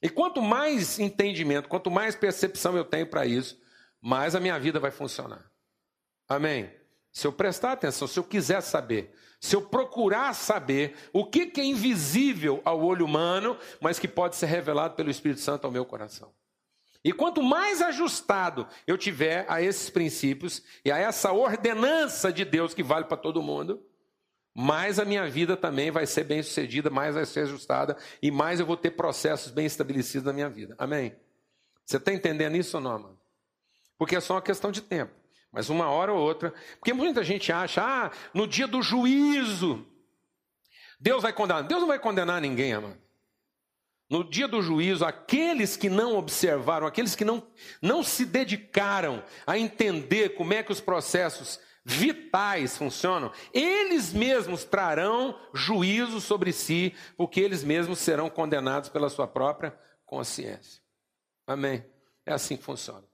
E 0.00 0.08
quanto 0.08 0.40
mais 0.40 1.00
entendimento, 1.00 1.68
quanto 1.68 1.90
mais 1.90 2.14
percepção 2.14 2.76
eu 2.76 2.84
tenho 2.84 3.08
para 3.08 3.26
isso, 3.26 3.60
mais 4.00 4.36
a 4.36 4.40
minha 4.40 4.60
vida 4.60 4.78
vai 4.78 4.92
funcionar. 4.92 5.44
Amém? 6.28 6.72
Se 7.10 7.26
eu 7.26 7.32
prestar 7.32 7.72
atenção, 7.72 8.06
se 8.06 8.16
eu 8.16 8.22
quiser 8.22 8.60
saber, 8.60 9.12
se 9.40 9.54
eu 9.54 9.62
procurar 9.62 10.34
saber 10.34 10.96
o 11.12 11.24
que, 11.24 11.52
é 11.60 11.64
invisível 11.64 12.60
ao 12.64 12.82
olho 12.82 13.04
humano, 13.04 13.56
mas 13.80 13.98
que 13.98 14.08
pode 14.08 14.36
ser 14.36 14.46
revelado 14.46 14.94
pelo 14.94 15.10
Espírito 15.10 15.40
Santo 15.40 15.64
ao 15.64 15.70
meu 15.70 15.84
coração. 15.84 16.32
E 17.04 17.12
quanto 17.12 17.42
mais 17.42 17.80
ajustado 17.80 18.66
eu 18.86 18.98
tiver 18.98 19.44
a 19.48 19.62
esses 19.62 19.90
princípios 19.90 20.62
e 20.84 20.90
a 20.90 20.98
essa 20.98 21.32
ordenança 21.32 22.32
de 22.32 22.44
Deus 22.44 22.74
que 22.74 22.82
vale 22.82 23.04
para 23.04 23.16
todo 23.16 23.42
mundo, 23.42 23.80
mais 24.52 24.98
a 24.98 25.04
minha 25.04 25.28
vida 25.28 25.56
também 25.56 25.90
vai 25.90 26.06
ser 26.06 26.24
bem 26.24 26.42
sucedida, 26.42 26.90
mais 26.90 27.14
vai 27.14 27.24
ser 27.24 27.40
ajustada 27.40 27.96
e 28.22 28.30
mais 28.30 28.58
eu 28.58 28.66
vou 28.66 28.76
ter 28.76 28.90
processos 28.92 29.52
bem 29.52 29.66
estabelecidos 29.66 30.26
na 30.26 30.32
minha 30.32 30.48
vida. 30.48 30.74
Amém? 30.78 31.14
Você 31.84 31.98
está 31.98 32.12
entendendo 32.12 32.56
isso 32.56 32.76
ou 32.76 32.82
não, 32.82 32.98
mano? 32.98 33.20
Porque 33.96 34.16
é 34.16 34.20
só 34.20 34.34
uma 34.34 34.42
questão 34.42 34.72
de 34.72 34.80
tempo. 34.80 35.12
Mas 35.56 35.70
uma 35.70 35.88
hora 35.88 36.12
ou 36.12 36.20
outra. 36.20 36.52
Porque 36.78 36.92
muita 36.92 37.24
gente 37.24 37.50
acha, 37.50 37.82
ah, 37.82 38.10
no 38.34 38.46
dia 38.46 38.66
do 38.66 38.82
juízo, 38.82 39.86
Deus 41.00 41.22
vai 41.22 41.32
condenar. 41.32 41.62
Deus 41.62 41.80
não 41.80 41.88
vai 41.88 41.98
condenar 41.98 42.42
ninguém, 42.42 42.74
amado. 42.74 42.98
No 44.10 44.22
dia 44.22 44.46
do 44.46 44.60
juízo, 44.60 45.02
aqueles 45.02 45.74
que 45.74 45.88
não 45.88 46.14
observaram, 46.18 46.86
aqueles 46.86 47.16
que 47.16 47.24
não, 47.24 47.42
não 47.80 48.02
se 48.02 48.26
dedicaram 48.26 49.24
a 49.46 49.56
entender 49.56 50.34
como 50.36 50.52
é 50.52 50.62
que 50.62 50.70
os 50.70 50.80
processos 50.80 51.58
vitais 51.82 52.76
funcionam, 52.76 53.32
eles 53.50 54.12
mesmos 54.12 54.62
trarão 54.62 55.40
juízo 55.54 56.20
sobre 56.20 56.52
si, 56.52 56.94
porque 57.16 57.40
eles 57.40 57.64
mesmos 57.64 57.98
serão 57.98 58.28
condenados 58.28 58.90
pela 58.90 59.08
sua 59.08 59.26
própria 59.26 59.74
consciência. 60.04 60.82
Amém? 61.46 61.82
É 62.26 62.34
assim 62.34 62.58
que 62.58 62.62
funciona. 62.62 63.04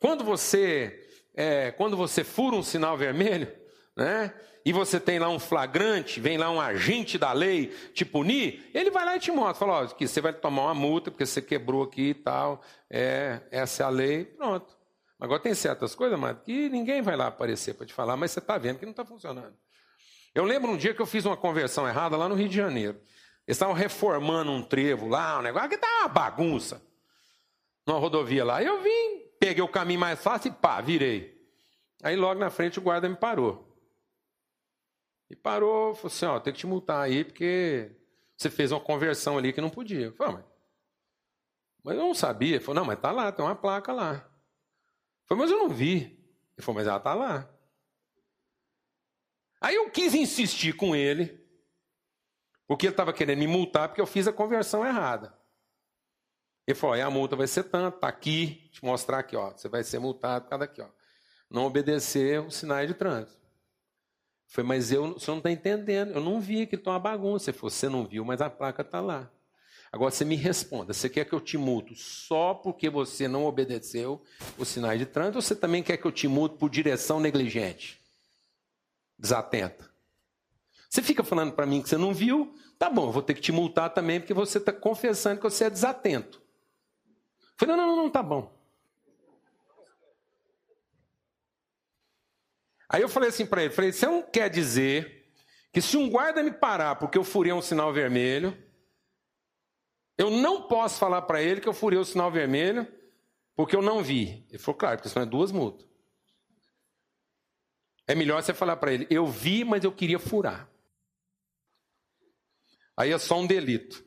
Quando 0.00 0.24
você 0.24 1.11
é, 1.34 1.70
quando 1.70 1.96
você 1.96 2.24
fura 2.24 2.56
um 2.56 2.62
sinal 2.62 2.96
vermelho, 2.96 3.52
né? 3.96 4.32
E 4.64 4.72
você 4.72 5.00
tem 5.00 5.18
lá 5.18 5.28
um 5.28 5.40
flagrante, 5.40 6.20
vem 6.20 6.38
lá 6.38 6.50
um 6.50 6.60
agente 6.60 7.18
da 7.18 7.32
lei 7.32 7.66
te 7.92 8.04
punir, 8.04 8.70
ele 8.72 8.90
vai 8.90 9.04
lá 9.04 9.16
e 9.16 9.20
te 9.20 9.32
mostra, 9.32 9.66
fala, 9.66 9.82
ó, 9.82 9.86
que 9.86 10.06
você 10.06 10.20
vai 10.20 10.32
tomar 10.32 10.66
uma 10.66 10.74
multa 10.74 11.10
porque 11.10 11.26
você 11.26 11.42
quebrou 11.42 11.82
aqui 11.82 12.10
e 12.10 12.14
tal, 12.14 12.62
é, 12.88 13.40
essa 13.50 13.82
é 13.82 13.86
a 13.86 13.88
lei, 13.88 14.24
pronto. 14.24 14.72
Agora 15.18 15.40
tem 15.40 15.54
certas 15.54 15.94
coisas, 15.94 16.18
mas 16.18 16.36
que 16.44 16.68
ninguém 16.68 17.02
vai 17.02 17.16
lá 17.16 17.28
aparecer 17.28 17.74
para 17.74 17.86
te 17.86 17.92
falar, 17.92 18.16
mas 18.16 18.30
você 18.30 18.38
está 18.38 18.56
vendo 18.56 18.78
que 18.78 18.84
não 18.84 18.90
está 18.92 19.04
funcionando. 19.04 19.54
Eu 20.34 20.44
lembro 20.44 20.70
um 20.70 20.76
dia 20.76 20.94
que 20.94 21.02
eu 21.02 21.06
fiz 21.06 21.24
uma 21.24 21.36
conversão 21.36 21.86
errada 21.86 22.16
lá 22.16 22.28
no 22.28 22.34
Rio 22.34 22.48
de 22.48 22.56
Janeiro. 22.56 22.98
Eles 23.46 23.56
estavam 23.56 23.74
reformando 23.74 24.50
um 24.50 24.62
trevo 24.62 25.08
lá, 25.08 25.38
um 25.38 25.42
negócio 25.42 25.68
que 25.68 25.76
tá 25.76 25.86
uma 26.00 26.08
bagunça. 26.08 26.82
Numa 27.86 27.98
rodovia 27.98 28.44
lá. 28.44 28.62
Eu 28.62 28.80
vim, 28.80 29.21
Peguei 29.42 29.60
o 29.60 29.66
caminho 29.66 29.98
mais 29.98 30.22
fácil 30.22 30.52
e 30.52 30.54
pá, 30.54 30.80
virei. 30.80 31.36
Aí 32.00 32.14
logo 32.14 32.38
na 32.38 32.48
frente 32.48 32.78
o 32.78 32.82
guarda 32.82 33.08
me 33.08 33.16
parou. 33.16 33.76
E 35.28 35.34
parou, 35.34 35.96
falou 35.96 36.06
assim: 36.06 36.26
ó, 36.26 36.38
tem 36.38 36.52
que 36.52 36.60
te 36.60 36.66
multar 36.68 37.02
aí 37.02 37.24
porque 37.24 37.90
você 38.36 38.48
fez 38.48 38.70
uma 38.70 38.78
conversão 38.78 39.36
ali 39.36 39.52
que 39.52 39.60
não 39.60 39.68
podia. 39.68 40.06
Eu 40.06 40.12
falei, 40.12 40.34
mas, 40.34 40.44
mas 41.82 41.96
eu 41.96 42.04
não 42.04 42.14
sabia. 42.14 42.54
Ele 42.54 42.64
falou: 42.64 42.82
não, 42.82 42.86
mas 42.86 43.00
tá 43.00 43.10
lá, 43.10 43.32
tem 43.32 43.44
uma 43.44 43.56
placa 43.56 43.92
lá. 43.92 44.14
Eu 44.14 45.26
falei, 45.26 45.42
mas 45.42 45.50
eu 45.50 45.58
não 45.58 45.68
vi. 45.68 46.02
Ele 46.56 46.64
falou, 46.64 46.76
mas 46.76 46.86
ela 46.86 47.00
tá 47.00 47.12
lá. 47.12 47.52
Aí 49.60 49.74
eu 49.74 49.90
quis 49.90 50.14
insistir 50.14 50.76
com 50.76 50.94
ele, 50.94 51.44
porque 52.64 52.86
ele 52.86 52.92
estava 52.92 53.12
querendo 53.12 53.40
me 53.40 53.48
multar 53.48 53.88
porque 53.88 54.00
eu 54.00 54.06
fiz 54.06 54.28
a 54.28 54.32
conversão 54.32 54.86
errada. 54.86 55.36
Ele 56.66 56.74
falou: 56.74 57.00
a 57.00 57.10
multa 57.10 57.36
vai 57.36 57.46
ser 57.46 57.64
tanto, 57.64 57.96
está 57.96 58.08
aqui, 58.08 58.68
te 58.72 58.84
mostrar 58.84 59.18
aqui, 59.18 59.36
ó, 59.36 59.50
você 59.50 59.68
vai 59.68 59.82
ser 59.82 59.98
multado 59.98 60.44
por 60.44 60.50
causa 60.50 60.66
daqui, 60.66 60.80
ó. 60.80 60.88
Não 61.50 61.66
obedecer 61.66 62.40
os 62.40 62.54
sinais 62.54 62.88
de 62.88 62.94
trânsito. 62.94 63.42
Foi, 64.46 64.62
mas 64.62 64.92
eu, 64.92 65.04
o 65.04 65.20
senhor 65.20 65.34
não 65.34 65.38
está 65.38 65.50
entendendo, 65.50 66.12
eu 66.12 66.20
não 66.20 66.40
vi 66.40 66.66
que 66.66 66.76
está 66.76 66.90
uma 66.90 66.98
bagunça. 66.98 67.50
Ele 67.50 67.56
falou: 67.58 67.70
você 67.70 67.88
não 67.88 68.06
viu, 68.06 68.24
mas 68.24 68.40
a 68.40 68.50
placa 68.50 68.82
está 68.82 69.00
lá. 69.00 69.30
Agora 69.90 70.10
você 70.10 70.24
me 70.24 70.36
responda: 70.36 70.92
você 70.92 71.08
quer 71.08 71.24
que 71.24 71.32
eu 71.32 71.40
te 71.40 71.58
multo 71.58 71.94
só 71.94 72.54
porque 72.54 72.88
você 72.88 73.26
não 73.26 73.44
obedeceu 73.44 74.22
os 74.56 74.68
sinais 74.68 74.98
de 74.98 75.06
trânsito 75.06 75.38
ou 75.38 75.42
você 75.42 75.56
também 75.56 75.82
quer 75.82 75.96
que 75.96 76.06
eu 76.06 76.12
te 76.12 76.28
multo 76.28 76.56
por 76.56 76.70
direção 76.70 77.18
negligente? 77.18 77.98
Desatenta. 79.18 79.90
Você 80.88 81.00
fica 81.00 81.24
falando 81.24 81.52
para 81.52 81.64
mim 81.64 81.80
que 81.80 81.88
você 81.88 81.96
não 81.96 82.12
viu, 82.12 82.54
tá 82.78 82.90
bom, 82.90 83.06
eu 83.06 83.12
vou 83.12 83.22
ter 83.22 83.32
que 83.32 83.40
te 83.40 83.52
multar 83.52 83.94
também 83.94 84.20
porque 84.20 84.34
você 84.34 84.58
está 84.58 84.70
confessando 84.70 85.38
que 85.38 85.44
você 85.44 85.64
é 85.64 85.70
desatento. 85.70 86.41
Falei, 87.62 87.76
não, 87.76 87.86
não, 87.86 87.96
não, 87.96 88.10
tá 88.10 88.24
bom. 88.24 88.52
Aí 92.88 93.00
eu 93.00 93.08
falei 93.08 93.28
assim 93.28 93.46
para 93.46 93.62
ele, 93.62 93.72
falei, 93.72 93.92
você 93.92 94.04
não 94.04 94.20
quer 94.20 94.50
dizer 94.50 95.32
que 95.72 95.80
se 95.80 95.96
um 95.96 96.10
guarda 96.10 96.42
me 96.42 96.50
parar 96.50 96.96
porque 96.96 97.16
eu 97.16 97.22
furei 97.22 97.52
um 97.52 97.62
sinal 97.62 97.92
vermelho, 97.92 98.60
eu 100.18 100.28
não 100.28 100.66
posso 100.66 100.98
falar 100.98 101.22
para 101.22 101.40
ele 101.40 101.60
que 101.60 101.68
eu 101.68 101.72
furei 101.72 102.00
o 102.00 102.04
sinal 102.04 102.32
vermelho 102.32 102.84
porque 103.54 103.76
eu 103.76 103.80
não 103.80 104.02
vi. 104.02 104.44
Ele 104.48 104.58
falou, 104.58 104.78
claro, 104.78 104.96
porque 104.96 105.08
senão 105.08 105.24
é 105.24 105.28
duas 105.28 105.52
multas. 105.52 105.86
É 108.08 108.14
melhor 108.16 108.42
você 108.42 108.52
falar 108.52 108.76
para 108.76 108.92
ele, 108.92 109.06
eu 109.08 109.24
vi, 109.24 109.62
mas 109.62 109.84
eu 109.84 109.92
queria 109.92 110.18
furar. 110.18 110.68
Aí 112.96 113.12
é 113.12 113.18
só 113.18 113.38
um 113.38 113.46
delito. 113.46 114.04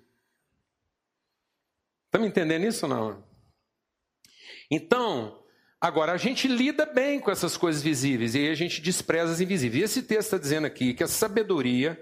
Está 2.08 2.20
me 2.20 2.28
entendendo 2.28 2.66
isso 2.66 2.86
ou 2.86 2.90
não? 2.90 3.25
Então, 4.70 5.44
agora 5.80 6.14
a 6.14 6.18
gente 6.18 6.48
lida 6.48 6.86
bem 6.86 7.20
com 7.20 7.32
essas 7.32 7.58
coisas 7.58 7.82
visíveis 7.82 8.36
e 8.36 8.40
aí 8.40 8.50
a 8.50 8.56
gente 8.56 8.82
despreza 8.82 9.34
as 9.34 9.42
invisíveis. 9.42 9.82
E 9.82 9.86
esse 9.86 10.04
texto 10.04 10.28
está 10.28 10.38
dizendo 10.38 10.68
aqui 10.68 10.94
que 10.94 11.04
a 11.04 11.08
sabedoria 11.08 12.00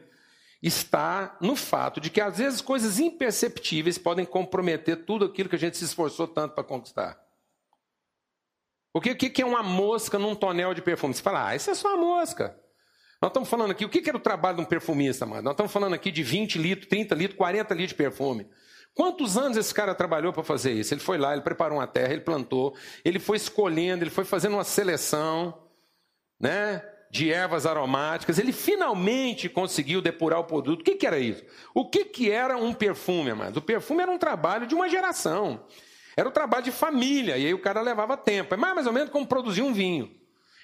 está 0.61 1.37
no 1.41 1.55
fato 1.55 1.99
de 1.99 2.09
que 2.09 2.21
às 2.21 2.37
vezes 2.37 2.61
coisas 2.61 2.97
imperceptíveis 2.97 3.97
podem 3.97 4.25
comprometer 4.25 5.05
tudo 5.05 5.25
aquilo 5.25 5.49
que 5.49 5.55
a 5.55 5.59
gente 5.59 5.77
se 5.77 5.83
esforçou 5.83 6.27
tanto 6.27 6.55
para 6.55 6.63
conquistar. 6.63 7.21
O 8.93 9.01
que, 9.01 9.15
que 9.15 9.41
é 9.41 9.45
uma 9.45 9.63
mosca 9.63 10.19
num 10.19 10.35
tonel 10.35 10.73
de 10.73 10.81
perfume? 10.81 11.13
Você 11.13 11.21
fala, 11.21 11.47
ah, 11.47 11.55
isso 11.55 11.69
é 11.69 11.73
só 11.73 11.89
uma 11.89 11.97
mosca. 11.97 12.57
Nós 13.19 13.29
estamos 13.29 13.49
falando 13.49 13.71
aqui, 13.71 13.85
o 13.85 13.89
que 13.89 14.07
era 14.07 14.17
o 14.17 14.21
trabalho 14.21 14.57
de 14.57 14.63
um 14.63 14.65
perfumista, 14.65 15.25
mano? 15.25 15.41
Nós 15.41 15.53
estamos 15.53 15.71
falando 15.71 15.93
aqui 15.93 16.11
de 16.11 16.21
20 16.21 16.59
litros, 16.59 16.87
30 16.87 17.15
litros, 17.15 17.37
40 17.37 17.73
litros 17.73 17.89
de 17.89 17.95
perfume. 17.95 18.47
Quantos 18.95 19.37
anos 19.37 19.57
esse 19.57 19.73
cara 19.73 19.95
trabalhou 19.95 20.31
para 20.31 20.43
fazer 20.43 20.71
isso? 20.71 20.93
Ele 20.93 21.01
foi 21.01 21.17
lá, 21.17 21.33
ele 21.33 21.41
preparou 21.41 21.79
uma 21.79 21.87
terra, 21.87 22.13
ele 22.13 22.21
plantou, 22.21 22.75
ele 23.03 23.19
foi 23.19 23.37
escolhendo, 23.37 24.03
ele 24.03 24.11
foi 24.11 24.23
fazendo 24.23 24.53
uma 24.53 24.63
seleção, 24.63 25.57
né? 26.39 26.83
De 27.09 27.31
ervas 27.31 27.65
aromáticas, 27.65 28.39
ele 28.39 28.51
finalmente 28.51 29.47
conseguiu 29.47 30.01
depurar 30.01 30.39
o 30.39 30.45
produto. 30.45 30.81
O 30.81 30.83
que, 30.83 30.95
que 30.95 31.07
era 31.07 31.19
isso? 31.19 31.43
O 31.73 31.87
que, 31.87 32.05
que 32.05 32.29
era 32.29 32.57
um 32.57 32.73
perfume, 32.73 33.31
amados? 33.31 33.57
O 33.57 33.61
perfume 33.61 34.01
era 34.01 34.11
um 34.11 34.17
trabalho 34.17 34.65
de 34.65 34.75
uma 34.75 34.89
geração. 34.89 35.63
Era 36.15 36.27
o 36.27 36.31
um 36.31 36.33
trabalho 36.33 36.63
de 36.63 36.71
família, 36.71 37.37
e 37.37 37.47
aí 37.47 37.53
o 37.53 37.61
cara 37.61 37.81
levava 37.81 38.15
tempo. 38.15 38.53
É 38.53 38.57
mais, 38.57 38.75
mais 38.75 38.87
ou 38.87 38.93
menos 38.93 39.09
como 39.09 39.27
produzir 39.27 39.61
um 39.63 39.73
vinho. 39.73 40.11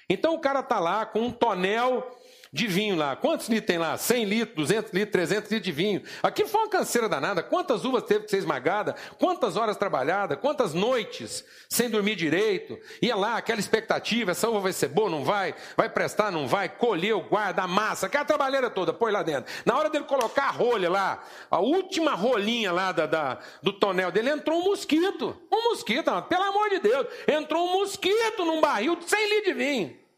Então 0.07 0.33
o 0.33 0.39
cara 0.39 0.59
está 0.59 0.79
lá 0.79 1.05
com 1.05 1.21
um 1.21 1.31
tonel 1.31 2.07
de 2.51 2.65
vinho 2.65 2.95
lá. 2.95 3.15
Quantos 3.15 3.47
litros 3.47 3.67
tem 3.67 3.77
lá? 3.77 3.95
100 3.95 4.25
litros, 4.25 4.55
200 4.55 4.91
litros, 4.91 5.11
300 5.11 5.51
litros 5.51 5.65
de 5.65 5.71
vinho. 5.71 6.01
Aqui 6.23 6.45
foi 6.45 6.61
uma 6.61 6.69
canseira 6.69 7.07
danada. 7.07 7.43
Quantas 7.43 7.85
uvas 7.85 8.03
teve 8.03 8.25
que 8.25 8.31
ser 8.31 8.37
esmagada? 8.37 8.95
Quantas 9.19 9.55
horas 9.55 9.77
trabalhada? 9.77 10.35
Quantas 10.35 10.73
noites 10.73 11.45
sem 11.69 11.89
dormir 11.89 12.15
direito? 12.15 12.79
Ia 13.01 13.15
lá, 13.15 13.37
aquela 13.37 13.59
expectativa, 13.59 14.31
essa 14.31 14.49
uva 14.49 14.61
vai 14.61 14.73
ser 14.73 14.87
boa, 14.87 15.09
não 15.09 15.23
vai? 15.23 15.53
Vai 15.77 15.89
prestar, 15.89 16.31
não 16.31 16.47
vai? 16.47 16.69
Colheu, 16.69 17.21
guarda, 17.21 17.63
amassa, 17.63 18.07
aquela 18.07 18.25
trabalheira 18.25 18.69
toda, 18.69 18.91
põe 18.91 19.11
lá 19.11 19.21
dentro. 19.21 19.51
Na 19.63 19.77
hora 19.77 19.89
dele 19.89 20.05
colocar 20.05 20.45
a 20.45 20.51
rolha 20.51 20.89
lá, 20.89 21.23
a 21.51 21.59
última 21.59 22.15
rolinha 22.15 22.71
lá 22.71 22.91
da, 22.91 23.05
da 23.05 23.39
do 23.61 23.71
tonel 23.73 24.11
dele, 24.11 24.31
entrou 24.31 24.59
um 24.59 24.63
mosquito. 24.63 25.39
Um 25.51 25.69
mosquito, 25.69 26.11
pelo 26.23 26.43
amor 26.43 26.69
de 26.69 26.79
Deus. 26.79 27.07
Entrou 27.27 27.67
um 27.67 27.79
mosquito 27.79 28.43
num 28.43 28.59
barril 28.59 28.95
de 28.95 29.07
100 29.07 29.29
litros 29.29 29.45
de 29.45 29.53
vinho. 29.53 30.08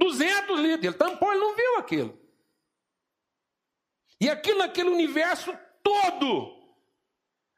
200 0.00 0.58
litros. 0.58 0.84
Ele 0.84 0.94
tampou, 0.94 1.30
ele 1.30 1.40
não 1.40 1.54
viu 1.54 1.76
aquilo. 1.76 2.18
E 4.18 4.28
aquilo 4.28 4.58
naquele 4.58 4.88
universo 4.88 5.56
todo. 5.82 6.59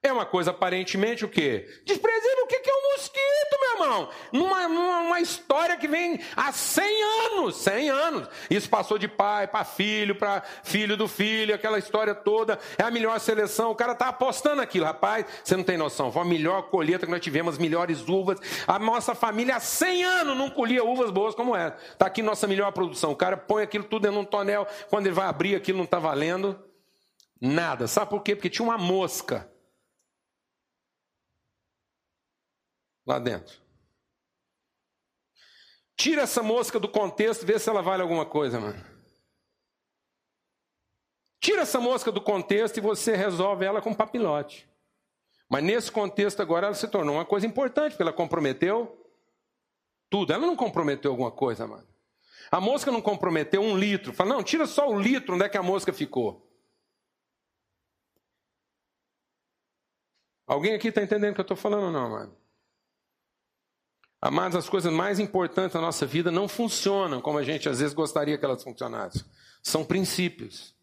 É 0.04 0.12
uma 0.12 0.26
coisa 0.26 0.50
aparentemente 0.50 1.24
o 1.24 1.28
quê? 1.28 1.64
Desprezível. 1.86 2.42
O 2.42 2.46
que 2.48 2.56
é 2.56 2.74
um 2.74 2.92
mosquito, 2.92 3.60
meu 3.60 3.70
irmão? 3.70 4.08
Numa, 4.32 4.68
numa, 4.68 4.98
uma 4.98 5.20
história 5.20 5.76
que 5.76 5.86
vem 5.86 6.18
há 6.36 6.50
100 6.50 7.02
anos. 7.02 7.56
100 7.58 7.90
anos. 7.90 8.28
Isso 8.50 8.68
passou 8.68 8.98
de 8.98 9.06
pai 9.06 9.46
para 9.46 9.64
filho, 9.64 10.16
para 10.16 10.42
filho 10.64 10.96
do 10.96 11.06
filho, 11.06 11.54
aquela 11.54 11.78
história 11.78 12.16
toda. 12.16 12.58
É 12.76 12.82
a 12.82 12.90
melhor 12.90 13.20
seleção. 13.20 13.70
O 13.70 13.76
cara 13.76 13.92
está 13.92 14.08
apostando 14.08 14.60
aquilo. 14.60 14.86
Rapaz, 14.86 15.24
você 15.44 15.56
não 15.56 15.62
tem 15.62 15.76
noção. 15.76 16.10
Foi 16.10 16.22
a 16.22 16.24
melhor 16.24 16.62
colheita 16.62 17.06
que 17.06 17.12
nós 17.12 17.20
tivemos, 17.20 17.54
as 17.54 17.60
melhores 17.60 18.08
uvas. 18.08 18.40
A 18.66 18.80
nossa 18.80 19.14
família 19.14 19.54
há 19.54 19.60
100 19.60 20.02
anos 20.02 20.36
não 20.36 20.50
colhia 20.50 20.82
uvas 20.82 21.12
boas 21.12 21.32
como 21.32 21.54
essa. 21.54 21.76
Está 21.92 22.06
aqui 22.06 22.22
nossa 22.22 22.48
melhor 22.48 22.72
produção. 22.72 23.12
O 23.12 23.16
cara 23.16 23.36
põe 23.36 23.62
aquilo 23.62 23.84
tudo 23.84 24.10
de 24.10 24.16
um 24.16 24.24
tonel. 24.24 24.66
Quando 24.90 25.06
ele 25.06 25.14
vai 25.14 25.26
abrir, 25.26 25.54
aquilo 25.54 25.78
não 25.78 25.84
está 25.84 26.00
valendo 26.00 26.58
nada. 27.40 27.86
Sabe 27.86 28.10
por 28.10 28.20
quê? 28.20 28.34
Porque 28.34 28.50
tinha 28.50 28.66
uma 28.66 28.76
mosca 28.76 29.51
lá 33.06 33.18
dentro. 33.18 33.60
Tira 35.96 36.22
essa 36.22 36.42
mosca 36.42 36.80
do 36.80 36.88
contexto, 36.88 37.46
vê 37.46 37.58
se 37.58 37.68
ela 37.68 37.82
vale 37.82 38.02
alguma 38.02 38.26
coisa, 38.26 38.58
mano. 38.58 38.84
Tira 41.40 41.62
essa 41.62 41.80
mosca 41.80 42.10
do 42.12 42.20
contexto 42.20 42.78
e 42.78 42.80
você 42.80 43.16
resolve 43.16 43.64
ela 43.64 43.82
com 43.82 43.92
papilote. 43.92 44.68
Mas 45.48 45.64
nesse 45.64 45.92
contexto 45.92 46.40
agora 46.40 46.66
ela 46.66 46.74
se 46.74 46.88
tornou 46.88 47.16
uma 47.16 47.24
coisa 47.24 47.46
importante, 47.46 47.92
porque 47.92 48.02
ela 48.02 48.12
comprometeu 48.12 48.98
tudo. 50.08 50.32
Ela 50.32 50.46
não 50.46 50.56
comprometeu 50.56 51.10
alguma 51.10 51.30
coisa, 51.30 51.66
mano. 51.66 51.86
A 52.50 52.60
mosca 52.60 52.90
não 52.90 53.02
comprometeu 53.02 53.60
um 53.60 53.76
litro. 53.76 54.12
Fala, 54.12 54.34
não, 54.34 54.42
tira 54.42 54.66
só 54.66 54.88
o 54.88 55.00
litro, 55.00 55.34
onde 55.34 55.44
é 55.44 55.48
que 55.48 55.58
a 55.58 55.62
mosca 55.62 55.92
ficou? 55.92 56.48
Alguém 60.46 60.74
aqui 60.74 60.88
está 60.88 61.02
entendendo 61.02 61.32
o 61.32 61.34
que 61.34 61.40
eu 61.40 61.44
estou 61.44 61.56
falando 61.56 61.90
não, 61.90 62.10
mano? 62.10 62.41
Amados, 64.22 64.56
as 64.56 64.68
coisas 64.68 64.92
mais 64.92 65.18
importantes 65.18 65.74
da 65.74 65.80
nossa 65.80 66.06
vida 66.06 66.30
não 66.30 66.46
funcionam 66.46 67.20
como 67.20 67.38
a 67.38 67.42
gente 67.42 67.68
às 67.68 67.80
vezes 67.80 67.92
gostaria 67.92 68.38
que 68.38 68.44
elas 68.44 68.62
funcionassem. 68.62 69.24
São 69.60 69.84
princípios. 69.84 70.76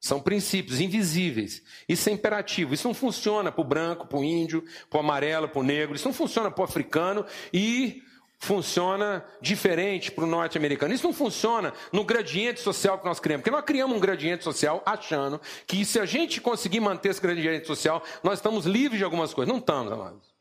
São 0.00 0.20
princípios 0.20 0.80
invisíveis. 0.80 1.62
Isso 1.88 2.08
é 2.08 2.12
imperativo. 2.12 2.74
Isso 2.74 2.88
não 2.88 2.94
funciona 2.94 3.52
para 3.52 3.60
o 3.60 3.64
branco, 3.64 4.04
para 4.04 4.18
o 4.18 4.24
índio, 4.24 4.64
para 4.88 4.96
o 4.96 5.00
amarelo, 5.00 5.48
para 5.48 5.60
o 5.60 5.62
negro. 5.62 5.94
Isso 5.94 6.08
não 6.08 6.12
funciona 6.12 6.50
para 6.50 6.62
o 6.62 6.64
africano 6.64 7.24
e 7.52 8.02
funciona 8.40 9.24
diferente 9.40 10.10
para 10.10 10.24
o 10.24 10.26
norte-americano. 10.26 10.92
Isso 10.92 11.06
não 11.06 11.14
funciona 11.14 11.72
no 11.92 12.02
gradiente 12.02 12.58
social 12.58 12.98
que 12.98 13.04
nós 13.04 13.20
criamos. 13.20 13.42
Porque 13.42 13.54
nós 13.54 13.64
criamos 13.64 13.96
um 13.96 14.00
gradiente 14.00 14.42
social 14.42 14.82
achando 14.84 15.40
que 15.68 15.84
se 15.84 16.00
a 16.00 16.06
gente 16.06 16.40
conseguir 16.40 16.80
manter 16.80 17.10
esse 17.10 17.20
gradiente 17.20 17.68
social, 17.68 18.02
nós 18.24 18.40
estamos 18.40 18.66
livres 18.66 18.98
de 18.98 19.04
algumas 19.04 19.32
coisas. 19.32 19.52
Não 19.52 19.60
estamos, 19.60 19.92
amados. 19.92 20.34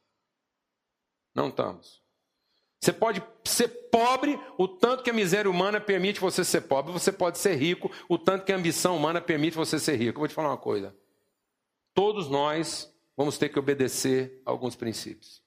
Não 1.36 1.50
estamos. 1.50 1.99
Você 2.80 2.94
pode 2.94 3.22
ser 3.44 3.68
pobre 3.92 4.40
o 4.58 4.68
tanto 4.68 5.04
que 5.04 5.10
a 5.10 5.14
miséria 5.14 5.52
humana 5.52 5.82
permite 5.82 6.20
você 6.20 6.46
ser 6.46 6.62
pobre. 6.62 6.94
Você 6.94 7.12
pode 7.12 7.38
ser 7.38 7.56
rico 7.56 7.92
o 8.08 8.18
tanto 8.18 8.46
que 8.46 8.54
a 8.54 8.56
ambição 8.56 8.96
humana 8.96 9.20
permite 9.20 9.58
você 9.58 9.78
ser 9.78 9.98
rico. 9.98 10.18
Eu 10.18 10.22
vou 10.22 10.28
te 10.28 10.34
falar 10.34 10.50
uma 10.50 10.58
coisa. 10.58 10.96
Todos 11.94 12.30
nós 12.30 12.94
vamos 13.18 13.38
ter 13.38 13.50
que 13.50 13.60
obedecer 13.60 14.42
a 14.46 14.52
alguns 14.52 14.76
princípios. 14.76 15.44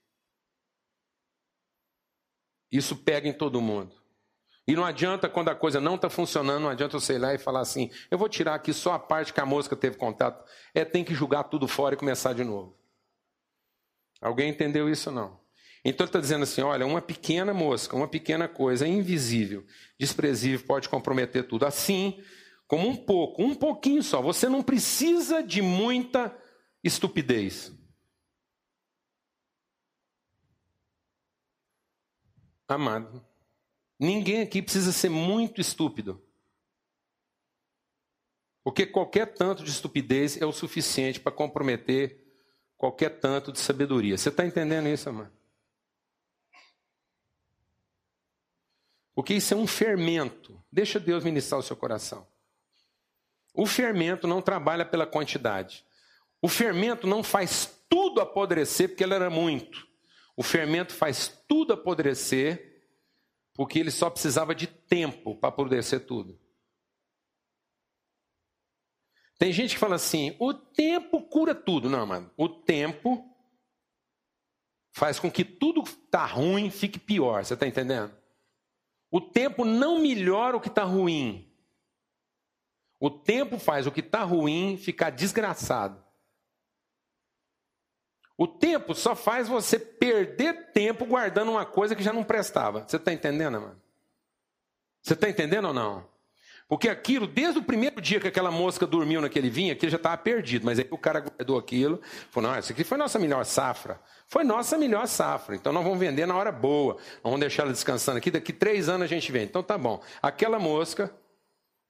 Isso 2.70 2.96
pega 2.96 3.28
em 3.28 3.32
todo 3.32 3.60
mundo. 3.60 4.02
E 4.66 4.76
não 4.76 4.84
adianta, 4.84 5.28
quando 5.28 5.48
a 5.48 5.54
coisa 5.54 5.80
não 5.80 5.96
está 5.96 6.08
funcionando, 6.08 6.62
não 6.62 6.70
adianta 6.70 6.98
você 6.98 7.14
ir 7.14 7.18
lá 7.18 7.34
e 7.34 7.38
falar 7.38 7.60
assim: 7.60 7.90
eu 8.10 8.18
vou 8.18 8.28
tirar 8.28 8.54
aqui 8.54 8.72
só 8.72 8.92
a 8.92 8.98
parte 8.98 9.32
que 9.32 9.40
a 9.40 9.46
mosca 9.46 9.74
teve 9.74 9.96
contato. 9.96 10.46
É, 10.74 10.84
tem 10.84 11.02
que 11.02 11.14
jogar 11.14 11.44
tudo 11.44 11.66
fora 11.66 11.94
e 11.94 11.98
começar 11.98 12.34
de 12.34 12.44
novo. 12.44 12.78
Alguém 14.20 14.50
entendeu 14.50 14.88
isso 14.88 15.10
não? 15.10 15.41
Então 15.84 16.04
ele 16.04 16.08
está 16.08 16.20
dizendo 16.20 16.44
assim: 16.44 16.60
olha, 16.60 16.86
uma 16.86 17.02
pequena 17.02 17.52
mosca, 17.52 17.96
uma 17.96 18.08
pequena 18.08 18.48
coisa 18.48 18.86
invisível, 18.86 19.66
desprezível, 19.98 20.66
pode 20.66 20.88
comprometer 20.88 21.46
tudo. 21.46 21.66
Assim, 21.66 22.22
como 22.66 22.88
um 22.88 22.96
pouco, 22.96 23.42
um 23.42 23.54
pouquinho 23.54 24.02
só. 24.02 24.22
Você 24.22 24.48
não 24.48 24.62
precisa 24.62 25.42
de 25.42 25.60
muita 25.60 26.36
estupidez. 26.82 27.72
Amado, 32.68 33.22
ninguém 33.98 34.40
aqui 34.40 34.62
precisa 34.62 34.92
ser 34.92 35.10
muito 35.10 35.60
estúpido. 35.60 36.24
Porque 38.64 38.86
qualquer 38.86 39.34
tanto 39.34 39.64
de 39.64 39.70
estupidez 39.70 40.40
é 40.40 40.46
o 40.46 40.52
suficiente 40.52 41.18
para 41.20 41.32
comprometer 41.32 42.24
qualquer 42.76 43.20
tanto 43.20 43.52
de 43.52 43.58
sabedoria. 43.58 44.16
Você 44.16 44.28
está 44.28 44.46
entendendo 44.46 44.88
isso, 44.88 45.08
amado? 45.08 45.41
Porque 49.14 49.34
isso 49.34 49.54
é 49.54 49.56
um 49.56 49.66
fermento. 49.66 50.62
Deixa 50.70 50.98
Deus 50.98 51.24
ministrar 51.24 51.60
o 51.60 51.62
seu 51.62 51.76
coração. 51.76 52.26
O 53.54 53.66
fermento 53.66 54.26
não 54.26 54.40
trabalha 54.40 54.84
pela 54.84 55.06
quantidade. 55.06 55.84
O 56.40 56.48
fermento 56.48 57.06
não 57.06 57.22
faz 57.22 57.84
tudo 57.88 58.20
apodrecer 58.20 58.88
porque 58.88 59.04
ele 59.04 59.14
era 59.14 59.28
muito. 59.28 59.86
O 60.36 60.42
fermento 60.42 60.94
faz 60.94 61.28
tudo 61.46 61.74
apodrecer 61.74 62.72
porque 63.54 63.78
ele 63.78 63.90
só 63.90 64.08
precisava 64.08 64.54
de 64.54 64.66
tempo 64.66 65.36
para 65.36 65.50
apodrecer 65.50 66.06
tudo. 66.06 66.40
Tem 69.38 69.52
gente 69.52 69.74
que 69.74 69.80
fala 69.80 69.96
assim: 69.96 70.34
o 70.38 70.54
tempo 70.54 71.20
cura 71.22 71.54
tudo. 71.54 71.90
Não, 71.90 72.06
mano. 72.06 72.30
O 72.36 72.48
tempo 72.48 73.28
faz 74.92 75.18
com 75.18 75.30
que 75.30 75.44
tudo 75.44 75.82
que 75.82 75.90
está 75.90 76.24
ruim 76.24 76.70
fique 76.70 76.98
pior. 76.98 77.44
Você 77.44 77.54
está 77.54 77.66
entendendo? 77.66 78.21
O 79.12 79.20
tempo 79.20 79.62
não 79.62 80.00
melhora 80.00 80.56
o 80.56 80.60
que 80.60 80.68
está 80.68 80.84
ruim. 80.84 81.46
O 82.98 83.10
tempo 83.10 83.58
faz 83.58 83.86
o 83.86 83.92
que 83.92 84.00
está 84.00 84.22
ruim 84.22 84.78
ficar 84.78 85.10
desgraçado. 85.10 86.02
O 88.38 88.48
tempo 88.48 88.94
só 88.94 89.14
faz 89.14 89.48
você 89.48 89.78
perder 89.78 90.72
tempo 90.72 91.04
guardando 91.04 91.50
uma 91.50 91.66
coisa 91.66 91.94
que 91.94 92.02
já 92.02 92.10
não 92.10 92.24
prestava. 92.24 92.88
Você 92.88 92.96
está 92.96 93.12
entendendo, 93.12 93.60
mano? 93.60 93.82
Você 95.02 95.12
está 95.12 95.28
entendendo 95.28 95.68
ou 95.68 95.74
não? 95.74 96.08
Porque 96.68 96.88
aquilo, 96.88 97.26
desde 97.26 97.58
o 97.58 97.62
primeiro 97.62 98.00
dia 98.00 98.18
que 98.18 98.28
aquela 98.28 98.50
mosca 98.50 98.86
dormiu 98.86 99.20
naquele 99.20 99.50
vinho, 99.50 99.72
aquilo 99.72 99.90
já 99.90 99.96
estava 99.96 100.16
perdido. 100.16 100.64
Mas 100.64 100.78
aí 100.78 100.86
o 100.90 100.96
cara 100.96 101.20
guardou 101.20 101.58
aquilo, 101.58 102.00
falou: 102.30 102.50
não, 102.50 102.58
isso 102.58 102.72
aqui 102.72 102.84
foi 102.84 102.96
nossa 102.96 103.18
melhor 103.18 103.44
safra. 103.44 104.00
Foi 104.26 104.44
nossa 104.44 104.78
melhor 104.78 105.06
safra. 105.06 105.54
Então 105.54 105.72
nós 105.72 105.84
vamos 105.84 105.98
vender 105.98 106.24
na 106.26 106.34
hora 106.34 106.50
boa. 106.50 106.96
Vamos 107.22 107.40
deixar 107.40 107.64
ela 107.64 107.72
descansando 107.72 108.18
aqui. 108.18 108.30
Daqui 108.30 108.52
três 108.52 108.88
anos 108.88 109.04
a 109.04 109.06
gente 109.06 109.30
vende. 109.30 109.46
Então 109.46 109.62
tá 109.62 109.76
bom. 109.76 110.02
Aquela 110.22 110.58
mosca, 110.58 111.12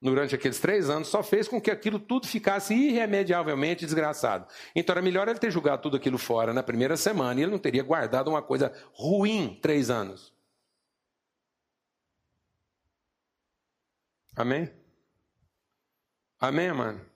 durante 0.01 0.35
aqueles 0.35 0.59
três 0.59 0.89
anos, 0.89 1.07
só 1.07 1.23
fez 1.23 1.47
com 1.47 1.61
que 1.61 1.71
aquilo 1.71 1.97
tudo 1.97 2.27
ficasse 2.27 2.73
irremediavelmente 2.73 3.85
desgraçado. 3.85 4.45
Então 4.75 4.93
era 4.93 5.01
melhor 5.01 5.29
ele 5.29 5.39
ter 5.39 5.51
jogado 5.51 5.81
tudo 5.81 5.95
aquilo 5.95 6.17
fora 6.17 6.51
na 6.51 6.61
primeira 6.61 6.97
semana 6.97 7.39
e 7.39 7.43
ele 7.43 7.51
não 7.51 7.59
teria 7.59 7.83
guardado 7.83 8.27
uma 8.27 8.41
coisa 8.41 8.73
ruim 8.91 9.57
três 9.61 9.89
anos. 9.89 10.32
Amém? 14.35 14.69
Amém, 16.39 16.71
mano? 16.73 17.13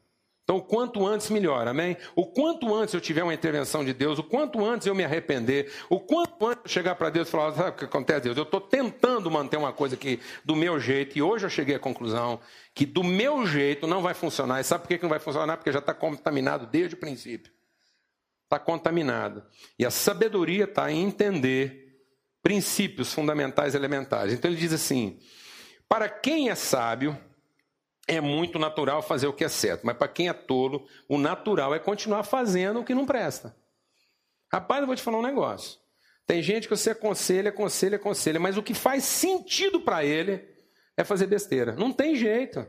Então, 0.48 0.56
o 0.56 0.62
quanto 0.62 1.06
antes, 1.06 1.30
melhor, 1.30 1.68
amém? 1.68 1.98
O 2.16 2.26
quanto 2.26 2.74
antes 2.74 2.94
eu 2.94 3.02
tiver 3.02 3.22
uma 3.22 3.34
intervenção 3.34 3.84
de 3.84 3.94
Deus, 3.94 4.18
o 4.18 4.24
quanto 4.24 4.64
antes 4.64 4.88
eu 4.88 4.96
me 4.96 5.04
arrepender, 5.04 5.70
o 5.90 6.00
quanto 6.00 6.48
antes 6.48 6.64
eu 6.64 6.70
chegar 6.70 6.96
para 6.96 7.10
Deus 7.10 7.28
e 7.28 7.32
falar: 7.32 7.52
sabe 7.52 7.70
o 7.72 7.74
que 7.74 7.84
acontece, 7.84 8.22
Deus? 8.22 8.38
Eu 8.38 8.44
estou 8.44 8.62
tentando 8.62 9.30
manter 9.30 9.58
uma 9.58 9.74
coisa 9.74 9.96
aqui 9.96 10.22
do 10.46 10.56
meu 10.56 10.80
jeito, 10.80 11.18
e 11.18 11.22
hoje 11.22 11.46
eu 11.46 11.50
cheguei 11.50 11.76
à 11.76 11.80
conclusão 11.80 12.40
que 12.74 12.86
do 12.86 13.04
meu 13.04 13.46
jeito 13.46 13.86
não 13.86 14.02
vai 14.02 14.14
funcionar. 14.14 14.62
E 14.62 14.64
sabe 14.64 14.84
por 14.84 14.88
que 14.88 15.04
não 15.04 15.10
vai 15.10 15.20
funcionar? 15.20 15.58
Porque 15.58 15.70
já 15.70 15.80
está 15.80 15.94
contaminado 15.94 16.66
desde 16.66 16.96
o 16.96 16.98
princípio. 16.98 17.52
Está 18.46 18.58
contaminado. 18.58 19.44
E 19.78 19.86
a 19.86 19.92
sabedoria 19.92 20.64
está 20.64 20.90
em 20.90 21.04
entender 21.04 22.00
princípios 22.42 23.14
fundamentais 23.14 23.76
elementares. 23.76 24.34
Então 24.34 24.50
ele 24.50 24.58
diz 24.58 24.72
assim: 24.72 25.20
para 25.90 26.10
quem 26.10 26.50
é 26.50 26.56
sábio, 26.56 27.18
é 28.08 28.22
muito 28.22 28.58
natural 28.58 29.02
fazer 29.02 29.28
o 29.28 29.34
que 29.34 29.44
é 29.44 29.50
certo, 29.50 29.86
mas 29.86 29.98
para 29.98 30.08
quem 30.08 30.30
é 30.30 30.34
tolo, 30.34 30.88
o 31.10 31.18
natural 31.18 31.76
é 31.76 31.80
continuar 31.80 32.24
fazendo 32.24 32.80
o 32.80 32.84
que 32.84 32.96
não 32.96 33.06
presta. 33.06 33.56
Rapaz, 34.52 34.82
eu 34.82 34.88
vou 34.88 34.96
te 34.96 35.02
falar 35.02 35.20
um 35.20 35.24
negócio. 35.24 35.80
Tem 36.26 36.42
gente 36.42 36.68
que 36.68 36.76
você 36.76 36.92
aconselha, 36.92 37.50
aconselha, 37.50 37.98
aconselha, 37.98 38.40
mas 38.40 38.58
o 38.58 38.64
que 38.64 38.74
faz 38.74 39.04
sentido 39.04 39.82
para 39.82 40.04
ele 40.04 40.46
é 40.96 41.04
fazer 41.04 41.28
besteira. 41.28 41.74
Não 41.76 41.92
tem 41.92 42.16
jeito. 42.16 42.66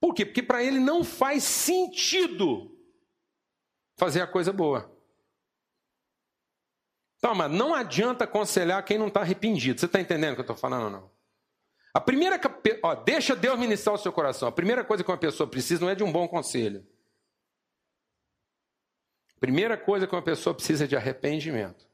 Por 0.00 0.14
quê? 0.14 0.24
Porque 0.24 0.42
para 0.42 0.62
ele 0.62 0.78
não 0.78 1.02
faz 1.02 1.42
sentido 1.44 2.74
fazer 3.96 4.20
a 4.20 4.26
coisa 4.26 4.52
boa. 4.52 4.97
Mas 7.22 7.50
não 7.50 7.74
adianta 7.74 8.24
aconselhar 8.24 8.82
quem 8.84 8.98
não 8.98 9.08
está 9.08 9.20
arrependido. 9.20 9.80
Você 9.80 9.86
está 9.86 10.00
entendendo 10.00 10.32
o 10.32 10.34
que 10.34 10.40
eu 10.40 10.42
estou 10.42 10.56
falando 10.56 10.84
ou 10.84 10.90
não? 10.90 11.10
A 11.92 12.00
primeira, 12.00 12.40
ó, 12.82 12.94
deixa 12.94 13.34
Deus 13.34 13.58
ministrar 13.58 13.94
o 13.94 13.98
seu 13.98 14.12
coração. 14.12 14.48
A 14.48 14.52
primeira 14.52 14.84
coisa 14.84 15.02
que 15.02 15.10
uma 15.10 15.18
pessoa 15.18 15.48
precisa 15.48 15.80
não 15.80 15.90
é 15.90 15.94
de 15.94 16.04
um 16.04 16.12
bom 16.12 16.28
conselho. 16.28 16.86
Primeira 19.40 19.76
coisa 19.76 20.06
que 20.06 20.14
uma 20.14 20.22
pessoa 20.22 20.54
precisa 20.54 20.84
é 20.84 20.86
de 20.86 20.96
arrependimento. 20.96 21.88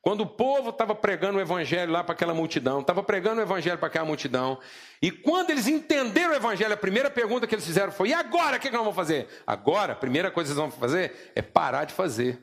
Quando 0.00 0.20
o 0.20 0.26
povo 0.26 0.68
estava 0.68 0.94
pregando 0.94 1.38
o 1.38 1.40
evangelho 1.40 1.90
lá 1.90 2.04
para 2.04 2.12
aquela 2.12 2.34
multidão, 2.34 2.80
estava 2.80 3.02
pregando 3.02 3.40
o 3.40 3.42
evangelho 3.42 3.78
para 3.78 3.86
aquela 3.86 4.04
multidão, 4.04 4.60
e 5.00 5.10
quando 5.10 5.48
eles 5.48 5.66
entenderam 5.66 6.32
o 6.32 6.36
evangelho, 6.36 6.74
a 6.74 6.76
primeira 6.76 7.10
pergunta 7.10 7.46
que 7.46 7.54
eles 7.54 7.64
fizeram 7.64 7.90
foi: 7.90 8.10
e 8.10 8.12
agora 8.12 8.58
o 8.58 8.60
que, 8.60 8.68
que 8.68 8.74
nós 8.74 8.82
vamos 8.82 8.94
fazer? 8.94 9.26
Agora, 9.46 9.94
a 9.94 9.96
primeira 9.96 10.30
coisa 10.30 10.52
que 10.52 10.60
eles 10.60 10.70
vão 10.70 10.78
fazer 10.78 11.32
é 11.34 11.40
parar 11.40 11.86
de 11.86 11.94
fazer. 11.94 12.38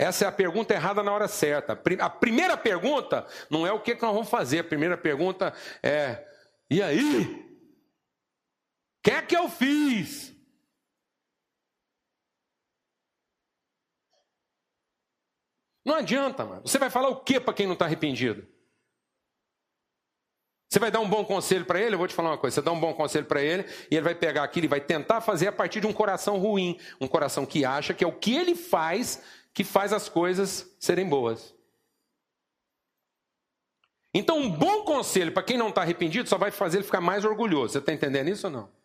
Essa 0.00 0.24
é 0.24 0.28
a 0.28 0.32
pergunta 0.32 0.72
errada 0.72 1.02
na 1.02 1.12
hora 1.12 1.28
certa. 1.28 1.74
A 1.74 2.08
primeira 2.08 2.56
pergunta 2.56 3.26
não 3.50 3.66
é 3.66 3.72
o 3.72 3.82
que, 3.82 3.92
nós 3.92 4.14
vamos 4.14 4.30
fazer, 4.30 4.60
a 4.60 4.64
primeira 4.64 4.96
pergunta 4.96 5.52
é: 5.82 6.26
e 6.70 6.82
aí? 6.82 7.22
O 7.22 9.02
que 9.02 9.10
é 9.10 9.20
que 9.20 9.36
eu 9.36 9.46
fiz? 9.50 10.34
Não 15.84 15.96
adianta, 15.96 16.46
mano. 16.46 16.62
Você 16.64 16.78
vai 16.78 16.88
falar 16.88 17.10
o 17.10 17.22
que 17.22 17.38
para 17.38 17.52
quem 17.52 17.66
não 17.66 17.74
está 17.74 17.84
arrependido? 17.84 18.48
Você 20.70 20.78
vai 20.78 20.90
dar 20.90 21.00
um 21.00 21.08
bom 21.10 21.26
conselho 21.26 21.66
para 21.66 21.78
ele? 21.78 21.96
Eu 21.96 21.98
vou 21.98 22.08
te 22.08 22.14
falar 22.14 22.30
uma 22.30 22.38
coisa: 22.38 22.54
você 22.54 22.62
dá 22.62 22.72
um 22.72 22.80
bom 22.80 22.94
conselho 22.94 23.26
para 23.26 23.42
ele 23.42 23.66
e 23.90 23.96
ele 23.96 24.04
vai 24.04 24.14
pegar 24.14 24.44
aquilo 24.44 24.64
e 24.64 24.68
vai 24.68 24.80
tentar 24.80 25.20
fazer 25.20 25.48
a 25.48 25.52
partir 25.52 25.80
de 25.80 25.86
um 25.86 25.92
coração 25.92 26.38
ruim, 26.38 26.78
um 26.98 27.06
coração 27.06 27.44
que 27.44 27.66
acha 27.66 27.92
que 27.92 28.02
é 28.02 28.06
o 28.06 28.18
que 28.18 28.34
ele 28.34 28.54
faz 28.54 29.22
que 29.52 29.64
faz 29.64 29.92
as 29.92 30.08
coisas 30.08 30.68
serem 30.78 31.08
boas. 31.08 31.54
Então, 34.12 34.38
um 34.38 34.50
bom 34.50 34.84
conselho 34.84 35.32
para 35.32 35.42
quem 35.42 35.56
não 35.56 35.68
está 35.68 35.82
arrependido 35.82 36.28
só 36.28 36.36
vai 36.36 36.50
fazer 36.50 36.78
ele 36.78 36.84
ficar 36.84 37.00
mais 37.00 37.24
orgulhoso. 37.24 37.72
Você 37.72 37.78
está 37.78 37.92
entendendo 37.92 38.28
isso 38.28 38.46
ou 38.46 38.52
não? 38.52 38.80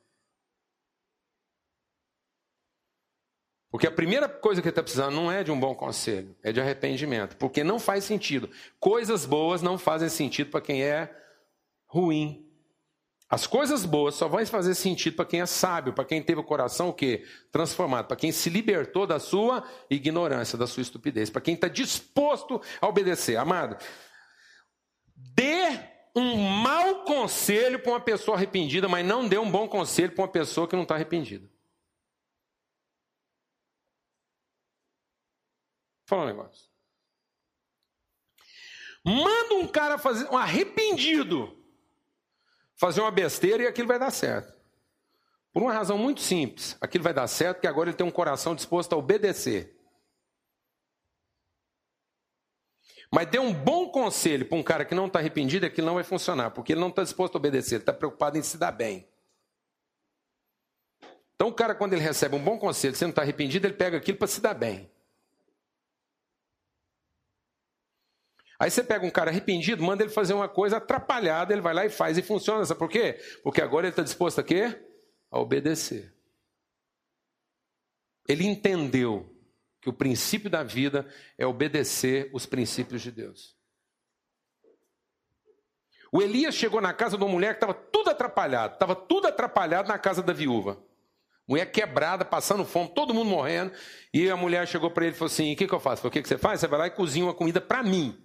Porque 3.72 3.88
a 3.88 3.92
primeira 3.92 4.30
coisa 4.30 4.62
que 4.62 4.68
ele 4.68 4.72
está 4.72 4.82
precisando 4.82 5.16
não 5.16 5.30
é 5.30 5.44
de 5.44 5.52
um 5.52 5.60
bom 5.60 5.76
conselho, 5.76 6.34
é 6.42 6.52
de 6.54 6.62
arrependimento. 6.62 7.36
Porque 7.36 7.64
não 7.64 7.78
faz 7.78 8.06
sentido. 8.06 8.50
Coisas 8.80 9.26
boas 9.26 9.62
não 9.62 9.78
fazem 9.78 10.08
sentido 10.08 10.50
para 10.50 10.62
quem 10.62 10.82
é 10.82 11.14
ruim. 11.86 12.45
As 13.36 13.46
coisas 13.46 13.84
boas 13.84 14.16
só 14.16 14.30
vão 14.30 14.46
fazer 14.46 14.74
sentido 14.76 15.18
para 15.18 15.26
quem 15.26 15.42
é 15.42 15.46
sábio, 15.46 15.92
para 15.92 16.06
quem 16.06 16.24
teve 16.24 16.40
o 16.40 16.44
coração 16.44 16.88
o 16.88 16.94
quê? 16.94 17.28
Transformado, 17.52 18.08
para 18.08 18.16
quem 18.16 18.32
se 18.32 18.50
libertou 18.50 19.06
da 19.06 19.20
sua 19.20 19.62
ignorância, 19.90 20.58
da 20.58 20.66
sua 20.66 20.80
estupidez, 20.80 21.30
para 21.30 21.42
quem 21.42 21.54
está 21.54 21.68
disposto 21.68 22.62
a 22.80 22.88
obedecer. 22.88 23.36
Amado, 23.36 23.76
dê 25.14 25.68
um 26.16 26.38
mau 26.38 27.04
conselho 27.04 27.78
para 27.80 27.92
uma 27.92 28.00
pessoa 28.00 28.38
arrependida, 28.38 28.88
mas 28.88 29.06
não 29.06 29.28
dê 29.28 29.38
um 29.38 29.52
bom 29.52 29.68
conselho 29.68 30.14
para 30.14 30.22
uma 30.24 30.32
pessoa 30.32 30.66
que 30.66 30.76
não 30.78 30.84
está 30.84 30.96
arrependida. 30.96 31.52
Fala 36.06 36.24
um 36.24 36.28
negócio. 36.28 36.70
Manda 39.04 39.56
um 39.56 39.68
cara 39.68 39.98
fazer 39.98 40.26
um 40.30 40.38
arrependido 40.38 41.55
fazer 42.76 43.02
uma 43.02 43.12
besteira 43.12 43.64
e 43.64 43.68
aquilo 43.68 43.88
vai 43.88 44.00
dar 44.00 44.12
certo. 44.12 44.54
Por 45.52 45.64
uma 45.64 45.74
razão 45.74 45.98
muito 45.98 46.22
simples, 46.22 46.78
aquilo 46.82 47.04
vai 47.04 47.14
dar 47.14 47.28
certo 47.28 47.58
porque 47.58 47.68
agora 47.68 47.90
ele 47.90 47.98
tem 47.98 48.06
um 48.06 48.12
coração 48.12 48.54
disposto 48.54 48.94
a 48.94 48.98
obedecer. 48.98 49.74
Mas 53.12 53.28
dê 53.28 53.40
um 53.40 53.54
bom 53.54 53.90
conselho 53.90 54.46
para 54.46 54.58
um 54.58 54.64
cara 54.64 54.84
que 54.84 54.94
não 54.94 55.08
está 55.08 55.20
arrependido, 55.20 55.66
aquilo 55.66 55.88
não 55.88 55.94
vai 55.94 56.04
funcionar, 56.04 56.52
porque 56.52 56.74
ele 56.74 56.82
não 56.82 56.90
está 56.90 57.04
disposto 57.04 57.36
a 57.36 57.38
obedecer, 57.38 57.76
ele 57.76 57.82
está 57.84 57.94
preocupado 57.94 58.38
em 58.38 58.44
se 58.44 58.58
dar 58.58 58.72
bem. 58.72 59.08
Então 61.36 61.48
o 61.48 61.54
cara, 61.54 61.76
quando 61.76 61.94
ele 61.94 62.02
recebe 62.02 62.36
um 62.36 62.44
bom 62.44 62.58
conselho, 62.58 62.96
você 62.96 63.06
não 63.06 63.12
está 63.12 63.22
arrependido, 63.22 63.68
ele 63.68 63.74
pega 63.74 63.98
aquilo 63.98 64.18
para 64.18 64.28
se 64.28 64.42
dar 64.42 64.54
bem. 64.54 64.92
Aí 68.66 68.72
você 68.72 68.84
pega 68.84 69.06
um 69.06 69.12
cara 69.12 69.30
arrependido, 69.30 69.84
manda 69.84 70.02
ele 70.02 70.12
fazer 70.12 70.34
uma 70.34 70.50
coisa 70.50 70.78
atrapalhada, 70.78 71.54
ele 71.54 71.62
vai 71.62 71.72
lá 71.72 71.86
e 71.86 71.90
faz 71.92 72.18
e 72.18 72.24
funciona. 72.24 72.66
Sabe 72.66 72.80
por 72.80 72.90
quê? 72.90 73.20
Porque 73.44 73.62
agora 73.62 73.86
ele 73.86 73.92
está 73.92 74.02
disposto 74.02 74.42
a 74.42 74.44
quê? 74.44 74.76
A 75.30 75.40
obedecer. 75.40 76.16
Ele 78.28 78.44
entendeu 78.44 79.32
que 79.80 79.88
o 79.88 79.94
princípio 79.94 80.50
da 80.50 80.64
vida 80.64 81.08
é 81.38 81.46
obedecer 81.46 82.32
os 82.34 82.48
princípios 82.48 83.04
de 83.04 83.12
Deus. 83.12 83.56
O 86.12 86.20
Elias 86.20 86.56
chegou 86.56 86.82
na 86.82 86.92
casa 86.92 87.20
de 87.20 87.24
uma 87.24 87.32
mulher 87.32 87.50
que 87.50 87.58
estava 87.58 87.76
tudo 87.76 88.10
atrapalhado, 88.10 88.74
estava 88.74 88.96
tudo 88.96 89.28
atrapalhado 89.28 89.90
na 89.90 90.00
casa 90.00 90.24
da 90.24 90.34
viúva. 90.34 90.84
Mulher 91.48 91.72
quebrada, 91.72 92.26
passando 92.26 92.66
fome, 92.66 92.90
todo 92.96 93.14
mundo 93.14 93.30
morrendo. 93.30 93.72
E 94.12 94.28
a 94.28 94.36
mulher 94.36 94.68
chegou 94.68 94.90
para 94.90 95.06
ele 95.06 95.14
e 95.14 95.18
falou 95.20 95.32
assim: 95.32 95.54
O 95.54 95.56
que, 95.56 95.68
que 95.68 95.74
eu 95.76 95.80
faço? 95.80 96.08
O 96.08 96.10
que, 96.10 96.20
que 96.20 96.28
você 96.28 96.40
faz? 96.40 96.60
Você 96.60 96.68
vai 96.68 96.80
lá 96.80 96.88
e 96.88 96.90
cozinha 96.90 97.28
uma 97.28 97.34
comida 97.36 97.62
para 97.62 97.84
mim. 97.84 98.25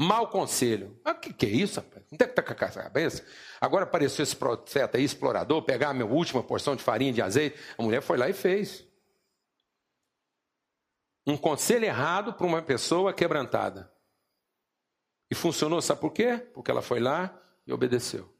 Mau 0.00 0.28
conselho. 0.28 0.96
Ah, 1.04 1.10
o 1.10 1.14
que, 1.16 1.32
que 1.32 1.44
é 1.44 1.48
isso, 1.48 1.80
rapaz? 1.80 2.04
Não 2.08 2.16
deve 2.16 2.30
estar 2.30 2.42
com 2.44 2.52
a 2.52 2.54
cabeça. 2.54 3.26
Agora 3.60 3.82
apareceu 3.82 4.22
esse 4.22 4.36
profeta 4.36 4.96
aí, 4.96 5.02
explorador, 5.02 5.60
pegar 5.62 5.88
a 5.88 5.92
minha 5.92 6.06
última 6.06 6.40
porção 6.40 6.76
de 6.76 6.84
farinha 6.84 7.12
de 7.12 7.20
azeite. 7.20 7.58
A 7.76 7.82
mulher 7.82 8.00
foi 8.00 8.16
lá 8.16 8.28
e 8.28 8.32
fez. 8.32 8.86
Um 11.26 11.36
conselho 11.36 11.84
errado 11.84 12.32
para 12.32 12.46
uma 12.46 12.62
pessoa 12.62 13.12
quebrantada. 13.12 13.92
E 15.28 15.34
funcionou, 15.34 15.82
sabe 15.82 16.00
por 16.00 16.12
quê? 16.12 16.38
Porque 16.54 16.70
ela 16.70 16.80
foi 16.80 17.00
lá 17.00 17.36
e 17.66 17.72
obedeceu. 17.72 18.32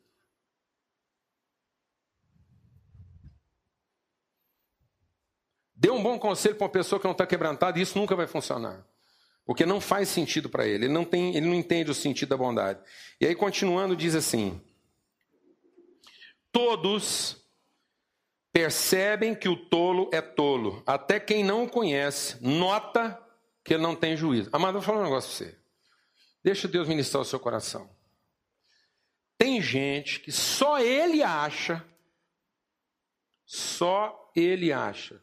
Dê 5.74 5.90
um 5.90 6.00
bom 6.00 6.20
conselho 6.20 6.54
para 6.54 6.66
uma 6.66 6.72
pessoa 6.72 7.00
que 7.00 7.04
não 7.04 7.12
está 7.12 7.26
quebrantada 7.26 7.80
e 7.80 7.82
isso 7.82 7.98
nunca 7.98 8.14
vai 8.14 8.28
funcionar. 8.28 8.86
Porque 9.48 9.64
não 9.64 9.80
faz 9.80 10.10
sentido 10.10 10.50
para 10.50 10.66
ele, 10.66 10.84
ele 10.84 10.92
não, 10.92 11.06
tem, 11.06 11.34
ele 11.34 11.46
não 11.46 11.54
entende 11.54 11.90
o 11.90 11.94
sentido 11.94 12.28
da 12.28 12.36
bondade. 12.36 12.80
E 13.18 13.26
aí, 13.26 13.34
continuando, 13.34 13.96
diz 13.96 14.14
assim: 14.14 14.60
Todos 16.52 17.42
percebem 18.52 19.34
que 19.34 19.48
o 19.48 19.56
tolo 19.56 20.10
é 20.12 20.20
tolo, 20.20 20.82
até 20.86 21.18
quem 21.18 21.42
não 21.42 21.64
o 21.64 21.70
conhece 21.70 22.36
nota 22.42 23.18
que 23.64 23.72
ele 23.72 23.82
não 23.82 23.96
tem 23.96 24.18
juízo. 24.18 24.50
Amado, 24.52 24.74
vou 24.74 24.82
falar 24.82 25.00
um 25.00 25.04
negócio 25.04 25.30
para 25.30 25.46
você. 25.46 25.58
Deixa 26.44 26.68
Deus 26.68 26.86
ministrar 26.86 27.22
o 27.22 27.24
seu 27.24 27.40
coração. 27.40 27.88
Tem 29.38 29.62
gente 29.62 30.20
que 30.20 30.30
só 30.30 30.78
ele 30.78 31.22
acha, 31.22 31.82
só 33.46 34.30
ele 34.36 34.74
acha, 34.74 35.22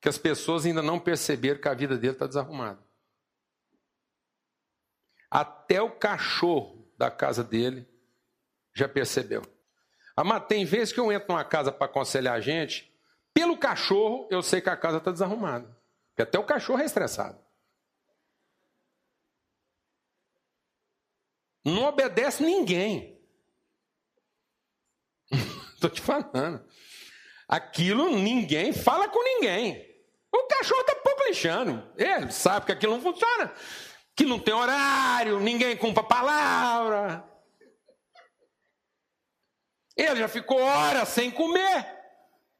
que 0.00 0.08
as 0.08 0.16
pessoas 0.16 0.64
ainda 0.64 0.80
não 0.80 0.98
perceberam 0.98 1.60
que 1.60 1.68
a 1.68 1.74
vida 1.74 1.98
dele 1.98 2.14
está 2.14 2.26
desarrumada. 2.26 2.85
Até 5.30 5.82
o 5.82 5.90
cachorro 5.90 6.86
da 6.96 7.10
casa 7.10 7.42
dele 7.42 7.86
já 8.74 8.88
percebeu. 8.88 9.42
Amado, 10.16 10.46
tem 10.46 10.64
vezes 10.64 10.92
que 10.92 11.00
eu 11.00 11.12
entro 11.12 11.28
numa 11.28 11.44
casa 11.44 11.70
para 11.70 11.86
aconselhar 11.86 12.34
a 12.34 12.40
gente, 12.40 12.92
pelo 13.34 13.58
cachorro 13.58 14.26
eu 14.30 14.42
sei 14.42 14.60
que 14.60 14.70
a 14.70 14.76
casa 14.76 14.98
está 14.98 15.10
desarrumada. 15.10 15.76
Porque 16.10 16.22
até 16.22 16.38
o 16.38 16.44
cachorro 16.44 16.80
é 16.80 16.86
estressado. 16.86 17.38
Não 21.64 21.84
obedece 21.84 22.42
ninguém. 22.42 23.20
Estou 25.74 25.90
te 25.90 26.00
falando. 26.00 26.64
Aquilo 27.48 28.16
ninguém 28.16 28.72
fala 28.72 29.08
com 29.08 29.22
ninguém. 29.22 29.84
O 30.32 30.44
cachorro 30.44 30.80
está 30.80 30.94
pouco 30.96 31.24
lixando. 31.24 31.92
Ele 31.96 32.30
sabe 32.30 32.66
que 32.66 32.72
aquilo 32.72 32.94
não 32.94 33.02
funciona 33.02 33.52
que 34.16 34.24
não 34.24 34.40
tem 34.40 34.54
horário, 34.54 35.38
ninguém 35.38 35.76
cumpre 35.76 36.00
a 36.00 36.06
palavra. 36.06 37.24
Ele 39.94 40.16
já 40.16 40.26
ficou 40.26 40.58
horas 40.58 41.10
sem 41.10 41.30
comer. 41.30 41.94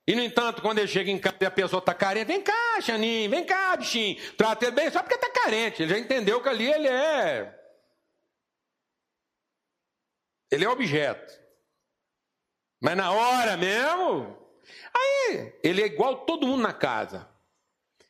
E, 0.07 0.15
no 0.15 0.23
entanto, 0.23 0.63
quando 0.63 0.79
ele 0.79 0.87
chega 0.87 1.11
em 1.11 1.19
casa 1.19 1.37
e 1.41 1.47
a 1.47 1.51
pessoa 1.51 1.81
está 1.81 1.95
carente, 1.95 2.27
vem 2.27 2.43
cá, 2.43 2.81
Xaninho, 2.81 3.29
vem 3.29 3.45
cá, 3.45 3.77
bichinho, 3.77 4.17
trata 4.35 4.67
ele 4.67 4.77
bem 4.77 4.91
só 4.91 5.03
porque 5.03 5.17
está 5.17 5.31
carente. 5.31 5.83
Ele 5.83 5.93
já 5.93 5.99
entendeu 5.99 6.43
que 6.43 6.49
ali 6.49 6.71
ele 6.71 6.87
é. 6.87 7.59
Ele 10.51 10.65
é 10.65 10.69
objeto. 10.69 11.33
Mas 12.81 12.97
na 12.97 13.11
hora 13.11 13.57
mesmo, 13.57 14.37
aí 14.95 15.59
ele 15.63 15.83
é 15.83 15.87
igual 15.87 16.25
todo 16.25 16.47
mundo 16.47 16.63
na 16.63 16.73
casa. 16.73 17.29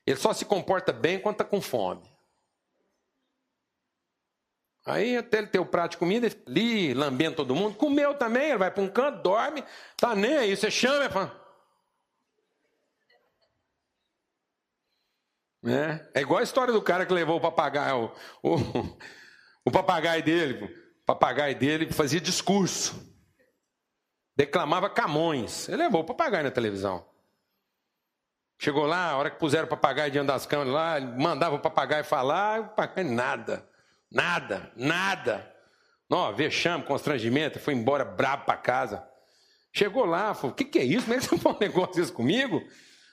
Ele 0.04 0.18
só 0.18 0.34
se 0.34 0.44
comporta 0.44 0.92
bem 0.92 1.18
quando 1.18 1.36
está 1.36 1.44
com 1.44 1.62
fome. 1.62 2.15
Aí 4.86 5.16
até 5.16 5.38
ele 5.38 5.48
ter 5.48 5.58
o 5.58 5.66
prato 5.66 5.92
de 5.92 5.96
comida, 5.96 6.28
ali, 6.46 6.94
lambendo 6.94 7.36
todo 7.36 7.56
mundo. 7.56 7.76
Comeu 7.76 8.14
também, 8.14 8.50
ele 8.50 8.58
vai 8.58 8.70
para 8.70 8.82
um 8.82 8.88
canto, 8.88 9.20
dorme, 9.20 9.64
tá 9.96 10.14
nem 10.14 10.36
aí. 10.36 10.56
Você 10.56 10.70
chama 10.70 11.06
e 11.06 11.10
fala. 11.10 11.46
É, 15.64 16.20
é 16.20 16.20
igual 16.20 16.38
a 16.38 16.44
história 16.44 16.72
do 16.72 16.80
cara 16.80 17.04
que 17.04 17.12
levou 17.12 17.38
o 17.38 17.40
papagaio, 17.40 18.12
o, 18.40 18.54
o, 18.54 18.98
o 19.66 19.70
papagaio 19.72 20.22
dele. 20.22 20.64
O 21.02 21.04
papagaio 21.04 21.58
dele 21.58 21.92
fazia 21.92 22.20
discurso. 22.20 23.04
Declamava 24.36 24.88
Camões. 24.88 25.68
Ele 25.68 25.78
levou 25.78 26.02
o 26.02 26.04
papagaio 26.04 26.44
na 26.44 26.50
televisão. 26.52 27.04
Chegou 28.58 28.86
lá, 28.86 29.10
a 29.10 29.16
hora 29.16 29.30
que 29.30 29.38
puseram 29.38 29.66
o 29.66 29.68
papagaio 29.68 30.12
diante 30.12 30.28
das 30.28 30.46
câmeras 30.46 30.72
lá, 30.72 31.00
mandava 31.00 31.56
o 31.56 31.60
papagaio 31.60 32.04
falar, 32.04 32.60
o 32.60 32.68
papagaio 32.68 33.10
nada, 33.10 33.68
nada, 34.10 34.72
nada. 34.76 35.54
Não, 36.08 36.34
vexame, 36.34 36.84
constrangimento, 36.84 37.58
foi 37.58 37.74
embora 37.74 38.04
brabo 38.04 38.44
para 38.44 38.56
casa. 38.56 39.08
Chegou 39.72 40.04
lá, 40.04 40.32
falou: 40.34 40.52
O 40.52 40.54
que, 40.54 40.64
que 40.64 40.78
é 40.78 40.84
isso? 40.84 41.06
Como 41.06 41.14
é 41.14 41.18
que 41.18 41.26
você 41.26 41.36
falou 41.38 41.58
um 41.58 41.60
negócio 41.60 42.12
comigo? 42.12 42.62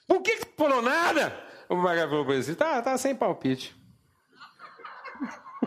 Por 0.06 0.22
que, 0.22 0.36
que 0.36 0.46
falou 0.56 0.80
nada? 0.80 1.38
O 1.68 1.76
papagaio 1.76 2.08
falou 2.08 2.24
para 2.24 2.34
ele 2.34 2.42
assim: 2.42 2.54
Tá, 2.54 2.80
tá 2.80 2.96
sem 2.96 3.14
palpite. 3.14 3.76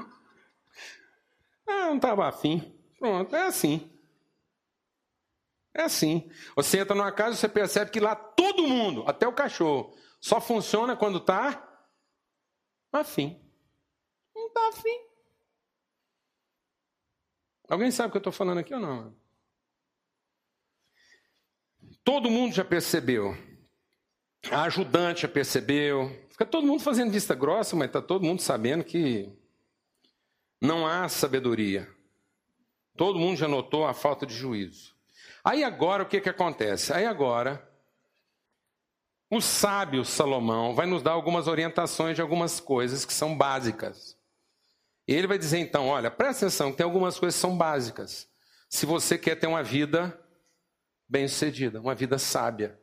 ah, 1.67 1.87
não 1.87 1.97
estava 1.97 2.27
afim. 2.27 2.73
Pronto, 2.97 3.35
é 3.35 3.43
assim. 3.43 3.91
É 5.73 5.83
assim. 5.83 6.31
Você 6.55 6.79
entra 6.79 6.95
numa 6.95 7.11
casa 7.11 7.35
e 7.35 7.37
você 7.37 7.47
percebe 7.47 7.91
que 7.91 7.99
lá 7.99 8.15
todo 8.15 8.67
mundo, 8.67 9.03
até 9.05 9.27
o 9.27 9.33
cachorro, 9.33 9.95
só 10.19 10.41
funciona 10.41 10.95
quando 10.95 11.19
está 11.19 11.63
afim. 12.91 13.39
Não 14.33 14.47
está 14.47 14.69
afim. 14.69 15.06
Alguém 17.67 17.91
sabe 17.91 18.09
o 18.09 18.11
que 18.11 18.17
eu 18.17 18.19
estou 18.19 18.33
falando 18.33 18.59
aqui 18.59 18.73
ou 18.73 18.79
não? 18.79 19.13
Todo 22.03 22.29
mundo 22.29 22.53
já 22.53 22.63
percebeu. 22.63 23.35
A 24.49 24.63
ajudante 24.63 25.23
já 25.23 25.27
percebeu. 25.27 26.09
Fica 26.29 26.45
todo 26.45 26.65
mundo 26.65 26.81
fazendo 26.81 27.11
vista 27.11 27.35
grossa, 27.35 27.75
mas 27.75 27.87
está 27.87 28.01
todo 28.01 28.23
mundo 28.23 28.41
sabendo 28.41 28.83
que 28.83 29.29
não 30.61 30.87
há 30.87 31.09
sabedoria. 31.09 31.89
Todo 32.95 33.19
mundo 33.19 33.37
já 33.37 33.47
notou 33.47 33.85
a 33.85 33.93
falta 33.93 34.25
de 34.25 34.33
juízo. 34.33 34.95
Aí 35.43 35.63
agora 35.63 36.03
o 36.03 36.05
que, 36.05 36.21
que 36.21 36.29
acontece? 36.29 36.93
Aí 36.93 37.05
agora 37.05 37.67
o 39.29 39.41
sábio 39.41 40.05
Salomão 40.05 40.73
vai 40.73 40.85
nos 40.85 41.03
dar 41.03 41.11
algumas 41.11 41.47
orientações 41.47 42.15
de 42.15 42.21
algumas 42.21 42.59
coisas 42.59 43.03
que 43.03 43.13
são 43.13 43.37
básicas. 43.37 44.17
E 45.07 45.13
ele 45.13 45.27
vai 45.27 45.37
dizer 45.37 45.59
então: 45.59 45.87
olha, 45.87 46.11
presta 46.11 46.45
atenção, 46.45 46.71
tem 46.71 46.83
algumas 46.83 47.17
coisas 47.17 47.35
que 47.35 47.41
são 47.41 47.57
básicas. 47.57 48.27
Se 48.69 48.85
você 48.85 49.17
quer 49.17 49.35
ter 49.35 49.47
uma 49.47 49.63
vida 49.63 50.19
bem-sucedida, 51.07 51.79
uma 51.79 51.95
vida 51.95 52.17
sábia. 52.17 52.77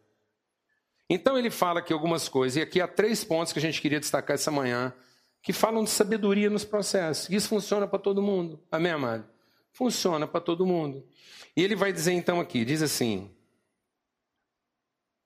Então 1.08 1.36
ele 1.38 1.50
fala 1.50 1.80
aqui 1.80 1.92
algumas 1.92 2.28
coisas, 2.28 2.56
e 2.56 2.62
aqui 2.62 2.80
há 2.80 2.88
três 2.88 3.22
pontos 3.22 3.52
que 3.52 3.58
a 3.58 3.62
gente 3.62 3.80
queria 3.80 4.00
destacar 4.00 4.34
essa 4.34 4.50
manhã, 4.50 4.94
que 5.42 5.52
falam 5.52 5.84
de 5.84 5.90
sabedoria 5.90 6.48
nos 6.48 6.64
processos. 6.64 7.28
Isso 7.28 7.48
funciona 7.48 7.86
para 7.86 7.98
todo 7.98 8.22
mundo. 8.22 8.62
Amém, 8.72 8.92
amado? 8.92 9.28
Funciona 9.70 10.26
para 10.26 10.40
todo 10.40 10.64
mundo. 10.64 11.06
E 11.54 11.62
ele 11.62 11.76
vai 11.76 11.92
dizer 11.92 12.12
então 12.12 12.40
aqui, 12.40 12.64
diz 12.64 12.80
assim, 12.80 13.30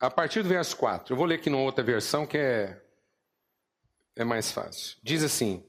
a 0.01 0.11
partir 0.11 0.43
do 0.43 0.49
verso 0.49 0.77
4, 0.77 1.13
eu 1.13 1.17
vou 1.17 1.27
ler 1.27 1.37
aqui 1.37 1.49
numa 1.49 1.63
outra 1.63 1.85
versão 1.85 2.27
que 2.27 2.39
é, 2.39 2.81
é 4.17 4.25
mais 4.25 4.51
fácil. 4.51 4.97
Diz 5.03 5.23
assim: 5.23 5.65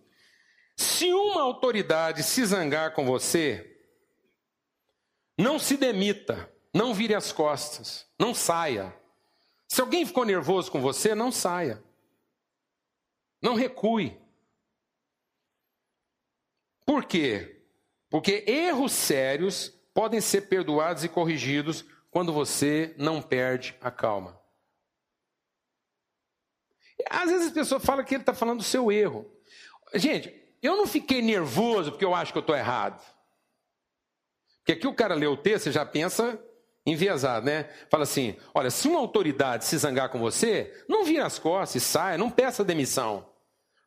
Se 0.79 1.11
uma 1.11 1.41
autoridade 1.41 2.23
se 2.23 2.45
zangar 2.45 2.93
com 2.93 3.05
você, 3.05 3.83
não 5.37 5.59
se 5.59 5.75
demita, 5.75 6.49
não 6.73 6.93
vire 6.93 7.13
as 7.13 7.33
costas, 7.33 8.07
não 8.17 8.33
saia. 8.33 8.97
Se 9.67 9.81
alguém 9.81 10.05
ficou 10.05 10.23
nervoso 10.23 10.71
com 10.71 10.79
você, 10.79 11.13
não 11.13 11.33
saia. 11.33 11.83
Não 13.41 13.55
recue. 13.55 14.17
Por 16.85 17.03
quê? 17.03 17.61
Porque 18.09 18.45
erros 18.47 18.93
sérios 18.93 19.67
podem 19.93 20.21
ser 20.21 20.43
perdoados 20.43 21.03
e 21.03 21.09
corrigidos 21.09 21.83
quando 22.09 22.31
você 22.31 22.95
não 22.97 23.21
perde 23.21 23.77
a 23.81 23.91
calma. 23.91 24.41
Às 27.09 27.29
vezes 27.29 27.51
a 27.51 27.53
pessoa 27.53 27.81
fala 27.81 28.01
que 28.01 28.15
ele 28.15 28.21
está 28.21 28.33
falando 28.33 28.59
do 28.59 28.63
seu 28.63 28.89
erro. 28.89 29.29
Gente, 29.93 30.39
eu 30.67 30.75
não 30.75 30.87
fiquei 30.87 31.21
nervoso 31.21 31.91
porque 31.91 32.05
eu 32.05 32.15
acho 32.15 32.31
que 32.31 32.37
eu 32.37 32.41
estou 32.41 32.55
errado. 32.55 33.03
Porque 34.59 34.73
aqui 34.73 34.87
o 34.87 34.93
cara 34.93 35.15
lê 35.15 35.27
o 35.27 35.37
texto 35.37 35.67
e 35.67 35.71
já 35.71 35.85
pensa 35.85 36.39
enviesado, 36.85 37.45
né? 37.45 37.69
Fala 37.89 38.03
assim: 38.03 38.35
olha, 38.53 38.69
se 38.69 38.87
uma 38.87 38.99
autoridade 38.99 39.65
se 39.65 39.77
zangar 39.77 40.09
com 40.09 40.19
você, 40.19 40.83
não 40.87 41.03
vira 41.03 41.25
as 41.25 41.39
costas 41.39 41.81
e 41.81 41.85
saia, 41.85 42.17
não 42.17 42.29
peça 42.29 42.63
demissão. 42.63 43.27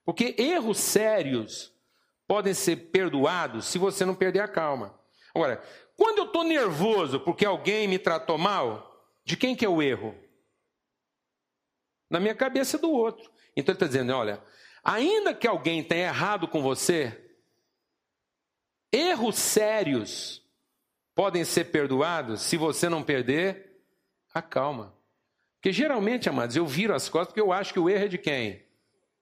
Porque 0.05 0.35
erros 0.39 0.79
sérios 0.79 1.73
podem 2.27 2.55
ser 2.55 2.91
perdoados 2.91 3.67
se 3.67 3.79
você 3.79 4.05
não 4.05 4.15
perder 4.15 4.41
a 4.41 4.49
calma. 4.49 4.99
Agora, 5.35 5.63
quando 5.97 6.19
eu 6.19 6.25
estou 6.25 6.45
nervoso 6.45 7.21
porque 7.21 7.45
alguém 7.45 7.87
me 7.87 7.99
tratou 7.99 8.39
mal, 8.39 9.07
de 9.25 9.37
quem 9.37 9.55
que 9.55 9.65
é 9.65 9.69
o 9.69 9.83
erro? 9.83 10.15
Na 12.11 12.19
minha 12.19 12.35
cabeça 12.35 12.79
do 12.79 12.91
outro. 12.91 13.31
Então 13.57 13.73
ele 13.73 13.77
está 13.77 13.87
dizendo: 13.87 14.13
olha, 14.13 14.43
ainda 14.83 15.35
que 15.35 15.47
alguém 15.47 15.83
tenha 15.83 16.09
errado 16.09 16.49
com 16.49 16.63
você, 16.63 17.37
erros 18.93 19.37
sérios 19.37 20.43
podem 21.15 21.45
ser 21.45 21.67
perdoados 21.67 22.43
se 22.43 22.57
você 22.57 22.89
não 22.89 23.03
perder 23.03 23.81
a 24.33 24.43
calma. 24.43 24.95
Porque 25.57 25.73
geralmente, 25.73 26.29
amados, 26.29 26.57
eu 26.57 26.67
viro 26.67 26.95
as 26.95 27.09
costas 27.09 27.29
porque 27.29 27.41
eu 27.41 27.53
acho 27.53 27.73
que 27.73 27.79
o 27.79 27.89
erro 27.89 28.05
é 28.05 28.09
de 28.09 28.19
quem? 28.19 28.67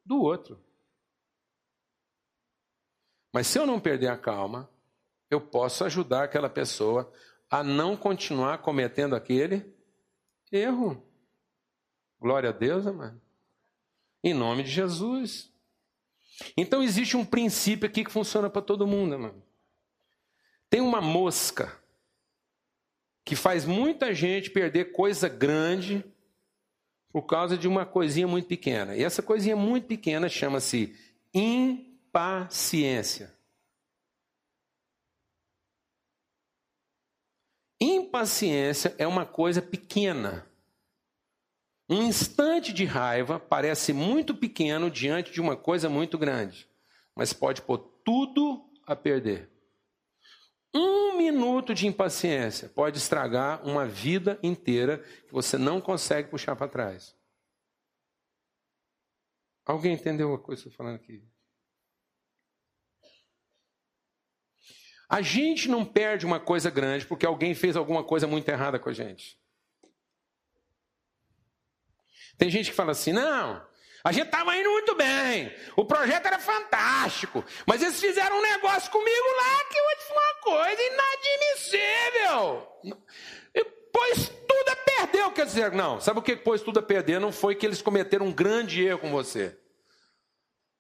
Do 0.05 0.21
outro. 0.23 0.59
Mas 3.33 3.47
se 3.47 3.59
eu 3.59 3.67
não 3.67 3.79
perder 3.79 4.09
a 4.09 4.17
calma, 4.17 4.69
eu 5.31 5.41
posso 5.41 5.85
ajudar 5.85 6.25
aquela 6.25 6.49
pessoa 6.49 7.13
a 7.49 7.63
não 7.63 7.97
continuar 7.97 8.59
cometendo 8.59 9.15
aquele 9.15 9.75
erro. 10.51 11.03
Glória 12.19 12.51
a 12.51 12.53
Deus, 12.53 12.87
amado. 12.87 13.21
Em 14.23 14.35
nome 14.35 14.63
de 14.63 14.71
Jesus. 14.71 15.50
Então 16.57 16.83
existe 16.83 17.17
um 17.17 17.25
princípio 17.25 17.89
aqui 17.89 18.05
que 18.05 18.11
funciona 18.11 18.49
para 18.51 18.63
todo 18.63 18.87
mundo, 18.87 19.15
amado. 19.15 19.43
Tem 20.69 20.81
uma 20.81 21.01
mosca 21.01 21.77
que 23.25 23.37
faz 23.37 23.65
muita 23.65 24.15
gente 24.15 24.51
perder 24.51 24.93
coisa 24.93 25.29
grande 25.29 26.05
por 27.13 27.23
causa 27.23 27.57
de 27.59 27.67
uma 27.69 27.85
coisinha 27.85 28.27
muito 28.27 28.47
pequena. 28.47 28.97
E 28.97 29.03
essa 29.03 29.23
coisinha 29.23 29.57
muito 29.57 29.87
pequena 29.87 30.29
chama-se 30.29 30.97
impaciência. 31.35 33.33
Impaciência 37.81 38.95
é 38.99 39.07
uma 39.07 39.25
coisa 39.25 39.63
pequena. 39.63 40.50
Um 41.91 42.05
instante 42.05 42.73
de 42.73 42.85
raiva 42.85 43.41
parece 43.41 43.93
muito 43.93 44.33
pequeno 44.33 44.89
diante 44.89 45.33
de 45.33 45.41
uma 45.41 45.57
coisa 45.57 45.89
muito 45.89 46.17
grande, 46.17 46.71
mas 47.17 47.33
pode 47.33 47.63
pôr 47.63 47.79
tudo 48.05 48.71
a 48.87 48.95
perder. 48.95 49.51
Um 50.73 51.19
minuto 51.19 51.75
de 51.75 51.89
impaciência 51.89 52.69
pode 52.69 52.99
estragar 52.99 53.67
uma 53.67 53.89
vida 53.89 54.39
inteira 54.41 54.99
que 54.99 55.33
você 55.33 55.59
não 55.59 55.81
consegue 55.81 56.31
puxar 56.31 56.55
para 56.55 56.69
trás. 56.69 57.19
Alguém 59.67 59.95
entendeu 59.95 60.33
a 60.33 60.39
coisa 60.39 60.63
que 60.63 60.69
eu 60.69 60.71
estou 60.71 60.85
falando 60.85 61.01
aqui? 61.01 61.29
A 65.09 65.21
gente 65.23 65.69
não 65.69 65.85
perde 65.85 66.25
uma 66.25 66.39
coisa 66.39 66.71
grande 66.71 67.05
porque 67.05 67.27
alguém 67.27 67.53
fez 67.53 67.75
alguma 67.75 68.05
coisa 68.05 68.29
muito 68.29 68.49
errada 68.49 68.79
com 68.79 68.89
a 68.89 68.93
gente. 68.93 69.40
Tem 72.41 72.49
gente 72.49 72.71
que 72.71 72.77
fala 72.77 72.93
assim: 72.93 73.13
não, 73.13 73.63
a 74.03 74.13
gente 74.13 74.27
estava 74.27 74.57
indo 74.57 74.71
muito 74.71 74.95
bem, 74.95 75.55
o 75.77 75.85
projeto 75.85 76.25
era 76.25 76.39
fantástico, 76.39 77.45
mas 77.67 77.83
eles 77.83 78.01
fizeram 78.01 78.39
um 78.39 78.43
negócio 78.43 78.91
comigo 78.91 79.27
lá 79.37 79.65
que 79.65 79.79
eu 79.79 79.91
uma 80.11 80.35
coisa 80.43 80.83
inadmissível. 80.83 82.67
E 83.55 83.65
pôs 83.93 84.33
tudo 84.49 84.69
a 84.71 84.77
perder. 84.77 85.45
Dizer, 85.45 85.73
não, 85.73 86.01
sabe 86.01 86.19
o 86.19 86.23
que 86.23 86.37
pôs 86.37 86.63
tudo 86.63 86.79
a 86.79 86.83
perder? 86.83 87.21
Não 87.21 87.33
foi 87.33 87.55
que 87.55 87.67
eles 87.67 87.83
cometeram 87.83 88.27
um 88.27 88.33
grande 88.33 88.85
erro 88.85 89.01
com 89.01 89.11
você. 89.11 89.59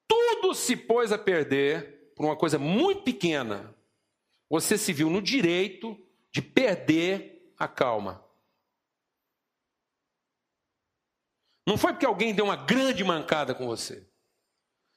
Tudo 0.08 0.54
se 0.54 0.76
pôs 0.76 1.12
a 1.12 1.18
perder 1.18 2.12
por 2.16 2.24
uma 2.24 2.36
coisa 2.36 2.58
muito 2.58 3.02
pequena 3.02 3.74
você 4.48 4.76
se 4.76 4.92
viu 4.92 5.08
no 5.08 5.22
direito 5.22 5.96
de 6.32 6.42
perder 6.42 7.52
a 7.58 7.68
calma. 7.68 8.24
Não 11.66 11.76
foi 11.76 11.92
porque 11.92 12.06
alguém 12.06 12.34
deu 12.34 12.44
uma 12.44 12.56
grande 12.56 13.04
mancada 13.04 13.54
com 13.54 13.66
você. 13.66 14.06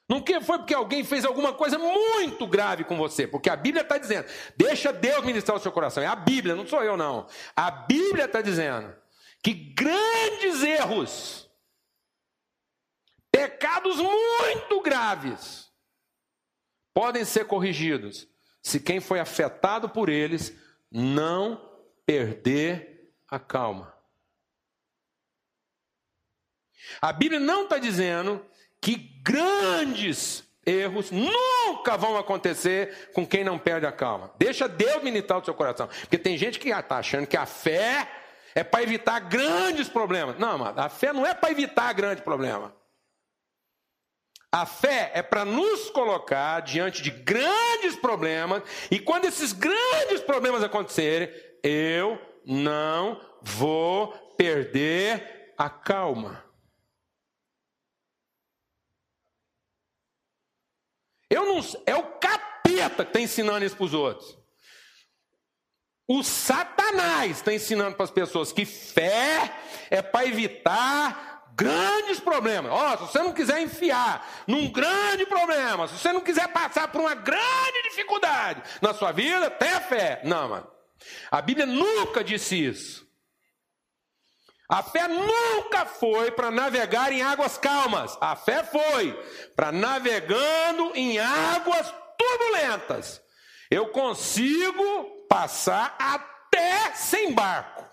Não 0.10 0.24
foi 0.42 0.58
porque 0.58 0.74
alguém 0.74 1.04
fez 1.04 1.26
alguma 1.26 1.54
coisa 1.54 1.78
muito 1.78 2.46
grave 2.46 2.84
com 2.84 2.98
você, 2.98 3.26
porque 3.26 3.50
a 3.50 3.56
Bíblia 3.56 3.84
está 3.84 3.98
dizendo, 3.98 4.28
deixa 4.56 4.92
Deus 4.92 5.24
ministrar 5.24 5.58
o 5.58 5.60
seu 5.60 5.72
coração. 5.72 6.04
É 6.04 6.08
a 6.08 6.16
Bíblia, 6.16 6.56
não 6.56 6.68
sou 6.68 6.84
eu 6.84 6.98
não. 6.98 7.28
A 7.56 7.72
Bíblia 7.72 8.26
está 8.26 8.42
dizendo 8.42 8.94
que 9.42 9.54
grandes 9.54 10.62
erros, 10.62 11.50
pecados 13.32 13.98
muito 13.98 14.82
graves, 14.82 15.72
podem 16.94 17.26
ser 17.26 17.46
corrigidos 17.46 18.28
se 18.62 18.80
quem 18.80 19.00
foi 19.00 19.20
afetado 19.20 19.90
por 19.90 20.10
eles 20.10 20.54
não 20.92 21.70
perder 22.06 23.14
a 23.28 23.40
calma. 23.40 23.93
A 27.02 27.12
Bíblia 27.14 27.40
não 27.40 27.64
está 27.64 27.78
dizendo 27.78 28.46
que 28.82 28.96
grandes 29.24 30.44
erros 30.66 31.12
nunca 31.12 31.98
vão 31.98 32.18
acontecer 32.18 33.12
com 33.14 33.26
quem 33.26 33.44
não 33.44 33.60
perde 33.60 33.86
a 33.86 33.92
calma. 33.92 34.32
Deixa 34.38 34.68
Deus 34.68 35.04
militar 35.04 35.38
o 35.38 35.46
seu 35.46 35.54
coração. 35.54 35.88
Porque 35.88 36.18
tem 36.18 36.38
gente 36.38 36.60
que 36.60 36.70
está 36.70 36.98
achando 36.98 37.28
que 37.28 37.38
a 37.38 37.46
fé 37.46 38.10
é 38.56 38.64
para 38.64 38.84
evitar 38.84 39.20
grandes 39.20 39.90
problemas. 39.90 40.38
Não, 40.38 40.52
amado, 40.52 40.80
a 40.80 40.90
fé 40.90 41.12
não 41.12 41.26
é 41.26 41.34
para 41.34 41.52
evitar 41.52 41.94
grande 41.94 42.22
problema. 42.22 42.74
A 44.52 44.68
fé 44.68 45.12
é 45.16 45.24
para 45.24 45.44
nos 45.44 45.90
colocar 45.90 46.60
diante 46.60 47.02
de 47.02 47.10
grandes 47.10 47.96
problemas, 47.96 48.62
e 48.92 49.00
quando 49.00 49.26
esses 49.26 49.52
grandes 49.52 50.22
problemas 50.22 50.62
acontecerem, 50.62 51.28
eu 51.64 52.22
não 52.46 53.20
vou 53.42 54.10
perder 54.38 55.56
a 55.58 55.72
calma. 55.72 56.46
Eu 61.34 61.46
não, 61.46 61.60
é 61.88 61.96
o 61.96 62.04
capeta 62.04 63.04
que 63.04 63.10
está 63.10 63.20
ensinando 63.20 63.66
isso 63.66 63.76
para 63.76 63.86
os 63.86 63.94
outros. 63.94 64.38
O 66.08 66.22
Satanás 66.22 67.38
está 67.38 67.52
ensinando 67.52 67.96
para 67.96 68.04
as 68.04 68.12
pessoas 68.12 68.52
que 68.52 68.66
fé 68.66 69.52
é 69.90 70.02
para 70.02 70.28
evitar 70.28 71.44
grandes 71.56 72.20
problemas. 72.20 72.72
Ó, 72.72 72.94
oh, 72.94 72.98
se 72.98 73.12
você 73.12 73.20
não 73.20 73.34
quiser 73.34 73.62
enfiar 73.62 74.44
num 74.48 74.72
grande 74.72 75.26
problema, 75.26 75.88
se 75.88 75.98
você 75.98 76.12
não 76.12 76.22
quiser 76.22 76.50
passar 76.50 76.90
por 76.90 77.02
uma 77.02 77.16
grande 77.16 77.82
dificuldade 77.90 78.62
na 78.80 78.94
sua 78.94 79.12
vida, 79.12 79.50
tenha 79.50 79.82
fé. 79.82 80.22
Não, 80.24 80.50
mano. 80.50 80.68
A 81.32 81.42
Bíblia 81.42 81.66
nunca 81.66 82.24
disse 82.24 82.64
isso. 82.64 83.03
A 84.70 84.82
fé 84.82 85.08
nunca 85.08 85.86
foi 85.86 86.32
para 86.32 86.50
navegar 86.50 87.12
em 87.12 87.22
águas 87.22 87.58
calmas. 87.58 88.18
A 88.22 88.36
fé 88.36 88.64
foi 88.64 89.14
para 89.56 89.72
navegando 89.72 90.96
em 90.96 91.20
águas 91.20 91.94
turbulentas. 92.18 93.22
Eu 93.70 93.90
consigo 93.90 95.28
passar 95.28 95.96
até 96.00 96.94
sem 96.96 97.34
barco. 97.34 97.84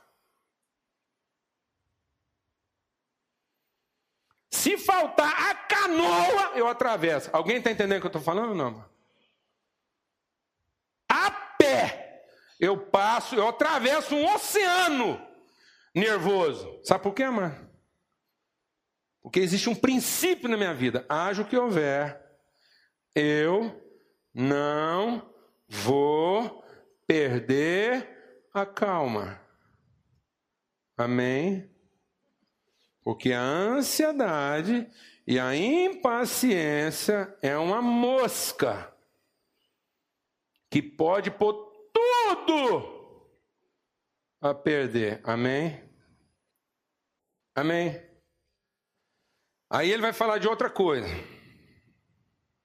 Se 4.50 4.76
faltar 4.76 5.50
a 5.50 5.54
canoa, 5.54 6.52
eu 6.54 6.68
atravesso. 6.68 7.30
Alguém 7.32 7.58
está 7.58 7.70
entendendo 7.70 7.98
o 7.98 8.00
que 8.00 8.06
eu 8.06 8.10
estou 8.10 8.22
falando 8.22 8.54
não? 8.54 8.84
A 11.08 11.30
pé, 11.30 12.24
eu 12.60 12.76
passo, 12.86 13.34
eu 13.34 13.48
atravesso 13.48 14.14
um 14.14 14.34
oceano 14.34 15.29
nervoso. 15.94 16.80
Sabe 16.84 17.02
por 17.02 17.14
quê, 17.14 17.28
mano? 17.28 17.68
Porque 19.22 19.40
existe 19.40 19.68
um 19.68 19.74
princípio 19.74 20.48
na 20.48 20.56
minha 20.56 20.74
vida: 20.74 21.04
haja 21.08 21.42
o 21.42 21.46
que 21.46 21.56
houver, 21.56 22.20
eu 23.14 23.80
não 24.32 25.30
vou 25.68 26.64
perder 27.06 28.46
a 28.52 28.64
calma. 28.64 29.40
Amém? 30.96 31.70
Porque 33.02 33.32
a 33.32 33.40
ansiedade 33.40 34.88
e 35.26 35.38
a 35.38 35.54
impaciência 35.56 37.36
é 37.40 37.56
uma 37.56 37.80
mosca 37.80 38.94
que 40.70 40.82
pode 40.82 41.30
pôr 41.30 41.70
tudo 41.92 42.99
a 44.40 44.54
perder. 44.54 45.20
Amém? 45.24 45.82
Amém? 47.54 48.00
Aí 49.68 49.90
ele 49.90 50.02
vai 50.02 50.12
falar 50.12 50.38
de 50.38 50.48
outra 50.48 50.70
coisa. 50.70 51.08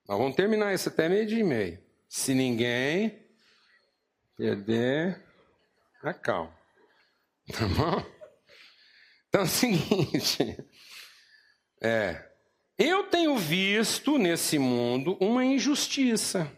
Nós 0.08 0.18
vamos 0.18 0.36
terminar 0.36 0.74
isso 0.74 0.90
até 0.90 1.10
meio 1.10 1.26
dia 1.26 1.40
e 1.40 1.44
meio. 1.44 1.84
Se 2.08 2.34
ninguém 2.34 3.28
perder 4.38 5.24
a 6.02 6.14
calma. 6.14 6.56
Tá 7.52 7.68
bom? 7.68 8.04
Então 9.28 9.42
é 9.42 9.44
o 9.44 9.48
seguinte. 9.48 10.58
É. 11.80 12.28
Eu 12.76 13.04
tenho 13.04 13.38
visto 13.38 14.18
nesse 14.18 14.58
mundo 14.58 15.16
uma 15.22 15.46
injustiça 15.46 16.52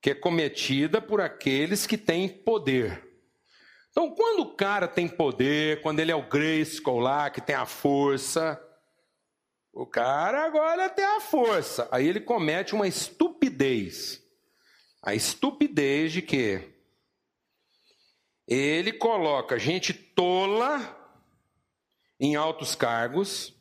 que 0.00 0.10
é 0.10 0.14
cometida 0.14 1.02
por 1.02 1.20
aqueles 1.20 1.88
que 1.88 1.98
têm 1.98 2.28
poder. 2.28 3.09
Então, 3.90 4.14
quando 4.14 4.40
o 4.42 4.54
cara 4.54 4.86
tem 4.86 5.08
poder, 5.08 5.82
quando 5.82 6.00
ele 6.00 6.12
é 6.12 6.14
o 6.14 6.28
Grayskull 6.28 7.00
lá, 7.00 7.28
que 7.28 7.40
tem 7.40 7.56
a 7.56 7.66
força, 7.66 8.60
o 9.72 9.86
cara 9.86 10.44
agora 10.44 10.88
tem 10.88 11.04
a 11.04 11.20
força. 11.20 11.88
Aí 11.90 12.06
ele 12.06 12.20
comete 12.20 12.74
uma 12.74 12.86
estupidez. 12.86 14.22
A 15.02 15.14
estupidez 15.14 16.12
de 16.12 16.22
quê? 16.22 16.74
Ele 18.46 18.92
coloca 18.92 19.58
gente 19.58 19.92
tola 19.92 20.96
em 22.18 22.36
altos 22.36 22.74
cargos 22.74 23.54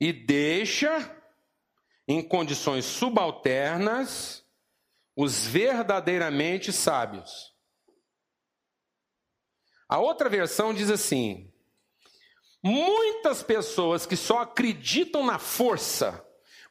e 0.00 0.12
deixa 0.12 1.22
em 2.06 2.22
condições 2.22 2.84
subalternas 2.84 4.44
os 5.16 5.46
verdadeiramente 5.46 6.72
sábios. 6.72 7.53
A 9.94 9.98
outra 10.00 10.28
versão 10.28 10.74
diz 10.74 10.90
assim: 10.90 11.48
muitas 12.60 13.44
pessoas 13.44 14.04
que 14.04 14.16
só 14.16 14.40
acreditam 14.40 15.24
na 15.24 15.38
força, 15.38 16.20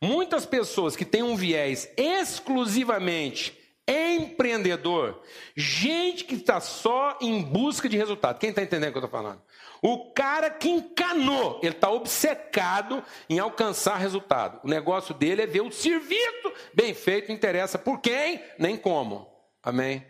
muitas 0.02 0.46
pessoas 0.46 0.94
que 0.94 1.06
têm 1.06 1.24
um 1.24 1.38
viés 1.38 1.90
exclusivamente 1.96 3.58
empreendedor, 3.88 5.22
gente 5.56 6.26
que 6.26 6.36
está 6.36 6.60
só 6.60 7.18
em 7.22 7.42
busca 7.42 7.88
de 7.88 7.96
resultado. 7.96 8.40
Quem 8.40 8.50
está 8.50 8.62
entendendo 8.62 8.90
o 8.90 8.92
que 8.92 8.98
eu 8.98 9.06
estou 9.06 9.22
falando? 9.22 9.42
O 9.82 10.12
cara 10.12 10.50
que 10.50 10.68
encanou, 10.68 11.62
ele 11.64 11.76
está 11.76 11.90
obcecado 11.90 13.02
em 13.30 13.40
alcançar 13.40 13.96
resultado. 13.96 14.60
O 14.66 14.68
negócio 14.68 15.14
dele 15.14 15.44
é 15.44 15.48
ver 15.48 15.62
o 15.62 15.72
serviço 15.72 16.52
bem 16.74 16.94
feito, 16.94 17.30
não 17.30 17.36
interessa 17.36 17.78
por 17.78 18.02
quem, 18.02 18.44
nem 18.60 18.76
como. 18.76 19.34
Amém? 19.64 20.06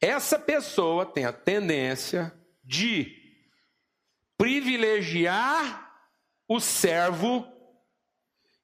Essa 0.00 0.38
pessoa 0.38 1.04
tem 1.04 1.26
a 1.26 1.32
tendência 1.34 2.32
de 2.66 3.16
privilegiar 4.36 5.86
o 6.48 6.60
servo 6.60 7.46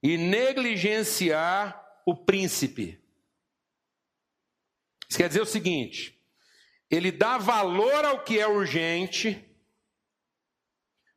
e 0.02 0.18
negligenciar 0.18 1.80
o 2.04 2.16
príncipe. 2.16 3.00
Isso 5.08 5.16
quer 5.18 5.28
dizer 5.28 5.40
o 5.40 5.46
seguinte: 5.46 6.20
ele 6.90 7.12
dá 7.12 7.38
valor 7.38 8.04
ao 8.04 8.24
que 8.24 8.40
é 8.40 8.46
urgente, 8.46 9.48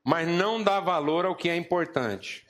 mas 0.05 0.27
não 0.27 0.63
dá 0.63 0.79
valor 0.79 1.25
ao 1.25 1.35
que 1.35 1.49
é 1.49 1.55
importante. 1.55 2.45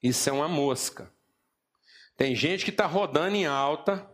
Isso 0.00 0.28
é 0.28 0.32
uma 0.32 0.48
mosca. 0.48 1.12
Tem 2.16 2.34
gente 2.34 2.64
que 2.64 2.70
está 2.70 2.86
rodando 2.86 3.36
em 3.36 3.46
alta 3.46 4.11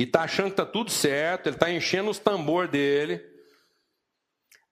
e 0.00 0.04
está 0.04 0.22
achando 0.22 0.46
que 0.46 0.52
está 0.52 0.64
tudo 0.64 0.90
certo, 0.90 1.48
ele 1.48 1.56
está 1.56 1.70
enchendo 1.70 2.08
os 2.08 2.18
tambor 2.18 2.66
dele. 2.66 3.22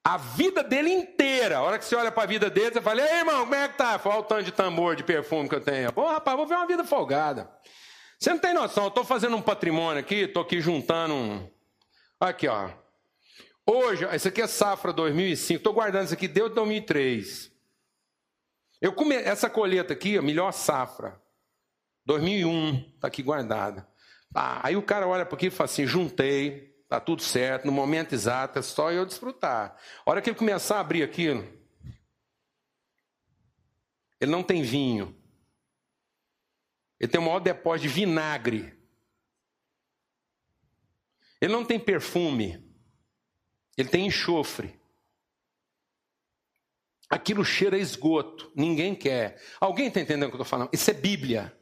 A 0.03 0.17
vida 0.17 0.65
dele 0.65 0.89
inteira, 0.89 1.59
a 1.59 1.63
hora 1.63 1.79
que 1.79 1.85
você 1.85 1.95
olha 1.95 2.11
para 2.11 2.23
a 2.23 2.27
vida 2.27 2.49
dele, 2.49 2.73
você 2.73 2.81
fala: 2.81 3.03
Ei, 3.03 3.19
irmão, 3.19 3.41
como 3.41 3.55
é 3.55 3.69
que 3.69 3.77
tá? 3.77 4.01
Olha 4.07 4.21
o 4.21 4.23
tanto 4.23 4.45
de 4.45 4.53
tambor, 4.53 4.97
de 4.97 5.05
perfume 5.05 5.47
que 5.47 5.55
eu 5.55 5.61
tenho. 5.61 5.93
Pô, 5.93 6.09
rapaz, 6.09 6.35
vou 6.35 6.47
ver 6.47 6.55
uma 6.55 6.67
vida 6.67 6.83
folgada. 6.83 7.47
Você 8.19 8.31
não 8.31 8.39
tem 8.39 8.55
noção, 8.55 8.85
eu 8.85 8.89
estou 8.89 9.05
fazendo 9.05 9.37
um 9.37 9.43
patrimônio 9.43 10.01
aqui, 10.01 10.15
estou 10.15 10.43
aqui 10.43 10.63
juntando 10.63 11.13
um. 11.13 11.51
Aqui, 12.19 12.49
ó. 12.49 12.71
Hoje, 13.67 14.09
isso 14.17 14.29
aqui 14.29 14.41
é 14.41 14.47
safra 14.47 14.95
2005, 14.95 15.59
estou 15.59 15.75
guardando 15.75 16.07
isso 16.07 16.15
aqui 16.15 16.27
desde 16.27 16.55
2003. 16.55 17.53
Eu 18.81 18.95
come... 18.95 19.15
Essa 19.15 19.51
colheita 19.51 19.93
aqui, 19.93 20.17
a 20.17 20.23
melhor 20.23 20.53
safra. 20.53 21.21
2001, 22.07 22.93
está 22.95 23.09
aqui 23.09 23.23
guardada. 23.23 23.87
Ah, 24.35 24.67
aí 24.67 24.77
o 24.77 24.83
cara 24.83 25.07
olha 25.07 25.25
para 25.25 25.37
aquilo 25.37 25.53
e 25.53 25.57
fala 25.57 25.71
assim: 25.71 25.87
juntei, 25.87 26.77
tá 26.89 27.01
tudo 27.01 27.23
certo, 27.23 27.65
no 27.65 27.73
momento 27.73 28.15
exato, 28.15 28.59
é 28.59 28.63
só 28.63 28.91
eu 28.91 29.07
desfrutar. 29.07 29.77
A 30.05 30.11
hora 30.11 30.23
que 30.23 30.31
ele 30.31 30.39
começar 30.39 30.77
a 30.77 30.81
abrir 30.81 31.03
aquilo, 31.03 31.47
ele 34.21 34.31
não 34.31 34.43
tem 34.43 34.63
vinho. 34.63 35.17
Ele 36.99 37.11
tem 37.11 37.21
o 37.21 37.25
maior 37.25 37.39
depósito 37.39 37.89
de 37.89 37.95
vinagre. 37.95 38.77
Ele 41.41 41.53
não 41.53 41.65
tem 41.65 41.79
perfume. 41.79 42.65
Ele 43.77 43.89
tem 43.89 44.07
enxofre. 44.07 44.79
Aquilo 47.09 47.45
cheira 47.45 47.77
a 47.77 47.81
esgoto. 47.81 48.51
Ninguém 48.57 48.95
quer. 48.95 49.41
Alguém 49.61 49.87
está 49.87 50.01
entendendo 50.01 50.25
o 50.25 50.31
que 50.31 50.37
eu 50.37 50.43
estou 50.43 50.45
falando? 50.45 50.71
Isso 50.73 50.91
é 50.91 50.95
Bíblia. 50.95 51.57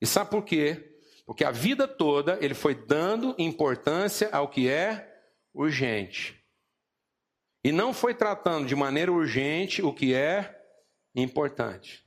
E 0.00 0.06
sabe 0.06 0.30
por 0.30 0.44
quê? 0.44 0.93
Porque 1.26 1.44
a 1.44 1.50
vida 1.50 1.88
toda 1.88 2.38
ele 2.44 2.54
foi 2.54 2.74
dando 2.74 3.34
importância 3.38 4.28
ao 4.30 4.48
que 4.48 4.68
é 4.68 5.10
urgente. 5.52 6.44
E 7.62 7.72
não 7.72 7.94
foi 7.94 8.14
tratando 8.14 8.66
de 8.66 8.76
maneira 8.76 9.10
urgente 9.10 9.80
o 9.80 9.92
que 9.92 10.14
é 10.14 10.62
importante. 11.14 12.04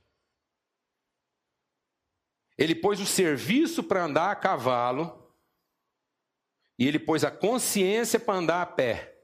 Ele 2.56 2.74
pôs 2.74 3.00
o 3.00 3.06
serviço 3.06 3.82
para 3.82 4.04
andar 4.04 4.30
a 4.30 4.36
cavalo 4.36 5.32
e 6.78 6.86
ele 6.86 6.98
pôs 6.98 7.24
a 7.24 7.30
consciência 7.30 8.20
para 8.20 8.34
andar 8.34 8.62
a 8.62 8.66
pé. 8.66 9.16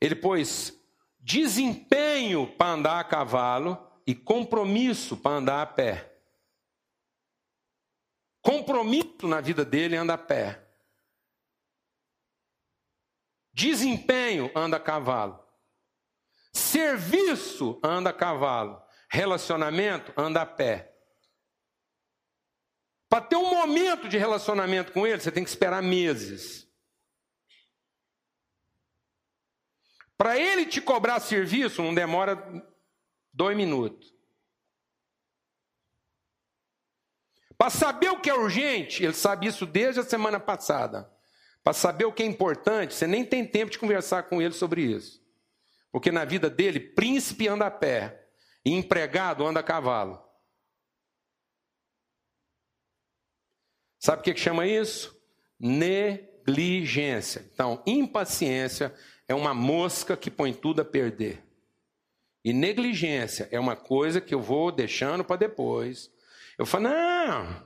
Ele 0.00 0.16
pôs 0.16 0.76
desempenho 1.20 2.46
para 2.56 2.72
andar 2.72 3.00
a 3.00 3.04
cavalo 3.04 3.78
e 4.06 4.14
compromisso 4.14 5.16
para 5.16 5.36
andar 5.36 5.62
a 5.62 5.66
pé. 5.66 6.13
Compromisso 8.44 9.26
na 9.26 9.40
vida 9.40 9.64
dele 9.64 9.96
anda 9.96 10.14
a 10.14 10.18
pé. 10.18 10.68
Desempenho 13.54 14.52
anda 14.54 14.76
a 14.76 14.80
cavalo. 14.80 15.42
Serviço 16.52 17.80
anda 17.82 18.10
a 18.10 18.12
cavalo. 18.12 18.82
Relacionamento 19.08 20.12
anda 20.14 20.42
a 20.42 20.46
pé. 20.46 20.94
Para 23.08 23.24
ter 23.24 23.36
um 23.36 23.48
momento 23.48 24.08
de 24.08 24.18
relacionamento 24.18 24.92
com 24.92 25.06
ele, 25.06 25.22
você 25.22 25.32
tem 25.32 25.42
que 25.42 25.48
esperar 25.48 25.82
meses. 25.82 26.68
Para 30.18 30.38
ele 30.38 30.66
te 30.66 30.82
cobrar 30.82 31.18
serviço, 31.18 31.82
não 31.82 31.94
demora 31.94 32.36
dois 33.32 33.56
minutos. 33.56 34.13
Para 37.64 37.70
saber 37.70 38.10
o 38.10 38.20
que 38.20 38.28
é 38.28 38.34
urgente, 38.34 39.02
ele 39.02 39.14
sabe 39.14 39.46
isso 39.46 39.64
desde 39.64 39.98
a 39.98 40.04
semana 40.04 40.38
passada. 40.38 41.10
Para 41.62 41.72
saber 41.72 42.04
o 42.04 42.12
que 42.12 42.22
é 42.22 42.26
importante, 42.26 42.92
você 42.92 43.06
nem 43.06 43.24
tem 43.24 43.46
tempo 43.46 43.72
de 43.72 43.78
conversar 43.78 44.24
com 44.24 44.42
ele 44.42 44.52
sobre 44.52 44.82
isso. 44.82 45.24
Porque 45.90 46.12
na 46.12 46.26
vida 46.26 46.50
dele, 46.50 46.78
príncipe 46.78 47.48
anda 47.48 47.64
a 47.64 47.70
pé 47.70 48.28
e 48.66 48.70
empregado 48.70 49.46
anda 49.46 49.60
a 49.60 49.62
cavalo. 49.62 50.22
Sabe 53.98 54.20
o 54.20 54.24
que, 54.24 54.36
chama 54.36 54.66
isso? 54.66 55.18
Negligência. 55.58 57.48
Então, 57.54 57.82
impaciência 57.86 58.94
é 59.26 59.34
uma 59.34 59.54
mosca 59.54 60.18
que 60.18 60.30
põe 60.30 60.52
tudo 60.52 60.82
a 60.82 60.84
perder. 60.84 61.42
E 62.44 62.52
negligência 62.52 63.48
é 63.50 63.58
uma 63.58 63.74
coisa 63.74 64.20
que 64.20 64.34
eu 64.34 64.42
vou 64.42 64.70
deixando 64.70 65.24
para 65.24 65.36
depois. 65.36 66.12
Eu 66.58 66.66
falo, 66.66 66.84
não, 66.84 67.64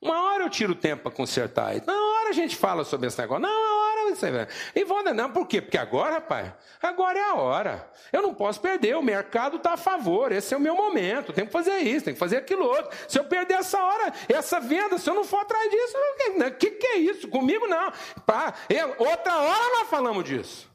uma 0.00 0.22
hora 0.22 0.44
eu 0.44 0.50
tiro 0.50 0.72
o 0.72 0.76
tempo 0.76 1.04
para 1.04 1.12
consertar. 1.12 1.74
Na 1.86 1.94
hora 1.94 2.28
a 2.28 2.32
gente 2.32 2.54
fala 2.54 2.84
sobre 2.84 3.06
esse 3.06 3.18
negócio. 3.18 3.42
Não, 3.42 3.50
uma 3.50 3.90
hora 3.90 4.14
você 4.14 4.30
vai. 4.30 4.46
E 4.74 4.84
vou 4.84 5.02
não, 5.02 5.32
por 5.32 5.46
quê? 5.46 5.60
Porque 5.62 5.78
agora, 5.78 6.14
rapaz, 6.14 6.52
agora 6.82 7.18
é 7.18 7.22
a 7.22 7.34
hora. 7.34 7.90
Eu 8.12 8.22
não 8.22 8.34
posso 8.34 8.60
perder, 8.60 8.96
o 8.96 9.02
mercado 9.02 9.56
está 9.56 9.72
a 9.72 9.76
favor, 9.76 10.32
esse 10.32 10.52
é 10.52 10.56
o 10.56 10.60
meu 10.60 10.74
momento. 10.74 11.32
Tem 11.32 11.46
que 11.46 11.52
fazer 11.52 11.78
isso, 11.78 12.04
tem 12.04 12.14
que 12.14 12.20
fazer 12.20 12.36
aquilo 12.36 12.64
outro. 12.64 12.90
Se 13.08 13.18
eu 13.18 13.24
perder 13.24 13.54
essa 13.54 13.82
hora, 13.82 14.12
essa 14.28 14.60
venda, 14.60 14.98
se 14.98 15.08
eu 15.08 15.14
não 15.14 15.24
for 15.24 15.40
atrás 15.40 15.70
disso, 15.70 15.96
o 15.96 16.50
que, 16.52 16.70
que 16.72 16.86
é 16.86 16.98
isso? 16.98 17.28
Comigo 17.28 17.66
não. 17.66 17.92
Pra, 18.24 18.54
eu, 18.68 18.94
outra 18.98 19.38
hora 19.38 19.78
nós 19.78 19.88
falamos 19.88 20.24
disso. 20.24 20.70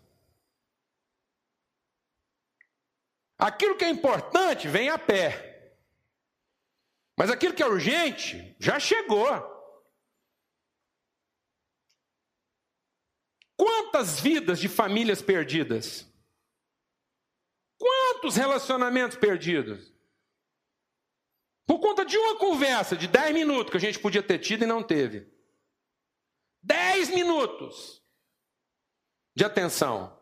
Aquilo 3.38 3.76
que 3.76 3.86
é 3.86 3.90
importante 3.90 4.68
vem 4.68 4.90
a 4.90 4.98
pé. 4.98 5.51
Mas 7.22 7.30
aquilo 7.30 7.54
que 7.54 7.62
é 7.62 7.68
urgente 7.68 8.56
já 8.60 8.80
chegou. 8.80 9.28
Quantas 13.56 14.20
vidas 14.20 14.60
de 14.60 14.68
famílias 14.68 15.22
perdidas? 15.22 16.12
Quantos 17.78 18.36
relacionamentos 18.36 19.16
perdidos? 19.18 19.94
Por 21.68 21.80
conta 21.80 22.04
de 22.04 22.18
uma 22.18 22.40
conversa 22.40 22.98
de 22.98 23.08
10 23.08 23.36
minutos 23.36 23.70
que 23.70 23.78
a 23.78 23.80
gente 23.80 24.00
podia 24.00 24.24
ter 24.24 24.40
tido 24.40 24.64
e 24.64 24.68
não 24.68 24.82
teve. 24.82 25.32
10 26.64 27.12
minutos 27.12 28.04
de 29.36 29.46
atenção. 29.46 30.20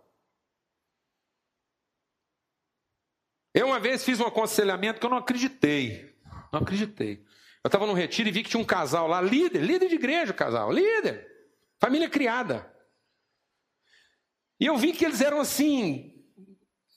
Eu 3.53 3.67
uma 3.67 3.79
vez 3.79 4.03
fiz 4.03 4.19
um 4.19 4.27
aconselhamento 4.27 4.99
que 4.99 5.05
eu 5.05 5.09
não 5.09 5.19
acreditei. 5.19 6.08
Não 6.51 6.61
acreditei. 6.61 7.23
Eu 7.63 7.67
estava 7.67 7.85
num 7.85 7.93
retiro 7.93 8.29
e 8.29 8.31
vi 8.31 8.43
que 8.43 8.49
tinha 8.49 8.61
um 8.61 8.65
casal 8.65 9.07
lá, 9.07 9.21
líder, 9.21 9.61
líder 9.61 9.89
de 9.89 9.95
igreja, 9.95 10.33
casal, 10.33 10.71
líder, 10.71 11.27
família 11.79 12.09
criada. 12.09 12.71
E 14.59 14.65
eu 14.65 14.77
vi 14.77 14.93
que 14.93 15.05
eles 15.05 15.21
eram 15.21 15.39
assim, 15.39 16.13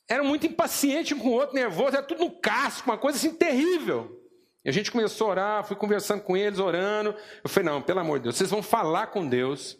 eram 0.08 0.24
muito 0.24 0.46
impacientes 0.46 1.16
um 1.16 1.20
com 1.20 1.28
o 1.28 1.32
outro, 1.32 1.54
nervosos, 1.54 1.94
era 1.94 2.02
tudo 2.02 2.24
no 2.24 2.40
casco, 2.40 2.90
uma 2.90 2.98
coisa 2.98 3.18
assim 3.18 3.34
terrível. 3.34 4.20
E 4.64 4.68
a 4.68 4.72
gente 4.72 4.92
começou 4.92 5.26
a 5.26 5.30
orar, 5.30 5.64
fui 5.64 5.76
conversando 5.76 6.22
com 6.22 6.36
eles, 6.36 6.60
orando. 6.60 7.16
Eu 7.42 7.50
falei, 7.50 7.68
não, 7.68 7.82
pelo 7.82 7.98
amor 7.98 8.18
de 8.18 8.24
Deus, 8.24 8.36
vocês 8.36 8.50
vão 8.50 8.62
falar 8.62 9.08
com 9.08 9.28
Deus. 9.28 9.76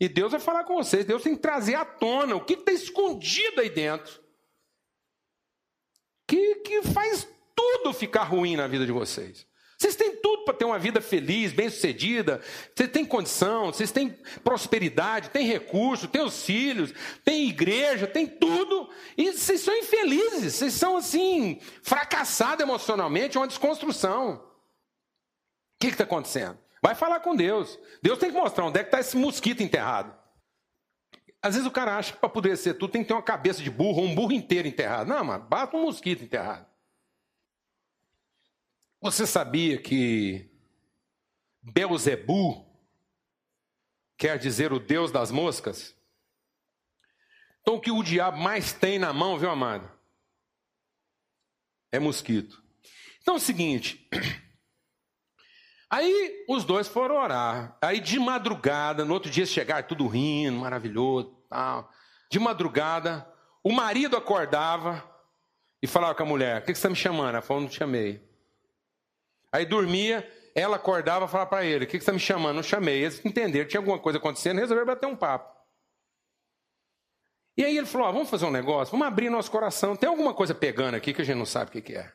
E 0.00 0.08
Deus 0.08 0.30
vai 0.30 0.40
falar 0.40 0.64
com 0.64 0.76
vocês. 0.76 1.04
Deus 1.04 1.22
tem 1.22 1.34
que 1.34 1.42
trazer 1.42 1.74
à 1.74 1.84
tona 1.84 2.36
o 2.36 2.44
que 2.44 2.54
está 2.54 2.72
escondido 2.72 3.60
aí 3.60 3.68
dentro 3.68 4.20
que, 6.30 6.54
que 6.56 6.82
faz 6.82 7.28
tudo 7.60 7.92
ficar 7.92 8.24
ruim 8.24 8.56
na 8.56 8.66
vida 8.66 8.86
de 8.86 8.92
vocês. 8.92 9.46
Vocês 9.78 9.96
têm 9.96 10.16
tudo 10.16 10.44
para 10.44 10.54
ter 10.54 10.66
uma 10.66 10.78
vida 10.78 11.00
feliz, 11.00 11.52
bem-sucedida. 11.52 12.42
Vocês 12.74 12.90
têm 12.90 13.04
condição, 13.04 13.66
vocês 13.66 13.90
têm 13.90 14.10
prosperidade, 14.44 15.30
têm 15.30 15.46
recurso, 15.46 16.08
têm 16.08 16.22
os 16.22 16.44
filhos, 16.44 16.92
têm 17.24 17.48
igreja, 17.48 18.06
têm 18.06 18.26
tudo. 18.26 18.90
E 19.16 19.32
vocês 19.32 19.60
são 19.60 19.74
infelizes, 19.74 20.54
vocês 20.54 20.74
são 20.74 20.96
assim, 20.96 21.60
fracassados 21.82 22.62
emocionalmente, 22.62 23.36
é 23.36 23.40
uma 23.40 23.48
desconstrução. 23.48 24.34
O 24.34 24.40
que 25.80 25.88
está 25.88 26.04
acontecendo? 26.04 26.58
Vai 26.82 26.94
falar 26.94 27.20
com 27.20 27.34
Deus. 27.34 27.78
Deus 28.02 28.18
tem 28.18 28.30
que 28.30 28.36
mostrar 28.36 28.66
onde 28.66 28.78
é 28.78 28.82
que 28.82 28.88
está 28.88 29.00
esse 29.00 29.16
mosquito 29.16 29.62
enterrado. 29.62 30.14
Às 31.42 31.54
vezes 31.54 31.66
o 31.66 31.70
cara 31.70 31.96
acha 31.96 32.12
que 32.12 32.18
para 32.18 32.28
poder 32.28 32.56
ser 32.58 32.74
tudo 32.74 32.92
tem 32.92 33.02
que 33.02 33.08
ter 33.08 33.14
uma 33.14 33.22
cabeça 33.22 33.62
de 33.62 33.70
burro, 33.70 34.02
um 34.02 34.14
burro 34.14 34.32
inteiro 34.32 34.68
enterrado. 34.68 35.08
Não, 35.08 35.24
mas 35.24 35.42
bata 35.42 35.74
um 35.74 35.82
mosquito 35.82 36.22
enterrado. 36.22 36.69
Você 39.00 39.26
sabia 39.26 39.80
que 39.80 40.50
Beuzebu 41.62 42.66
quer 44.18 44.38
dizer 44.38 44.72
o 44.72 44.78
Deus 44.78 45.10
das 45.10 45.30
moscas? 45.30 45.96
Então 47.62 47.76
o 47.76 47.80
que 47.80 47.90
o 47.90 48.02
diabo 48.02 48.38
mais 48.38 48.72
tem 48.72 48.98
na 48.98 49.12
mão, 49.12 49.38
viu, 49.38 49.50
amado? 49.50 49.90
É 51.90 51.98
mosquito. 51.98 52.62
Então 53.22 53.34
é 53.34 53.36
o 53.38 53.40
seguinte, 53.40 54.08
Aí 55.90 56.44
os 56.48 56.64
dois 56.64 56.86
foram 56.86 57.16
orar. 57.16 57.76
Aí 57.82 57.98
de 57.98 58.16
madrugada, 58.20 59.04
no 59.04 59.12
outro 59.12 59.28
dia 59.28 59.44
chegar 59.44 59.88
tudo 59.88 60.06
rindo, 60.06 60.56
maravilhoso, 60.58 61.34
tal. 61.48 61.90
De 62.30 62.38
madrugada, 62.38 63.28
o 63.60 63.72
marido 63.72 64.16
acordava 64.16 65.04
e 65.82 65.88
falava 65.88 66.14
com 66.14 66.22
a 66.22 66.26
mulher: 66.26 66.60
"O 66.60 66.64
que 66.64 66.66
você 66.66 66.72
está 66.72 66.88
me 66.88 66.94
chamando?" 66.94 67.30
Ela 67.30 67.42
falou: 67.42 67.62
"Não 67.62 67.68
te 67.68 67.78
chamei." 67.78 68.29
Aí 69.52 69.66
dormia, 69.66 70.28
ela 70.54 70.76
acordava 70.76 71.24
e 71.24 71.28
falava 71.28 71.50
para 71.50 71.64
ele: 71.64 71.84
"O 71.84 71.88
que 71.88 71.92
você 71.92 71.98
está 71.98 72.12
me 72.12 72.18
chamando?" 72.18 72.56
Não 72.56 72.62
chamei. 72.62 73.02
Eles 73.02 73.24
entenderam 73.24 73.64
que 73.64 73.70
tinha 73.70 73.80
alguma 73.80 73.98
coisa 73.98 74.18
acontecendo, 74.18 74.58
resolveram 74.58 74.86
bater 74.86 75.06
um 75.06 75.16
papo. 75.16 75.58
E 77.56 77.64
aí 77.64 77.76
ele 77.76 77.86
falou: 77.86 78.12
"Vamos 78.12 78.30
fazer 78.30 78.46
um 78.46 78.50
negócio, 78.50 78.92
vamos 78.92 79.06
abrir 79.06 79.30
nosso 79.30 79.50
coração. 79.50 79.96
Tem 79.96 80.08
alguma 80.08 80.34
coisa 80.34 80.54
pegando 80.54 80.94
aqui 80.94 81.12
que 81.12 81.22
a 81.22 81.24
gente 81.24 81.38
não 81.38 81.46
sabe 81.46 81.78
o 81.78 81.82
que 81.82 81.94
é." 81.94 82.12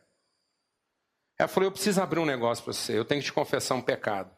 Ela 1.37 1.47
falou: 1.47 1.67
Eu 1.67 1.71
preciso 1.71 2.01
abrir 2.01 2.19
um 2.19 2.25
negócio 2.25 2.63
para 2.63 2.73
você, 2.73 2.97
eu 2.97 3.05
tenho 3.05 3.21
que 3.21 3.25
te 3.25 3.33
confessar 3.33 3.75
um 3.75 3.81
pecado. 3.81 4.35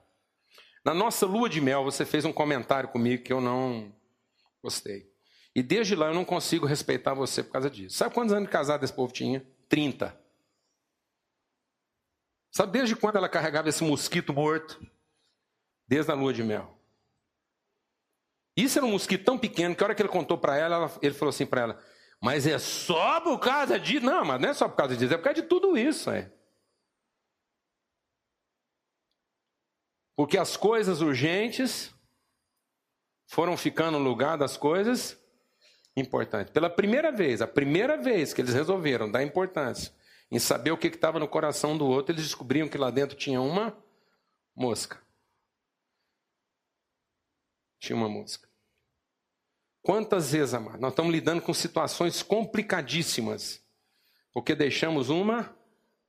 Na 0.84 0.93
nossa 0.93 1.26
lua 1.26 1.50
de 1.50 1.60
mel, 1.60 1.84
você 1.84 2.06
fez 2.06 2.26
um 2.26 2.34
comentário 2.34 2.89
comigo 2.89 3.24
que 3.24 3.34
eu 3.34 3.41
não 3.41 3.93
gostei. 4.64 5.12
E 5.54 5.62
desde 5.62 5.95
lá 5.95 6.08
eu 6.08 6.14
não 6.14 6.24
consigo 6.24 6.66
respeitar 6.66 7.14
você 7.14 7.43
por 7.43 7.52
causa 7.52 7.70
disso. 7.70 7.98
Sabe 7.98 8.14
quantos 8.14 8.34
anos 8.34 8.45
de 8.48 8.52
casado 8.52 8.84
esse 8.84 8.93
povo 8.93 9.12
tinha? 9.12 9.45
30. 9.68 10.18
Sabe 12.58 12.72
desde 12.72 12.95
quando 12.95 13.18
ela 13.18 13.30
carregava 13.30 13.70
esse 13.70 13.84
mosquito 13.84 14.34
morto? 14.34 14.84
Desde 15.88 16.12
a 16.12 16.16
lua 16.16 16.34
de 16.34 16.43
mel. 16.43 16.76
Isso 18.58 18.80
era 18.80 18.86
um 18.88 18.93
mosquito 18.93 19.24
tão 19.24 19.38
pequeno 19.38 19.76
que 19.76 19.84
a 19.84 19.86
hora 19.86 19.93
que 19.93 20.01
ele 20.01 20.10
contou 20.10 20.39
para 20.39 20.58
ela, 20.58 20.76
ela, 20.76 20.99
ele 21.03 21.14
falou 21.14 21.30
assim 21.30 21.45
para 21.45 21.62
ela: 21.62 21.84
Mas 22.20 22.47
é 22.47 22.58
só 22.58 23.22
por 23.22 23.38
causa 23.38 23.80
disso? 23.80 24.03
Não, 24.03 24.26
mas 24.26 24.41
não 24.41 24.49
é 24.49 24.55
só 24.55 24.68
por 24.68 24.76
causa 24.76 24.97
disso, 24.97 25.14
é 25.14 25.18
por 25.18 25.26
causa 25.26 25.39
de 25.39 25.47
tudo 25.47 25.78
isso. 25.78 26.10
É. 26.10 26.34
Porque 30.16 30.36
as 30.36 30.58
coisas 30.58 30.99
urgentes 30.99 31.93
foram 33.28 33.55
ficando 33.55 33.99
no 33.99 34.10
lugar 34.10 34.36
das 34.36 34.58
coisas 34.58 35.16
importantes. 35.95 36.51
Pela 36.51 36.72
primeira 36.72 37.12
vez, 37.12 37.39
a 37.39 37.47
primeira 37.47 37.97
vez 37.97 38.34
que 38.34 38.41
eles 38.41 38.55
resolveram 38.55 39.12
dar 39.12 39.22
importância 39.22 39.95
em 40.32 40.40
saber 40.40 40.72
o 40.72 40.78
que 40.78 40.88
estava 40.88 41.20
no 41.20 41.28
coração 41.28 41.78
do 41.78 41.86
outro, 41.86 42.14
eles 42.14 42.24
descobriram 42.24 42.68
que 42.68 42.78
lá 42.78 42.92
dentro 42.92 43.16
tinha 43.16 43.42
uma 43.42 43.78
mosca. 44.56 45.02
Tinha 47.80 47.96
uma 47.96 48.10
mosca. 48.10 48.48
Quantas 49.82 50.32
vezes, 50.32 50.54
amado, 50.54 50.82
nós 50.82 50.92
estamos 50.92 51.12
lidando 51.14 51.42
com 51.42 51.54
situações 51.54 52.22
complicadíssimas, 52.22 53.64
porque 54.34 54.54
deixamos 54.54 55.10
uma 55.10 55.56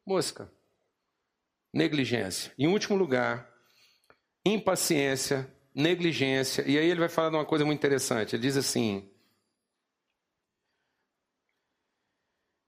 mosca. 0.04 0.52
Negligência. 1.72 2.52
Em 2.58 2.66
último 2.66 2.96
lugar, 2.96 3.48
impaciência, 4.44 5.54
negligência. 5.74 6.62
E 6.66 6.76
aí 6.76 6.90
ele 6.90 6.98
vai 6.98 7.08
falar 7.08 7.30
de 7.30 7.36
uma 7.36 7.44
coisa 7.44 7.64
muito 7.64 7.78
interessante. 7.78 8.34
Ele 8.34 8.42
diz 8.42 8.56
assim: 8.56 9.08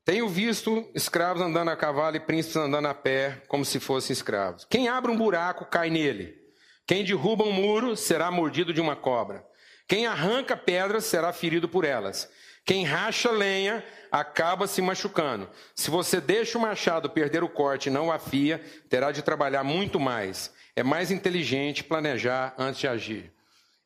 Tenho 0.04 0.28
visto 0.28 0.88
escravos 0.94 1.42
andando 1.42 1.70
a 1.70 1.76
cavalo 1.76 2.16
e 2.16 2.20
príncipes 2.20 2.56
andando 2.56 2.88
a 2.88 2.94
pé, 2.94 3.42
como 3.46 3.64
se 3.64 3.78
fossem 3.78 4.12
escravos. 4.12 4.66
Quem 4.68 4.88
abre 4.88 5.10
um 5.10 5.16
buraco 5.16 5.64
cai 5.66 5.90
nele. 5.90 6.38
Quem 6.86 7.04
derruba 7.04 7.44
um 7.44 7.52
muro 7.52 7.96
será 7.96 8.30
mordido 8.30 8.72
de 8.72 8.80
uma 8.80 8.96
cobra. 8.96 9.44
Quem 9.86 10.06
arranca 10.06 10.56
pedras 10.56 11.04
será 11.04 11.32
ferido 11.32 11.68
por 11.68 11.84
elas. 11.84 12.28
Quem 12.64 12.84
racha 12.84 13.30
lenha 13.30 13.84
acaba 14.10 14.66
se 14.66 14.80
machucando. 14.80 15.48
Se 15.74 15.90
você 15.90 16.20
deixa 16.20 16.58
o 16.58 16.60
machado 16.60 17.10
perder 17.10 17.42
o 17.42 17.48
corte 17.48 17.88
e 17.88 17.92
não 17.92 18.08
o 18.08 18.12
afia, 18.12 18.60
terá 18.88 19.12
de 19.12 19.22
trabalhar 19.22 19.64
muito 19.64 20.00
mais. 20.00 20.52
É 20.74 20.82
mais 20.82 21.10
inteligente 21.10 21.84
planejar 21.84 22.54
antes 22.58 22.80
de 22.80 22.88
agir. 22.88 23.32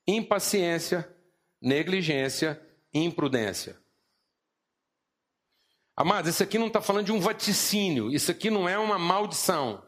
Impaciência, 0.06 1.08
negligência, 1.60 2.60
imprudência. 2.92 3.76
Amados, 5.96 6.30
isso 6.30 6.42
aqui 6.42 6.58
não 6.58 6.66
está 6.66 6.80
falando 6.80 7.06
de 7.06 7.12
um 7.12 7.20
vaticínio, 7.20 8.10
isso 8.10 8.30
aqui 8.30 8.50
não 8.50 8.68
é 8.68 8.76
uma 8.76 8.98
maldição. 8.98 9.86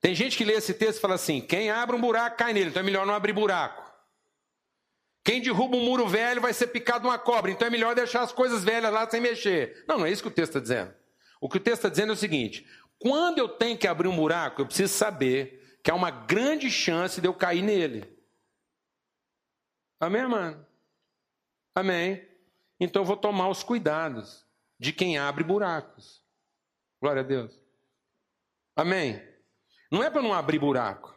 Tem 0.00 0.16
gente 0.16 0.36
que 0.36 0.44
lê 0.44 0.54
esse 0.54 0.74
texto 0.74 0.98
e 0.98 1.00
fala 1.00 1.14
assim: 1.14 1.40
quem 1.40 1.70
abre 1.70 1.94
um 1.94 2.00
buraco 2.00 2.36
cai 2.36 2.52
nele, 2.52 2.70
então 2.70 2.80
é 2.80 2.84
melhor 2.84 3.06
não 3.06 3.14
abrir 3.14 3.32
buraco. 3.32 3.82
Quem 5.24 5.40
derruba 5.40 5.76
um 5.76 5.84
muro 5.84 6.08
velho 6.08 6.40
vai 6.40 6.52
ser 6.52 6.66
picado 6.66 7.06
uma 7.06 7.18
cobra, 7.18 7.52
então 7.52 7.68
é 7.68 7.70
melhor 7.70 7.94
deixar 7.94 8.22
as 8.22 8.32
coisas 8.32 8.64
velhas 8.64 8.92
lá 8.92 9.08
sem 9.08 9.20
mexer. 9.20 9.84
Não, 9.86 9.98
não 9.98 10.06
é 10.06 10.10
isso 10.10 10.22
que 10.22 10.28
o 10.28 10.32
texto 10.32 10.56
está 10.56 10.60
dizendo. 10.60 10.92
O 11.40 11.48
que 11.48 11.58
o 11.58 11.60
texto 11.60 11.78
está 11.78 11.88
dizendo 11.88 12.10
é 12.10 12.14
o 12.14 12.18
seguinte: 12.18 12.66
quando 12.98 13.38
eu 13.38 13.48
tenho 13.48 13.78
que 13.78 13.86
abrir 13.86 14.08
um 14.08 14.16
buraco, 14.16 14.60
eu 14.60 14.66
preciso 14.66 14.92
saber 14.92 15.78
que 15.84 15.90
há 15.90 15.94
uma 15.94 16.10
grande 16.10 16.68
chance 16.68 17.20
de 17.20 17.28
eu 17.28 17.34
cair 17.34 17.62
nele. 17.62 18.12
Amém, 20.00 20.26
mano? 20.26 20.66
Amém. 21.76 22.28
Então 22.80 23.02
eu 23.02 23.06
vou 23.06 23.16
tomar 23.16 23.48
os 23.48 23.62
cuidados 23.62 24.41
de 24.82 24.92
quem 24.92 25.16
abre 25.16 25.44
buracos. 25.44 26.20
Glória 27.00 27.22
a 27.22 27.24
Deus. 27.24 27.56
Amém. 28.74 29.22
Não 29.88 30.02
é 30.02 30.10
para 30.10 30.20
não 30.20 30.34
abrir 30.34 30.58
buraco. 30.58 31.16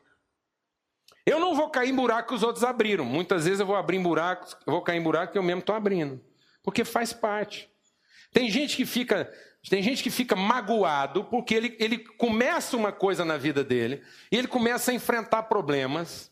Eu 1.26 1.40
não 1.40 1.56
vou 1.56 1.72
cair 1.72 1.90
em 1.90 1.96
buraco 1.96 2.30
que 2.30 2.36
os 2.36 2.44
outros 2.44 2.64
abriram. 2.64 3.04
Muitas 3.04 3.46
vezes 3.46 3.60
eu 3.60 3.66
vou 3.66 3.76
abrir 3.76 3.98
em 3.98 4.04
buracos, 4.04 4.56
eu 4.68 4.72
vou 4.72 4.84
cair 4.84 5.00
em 5.00 5.02
buraco 5.02 5.32
que 5.32 5.40
eu 5.40 5.42
mesmo 5.42 5.62
estou 5.62 5.76
abrindo. 5.76 6.24
Porque 6.62 6.86
faz 6.86 7.12
parte. 7.12 7.68
Tem 8.32 8.52
gente 8.52 8.78
que 8.78 8.86
fica, 8.86 9.34
tem 9.68 9.82
gente 9.82 10.04
que 10.04 10.12
fica 10.12 10.36
magoado 10.36 11.24
porque 11.24 11.56
ele, 11.56 11.76
ele 11.80 11.98
começa 11.98 12.78
uma 12.78 12.92
coisa 12.92 13.26
na 13.26 13.36
vida 13.36 13.64
dele 13.64 14.04
e 14.32 14.38
ele 14.38 14.48
começa 14.48 14.92
a 14.92 14.94
enfrentar 14.94 15.42
problemas. 15.44 16.32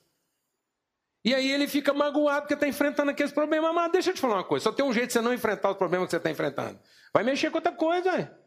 E 1.24 1.34
aí 1.34 1.50
ele 1.52 1.68
fica 1.68 1.94
magoado 1.94 2.42
porque 2.42 2.54
está 2.54 2.68
enfrentando 2.68 3.12
aqueles 3.12 3.32
problemas. 3.32 3.74
Mas 3.74 3.92
deixa 3.92 4.10
eu 4.10 4.14
te 4.14 4.22
falar 4.22 4.36
uma 4.36 4.44
coisa: 4.44 4.64
só 4.64 4.72
tem 4.72 4.86
um 4.86 4.92
jeito 4.92 5.08
de 5.08 5.14
você 5.14 5.22
não 5.22 5.34
enfrentar 5.34 5.72
os 5.72 5.78
problemas 5.78 6.08
que 6.08 6.12
você 6.12 6.18
está 6.18 6.30
enfrentando. 6.30 6.80
Vai 7.14 7.24
mexer 7.24 7.50
com 7.50 7.58
outra 7.58 7.72
coisa. 7.72 8.12
Véio. 8.12 8.44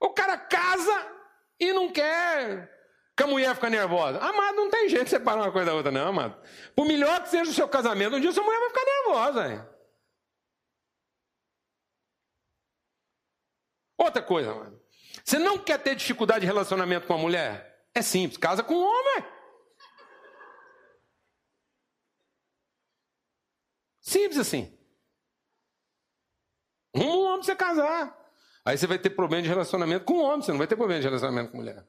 O 0.00 0.10
cara 0.10 0.38
casa 0.38 1.20
e 1.58 1.72
não 1.72 1.92
quer 1.92 2.70
que 3.16 3.22
a 3.22 3.26
mulher 3.26 3.54
fique 3.54 3.68
nervosa. 3.68 4.18
Amado, 4.18 4.56
não 4.56 4.70
tem 4.70 4.88
jeito 4.88 5.04
de 5.04 5.10
separar 5.10 5.42
uma 5.42 5.52
coisa 5.52 5.66
da 5.66 5.74
outra, 5.74 5.92
não, 5.92 6.08
amado. 6.08 6.40
Por 6.74 6.86
melhor 6.86 7.22
que 7.22 7.28
seja 7.28 7.50
o 7.50 7.54
seu 7.54 7.68
casamento, 7.68 8.16
um 8.16 8.20
dia 8.20 8.32
sua 8.32 8.44
mulher 8.44 8.60
vai 8.60 8.68
ficar 8.70 8.84
nervosa. 8.84 9.52
Hein? 9.52 9.66
Outra 13.98 14.22
coisa, 14.22 14.54
mano. 14.54 14.80
Você 15.22 15.38
não 15.38 15.58
quer 15.58 15.78
ter 15.78 15.94
dificuldade 15.94 16.40
de 16.40 16.46
relacionamento 16.46 17.06
com 17.06 17.12
a 17.12 17.18
mulher? 17.18 17.69
É 17.94 18.02
simples, 18.02 18.38
casa 18.38 18.62
com 18.62 18.74
um 18.74 18.84
homem. 18.84 19.24
Simples 24.00 24.38
assim. 24.38 24.76
Um 26.94 27.20
homem 27.20 27.36
pra 27.36 27.42
você 27.44 27.56
casar. 27.56 28.20
Aí 28.64 28.76
você 28.76 28.86
vai 28.86 28.98
ter 28.98 29.10
problema 29.10 29.42
de 29.42 29.48
relacionamento 29.48 30.04
com 30.04 30.18
homem, 30.18 30.42
você 30.42 30.50
não 30.50 30.58
vai 30.58 30.66
ter 30.66 30.76
problema 30.76 31.00
de 31.00 31.06
relacionamento 31.06 31.50
com 31.50 31.58
mulher. 31.58 31.86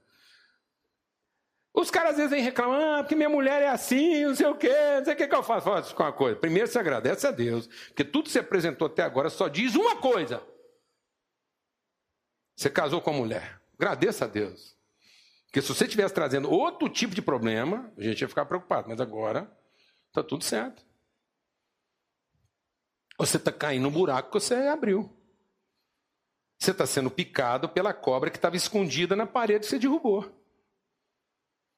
Os 1.74 1.90
caras 1.90 2.12
às 2.12 2.18
vezes 2.18 2.32
vêm 2.32 2.44
reclamar, 2.44 3.00
ah, 3.00 3.04
porque 3.04 3.16
minha 3.16 3.30
mulher 3.30 3.62
é 3.62 3.68
assim, 3.70 4.26
não 4.26 4.36
sei 4.36 4.46
o 4.48 4.56
quê, 4.56 4.76
não 4.98 5.06
sei 5.06 5.14
o 5.14 5.18
que, 5.18 5.28
que 5.28 5.36
eu 5.36 5.44
faço. 5.44 5.66
Faço 5.66 5.96
com 5.96 6.04
uma 6.04 6.12
coisa. 6.12 6.38
Primeiro 6.38 6.68
você 6.68 6.78
agradece 6.78 7.26
a 7.26 7.32
Deus, 7.32 7.68
porque 7.88 8.04
tudo 8.04 8.26
que 8.26 8.32
você 8.32 8.40
apresentou 8.40 8.88
até 8.88 9.04
agora 9.04 9.30
só 9.30 9.48
diz 9.48 9.76
uma 9.76 9.96
coisa. 9.96 10.46
Você 12.56 12.70
casou 12.70 13.02
com 13.02 13.10
a 13.12 13.14
mulher. 13.14 13.62
Agradeça 13.74 14.26
a 14.26 14.28
Deus. 14.28 14.78
Porque 15.52 15.62
se 15.62 15.68
você 15.68 15.84
estivesse 15.84 16.14
trazendo 16.14 16.50
outro 16.50 16.88
tipo 16.88 17.14
de 17.14 17.22
problema, 17.22 17.92
a 17.98 18.02
gente 18.02 18.22
ia 18.22 18.30
ficar 18.30 18.46
preocupado. 18.46 18.88
Mas 18.88 19.02
agora 19.02 19.52
está 20.08 20.24
tudo 20.24 20.46
certo. 20.46 20.82
Você 23.18 23.36
está 23.36 23.52
caindo 23.52 23.84
no 23.84 23.92
buraco 23.92 24.32
que 24.32 24.40
você 24.40 24.56
abriu. 24.56 25.14
Você 26.58 26.72
está 26.72 26.86
sendo 26.86 27.12
picado 27.12 27.68
pela 27.68 27.94
cobra 27.94 28.30
que 28.30 28.38
estava 28.38 28.56
escondida 28.56 29.14
na 29.14 29.28
parede 29.28 29.66
que 29.66 29.66
você 29.66 29.78
derrubou. 29.78 30.32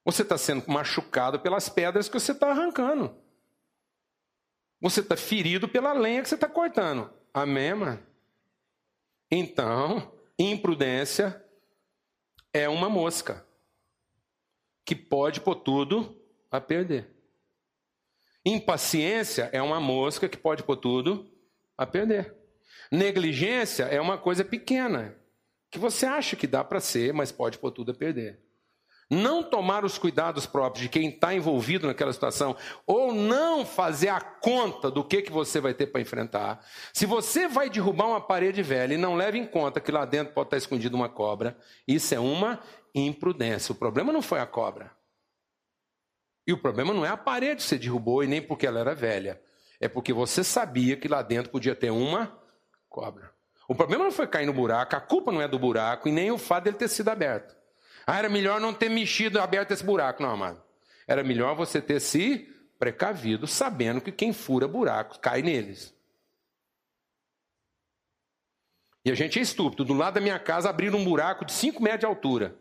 Você 0.05 0.21
está 0.21 0.37
sendo 0.37 0.69
machucado 0.69 1.39
pelas 1.39 1.67
pedras 1.67 2.07
que 2.07 2.19
você 2.19 2.31
está 2.31 2.51
arrancando. 2.51 3.17
Você 4.79 4.99
está 4.99 5.17
ferido 5.17 5.67
pela 5.67 5.93
lenha 5.93 6.21
que 6.21 6.29
você 6.29 6.35
está 6.35 6.47
cortando. 6.47 7.11
Amém, 7.33 7.73
mano? 7.73 8.05
Então, 9.31 10.13
imprudência 10.37 11.43
é 12.53 12.69
uma 12.69 12.87
mosca 12.87 13.43
que 14.85 14.95
pode 14.95 15.41
pôr 15.41 15.55
tudo 15.55 16.17
a 16.51 16.59
perder. 16.59 17.09
Impaciência 18.45 19.49
é 19.53 19.61
uma 19.61 19.79
mosca 19.79 20.27
que 20.27 20.37
pode 20.37 20.63
pôr 20.63 20.75
tudo 20.75 21.29
a 21.77 21.85
perder. 21.85 22.35
Negligência 22.91 23.85
é 23.85 23.99
uma 23.99 24.17
coisa 24.17 24.43
pequena, 24.43 25.15
que 25.71 25.79
você 25.79 26.05
acha 26.05 26.35
que 26.35 26.45
dá 26.45 26.63
para 26.63 26.79
ser, 26.79 27.13
mas 27.13 27.31
pode 27.31 27.57
pôr 27.57 27.71
tudo 27.71 27.91
a 27.91 27.95
perder. 27.95 28.39
Não 29.09 29.43
tomar 29.43 29.85
os 29.85 29.97
cuidados 29.97 30.45
próprios 30.45 30.83
de 30.83 30.89
quem 30.89 31.09
está 31.09 31.33
envolvido 31.33 31.87
naquela 31.87 32.11
situação, 32.11 32.55
ou 32.85 33.13
não 33.13 33.65
fazer 33.65 34.09
a 34.09 34.19
conta 34.19 34.89
do 34.89 35.03
que, 35.03 35.21
que 35.21 35.31
você 35.31 35.59
vai 35.59 35.73
ter 35.73 35.87
para 35.87 36.01
enfrentar. 36.01 36.65
Se 36.93 37.05
você 37.05 37.47
vai 37.47 37.69
derrubar 37.69 38.07
uma 38.07 38.21
parede 38.21 38.61
velha 38.61 38.93
e 38.93 38.97
não 38.97 39.15
leva 39.15 39.37
em 39.37 39.45
conta 39.45 39.79
que 39.79 39.91
lá 39.91 40.05
dentro 40.05 40.33
pode 40.33 40.47
estar 40.47 40.57
escondida 40.57 40.95
uma 40.95 41.09
cobra, 41.09 41.57
isso 41.87 42.13
é 42.13 42.19
uma 42.19 42.59
imprudência. 42.93 43.71
O 43.71 43.75
problema 43.75 44.13
não 44.13 44.21
foi 44.21 44.39
a 44.39 44.45
cobra. 44.45 44.91
E 46.45 46.53
o 46.53 46.57
problema 46.57 46.93
não 46.93 47.05
é 47.05 47.09
a 47.09 47.17
parede 47.17 47.57
que 47.57 47.63
você 47.63 47.77
derrubou 47.77 48.23
e 48.23 48.27
nem 48.27 48.41
porque 48.41 48.67
ela 48.67 48.79
era 48.79 48.93
velha. 48.93 49.41
É 49.79 49.87
porque 49.87 50.13
você 50.13 50.43
sabia 50.43 50.97
que 50.97 51.07
lá 51.07 51.21
dentro 51.21 51.51
podia 51.51 51.75
ter 51.75 51.89
uma 51.89 52.37
cobra. 52.89 53.33
O 53.67 53.73
problema 53.73 54.03
não 54.03 54.11
foi 54.11 54.27
cair 54.27 54.45
no 54.45 54.53
buraco, 54.53 54.95
a 54.95 55.01
culpa 55.01 55.31
não 55.31 55.41
é 55.41 55.47
do 55.47 55.57
buraco 55.57 56.07
e 56.07 56.11
nem 56.11 56.31
o 56.31 56.37
fato 56.37 56.65
dele 56.65 56.77
ter 56.77 56.89
sido 56.89 57.09
aberto. 57.09 57.55
Ah, 58.05 58.17
era 58.17 58.29
melhor 58.29 58.59
não 58.59 58.73
ter 58.73 58.89
mexido, 58.89 59.39
aberto 59.39 59.71
esse 59.71 59.83
buraco. 59.83 60.21
Não, 60.21 60.31
amado. 60.31 60.61
Era 61.07 61.23
melhor 61.23 61.55
você 61.55 61.81
ter 61.81 61.99
se 61.99 62.49
precavido, 62.77 63.47
sabendo 63.47 64.01
que 64.01 64.11
quem 64.11 64.33
fura 64.33 64.67
buracos 64.67 65.17
cai 65.17 65.41
neles. 65.41 65.93
E 69.05 69.11
a 69.11 69.15
gente 69.15 69.39
é 69.39 69.41
estúpido. 69.41 69.85
Do 69.85 69.93
lado 69.93 70.15
da 70.15 70.21
minha 70.21 70.39
casa 70.39 70.69
abriram 70.69 70.99
um 70.99 71.03
buraco 71.03 71.45
de 71.45 71.51
5 71.53 71.81
metros 71.81 72.01
de 72.01 72.05
altura. 72.05 72.55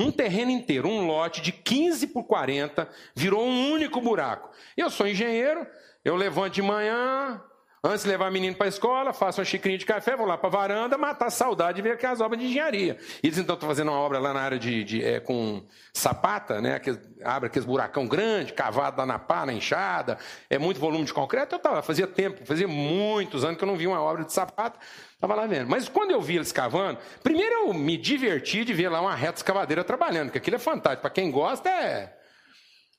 Um 0.00 0.10
terreno 0.10 0.50
inteiro, 0.50 0.88
um 0.88 1.06
lote 1.06 1.42
de 1.42 1.52
15 1.52 2.06
por 2.06 2.24
40, 2.24 2.88
virou 3.14 3.46
um 3.46 3.70
único 3.70 4.00
buraco. 4.00 4.50
Eu 4.74 4.88
sou 4.88 5.06
engenheiro, 5.06 5.66
eu 6.02 6.16
levanto 6.16 6.54
de 6.54 6.62
manhã, 6.62 7.38
Antes 7.82 8.02
de 8.02 8.10
levar 8.10 8.28
o 8.28 8.32
menino 8.32 8.54
para 8.54 8.66
a 8.66 8.68
escola, 8.68 9.10
faço 9.10 9.40
uma 9.40 9.44
xicrinha 9.44 9.78
de 9.78 9.86
café, 9.86 10.14
vou 10.14 10.26
lá 10.26 10.36
para 10.36 10.48
a 10.48 10.52
varanda, 10.52 10.98
matar 10.98 11.28
a 11.28 11.30
saudade 11.30 11.76
de 11.76 11.82
ver 11.82 11.92
aquelas 11.92 12.20
obras 12.20 12.38
de 12.38 12.46
engenharia. 12.46 12.98
E 13.22 13.26
eles 13.26 13.38
então 13.38 13.54
estão 13.54 13.66
fazendo 13.66 13.90
uma 13.90 13.98
obra 13.98 14.18
lá 14.18 14.34
na 14.34 14.40
área 14.40 14.58
de, 14.58 14.84
de 14.84 15.02
é, 15.02 15.18
com 15.18 15.64
sapata, 15.90 16.60
né? 16.60 16.78
Que 16.78 16.90
abre 17.24 17.46
aqueles 17.46 17.64
buracão 17.64 18.06
grande, 18.06 18.52
cavado 18.52 18.98
lá 18.98 19.06
na 19.06 19.18
pá, 19.18 19.46
na 19.46 19.54
enxada, 19.54 20.18
é 20.50 20.58
muito 20.58 20.78
volume 20.78 21.06
de 21.06 21.14
concreto. 21.14 21.54
Eu 21.54 21.56
estava, 21.56 21.80
fazia 21.80 22.06
tempo, 22.06 22.44
fazia 22.44 22.68
muitos 22.68 23.44
anos 23.44 23.56
que 23.56 23.64
eu 23.64 23.68
não 23.68 23.76
vi 23.76 23.86
uma 23.86 24.02
obra 24.02 24.24
de 24.24 24.32
sapata, 24.34 24.78
estava 25.14 25.34
lá 25.34 25.46
vendo. 25.46 25.70
Mas 25.70 25.88
quando 25.88 26.10
eu 26.10 26.20
vi 26.20 26.36
eles 26.36 26.52
cavando, 26.52 26.98
primeiro 27.22 27.68
eu 27.68 27.72
me 27.72 27.96
diverti 27.96 28.62
de 28.62 28.74
ver 28.74 28.90
lá 28.90 29.00
uma 29.00 29.14
reta 29.14 29.38
escavadeira 29.38 29.82
trabalhando, 29.82 30.26
porque 30.26 30.38
aquilo 30.38 30.56
é 30.56 30.58
fantástico. 30.58 31.00
Para 31.00 31.10
quem 31.10 31.30
gosta, 31.30 31.70
é, 31.70 32.14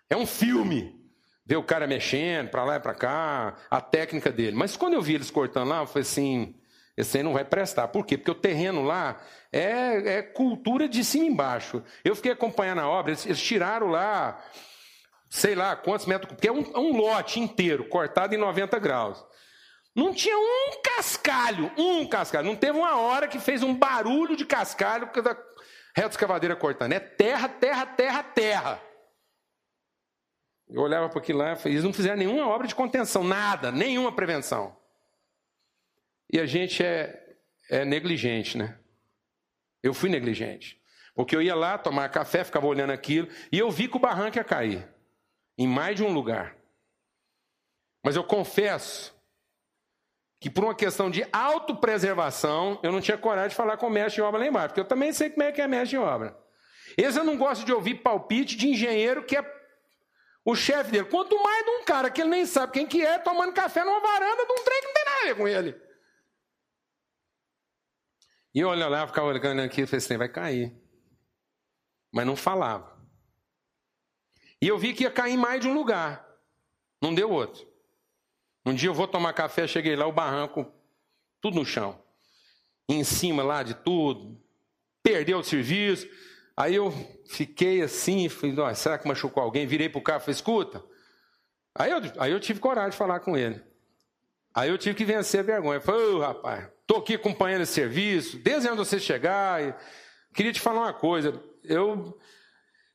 é 0.09 0.17
um 0.17 0.25
filme 0.25 1.00
ver 1.45 1.55
o 1.55 1.63
cara 1.63 1.87
mexendo 1.87 2.49
para 2.49 2.63
lá 2.63 2.75
e 2.75 2.79
para 2.79 2.93
cá, 2.93 3.55
a 3.69 3.81
técnica 3.81 4.31
dele. 4.31 4.55
Mas 4.55 4.77
quando 4.77 4.93
eu 4.93 5.01
vi 5.01 5.15
eles 5.15 5.31
cortando 5.31 5.69
lá, 5.69 5.79
eu 5.79 5.87
falei 5.87 6.03
assim: 6.03 6.55
esse 6.95 7.17
aí 7.17 7.23
não 7.23 7.33
vai 7.33 7.45
prestar. 7.45 7.87
Por 7.89 8.05
quê? 8.05 8.17
Porque 8.17 8.31
o 8.31 8.35
terreno 8.35 8.83
lá 8.83 9.21
é, 9.51 10.17
é 10.17 10.21
cultura 10.21 10.87
de 10.87 11.03
cima 11.03 11.25
embaixo. 11.25 11.83
Eu 12.03 12.15
fiquei 12.15 12.31
acompanhando 12.31 12.81
a 12.81 12.87
obra, 12.89 13.11
eles, 13.11 13.25
eles 13.25 13.41
tiraram 13.41 13.87
lá 13.87 14.41
sei 15.31 15.55
lá 15.55 15.77
quantos 15.77 16.05
metros, 16.05 16.33
porque 16.33 16.49
é 16.49 16.51
um, 16.51 16.61
é 16.61 16.77
um 16.77 16.97
lote 16.97 17.39
inteiro, 17.39 17.85
cortado 17.85 18.35
em 18.35 18.37
90 18.37 18.77
graus. 18.79 19.25
Não 19.95 20.13
tinha 20.13 20.37
um 20.37 20.81
cascalho, 20.83 21.71
um 21.77 22.05
cascalho. 22.05 22.47
Não 22.47 22.55
teve 22.55 22.77
uma 22.77 22.97
hora 22.97 23.29
que 23.29 23.39
fez 23.39 23.63
um 23.63 23.73
barulho 23.73 24.35
de 24.35 24.45
cascalho 24.45 25.07
porque 25.07 25.27
a 25.27 25.37
reta 25.95 26.09
escavadeira 26.09 26.55
cortando. 26.55 26.93
É 26.93 26.99
terra, 26.99 27.47
terra, 27.47 27.85
terra, 27.85 28.23
terra. 28.23 28.81
Eu 30.71 30.81
olhava 30.81 31.09
para 31.09 31.19
aquilo 31.19 31.39
lá 31.39 31.57
e 31.65 31.69
eles 31.69 31.83
não 31.83 31.91
fizeram 31.91 32.15
nenhuma 32.15 32.47
obra 32.47 32.65
de 32.65 32.73
contenção, 32.73 33.23
nada, 33.23 33.71
nenhuma 33.71 34.15
prevenção. 34.15 34.75
E 36.31 36.39
a 36.39 36.45
gente 36.45 36.81
é, 36.81 37.35
é 37.69 37.83
negligente, 37.83 38.57
né? 38.57 38.79
Eu 39.83 39.93
fui 39.93 40.09
negligente. 40.09 40.79
Porque 41.13 41.35
eu 41.35 41.41
ia 41.41 41.53
lá 41.53 41.77
tomar 41.77 42.07
café, 42.07 42.43
ficava 42.43 42.67
olhando 42.67 42.91
aquilo, 42.91 43.27
e 43.51 43.59
eu 43.59 43.69
vi 43.69 43.89
que 43.89 43.97
o 43.97 43.99
barranco 43.99 44.37
ia 44.37 44.43
cair. 44.45 44.87
Em 45.57 45.67
mais 45.67 45.97
de 45.97 46.03
um 46.03 46.13
lugar. 46.13 46.55
Mas 48.01 48.15
eu 48.15 48.23
confesso 48.23 49.13
que 50.39 50.49
por 50.49 50.63
uma 50.63 50.73
questão 50.73 51.11
de 51.11 51.25
autopreservação, 51.33 52.79
eu 52.81 52.93
não 52.93 53.01
tinha 53.01 53.17
coragem 53.17 53.49
de 53.49 53.55
falar 53.55 53.75
com 53.75 53.87
o 53.87 53.91
mestre 53.91 54.15
de 54.15 54.21
obra 54.21 54.39
lá 54.39 54.47
embaixo, 54.47 54.69
porque 54.69 54.79
eu 54.79 54.85
também 54.85 55.11
sei 55.11 55.29
como 55.29 55.43
é 55.43 55.51
que 55.51 55.61
é 55.61 55.67
mestre 55.67 55.89
de 55.89 55.97
obra. 55.97 56.35
Esse 56.97 57.19
eu 57.19 57.23
não 57.25 57.37
gosto 57.37 57.65
de 57.65 57.73
ouvir 57.73 57.95
palpite 57.95 58.55
de 58.55 58.69
engenheiro 58.69 59.23
que 59.23 59.35
é 59.35 59.60
o 60.43 60.55
chefe 60.55 60.91
dele. 60.91 61.05
Quanto 61.05 61.41
mais 61.41 61.63
de 61.63 61.71
um 61.71 61.83
cara 61.83 62.09
que 62.09 62.21
ele 62.21 62.29
nem 62.29 62.45
sabe 62.45 62.73
quem 62.73 62.87
que 62.87 63.05
é, 63.05 63.19
tomando 63.19 63.53
café 63.53 63.83
numa 63.83 63.99
varanda 63.99 64.45
de 64.45 64.51
um 64.51 64.63
trem 64.63 64.81
que 64.81 64.87
não 64.87 64.93
tem 64.93 65.05
nada 65.05 65.17
a 65.17 65.25
ver 65.25 65.35
com 65.35 65.47
ele. 65.47 65.81
E 68.53 68.59
eu 68.59 68.69
olhava 68.69 68.91
lá, 68.91 69.07
ficava 69.07 69.27
olhando 69.27 69.61
aqui 69.61 69.81
e 69.81 69.85
falei 69.85 70.03
assim, 70.03 70.17
vai 70.17 70.29
cair. 70.29 70.75
Mas 72.11 72.25
não 72.25 72.35
falava. 72.35 72.99
E 74.61 74.67
eu 74.67 74.77
vi 74.77 74.93
que 74.93 75.03
ia 75.03 75.11
cair 75.11 75.37
mais 75.37 75.61
de 75.61 75.67
um 75.67 75.73
lugar. 75.73 76.27
Não 77.01 77.15
deu 77.15 77.31
outro. 77.31 77.65
Um 78.65 78.73
dia 78.73 78.89
eu 78.89 78.93
vou 78.93 79.07
tomar 79.07 79.33
café, 79.33 79.65
cheguei 79.67 79.95
lá, 79.95 80.05
o 80.05 80.11
barranco, 80.11 80.71
tudo 81.39 81.55
no 81.55 81.65
chão. 81.65 82.03
em 82.87 83.03
cima 83.03 83.41
lá 83.41 83.63
de 83.63 83.73
tudo. 83.73 84.39
Perdeu 85.01 85.39
o 85.39 85.43
serviço. 85.43 86.07
Aí 86.61 86.75
eu 86.75 86.93
fiquei 87.25 87.81
assim, 87.81 88.29
falei, 88.29 88.75
será 88.75 88.95
que 88.95 89.07
machucou 89.07 89.41
alguém? 89.41 89.65
Virei 89.65 89.89
pro 89.89 89.99
carro 89.99 90.19
e 90.19 90.21
falei, 90.25 90.35
escuta. 90.35 90.83
Aí 91.73 91.89
eu, 91.89 91.99
aí 92.19 92.31
eu 92.31 92.39
tive 92.39 92.59
coragem 92.59 92.91
de 92.91 92.97
falar 92.97 93.19
com 93.21 93.35
ele. 93.35 93.59
Aí 94.53 94.69
eu 94.69 94.77
tive 94.77 94.93
que 94.93 95.03
vencer 95.03 95.39
a 95.39 95.43
vergonha. 95.43 95.77
Eu 95.77 95.81
falei, 95.81 96.05
ô 96.05 96.17
oh, 96.17 96.19
rapaz, 96.19 96.67
tô 96.85 96.97
aqui 96.97 97.15
acompanhando 97.15 97.63
esse 97.63 97.73
serviço, 97.73 98.37
desde 98.37 98.69
você 98.69 98.99
chegar. 98.99 99.75
Queria 100.35 100.53
te 100.53 100.61
falar 100.61 100.81
uma 100.81 100.93
coisa. 100.93 101.33
Eu, 101.63 102.15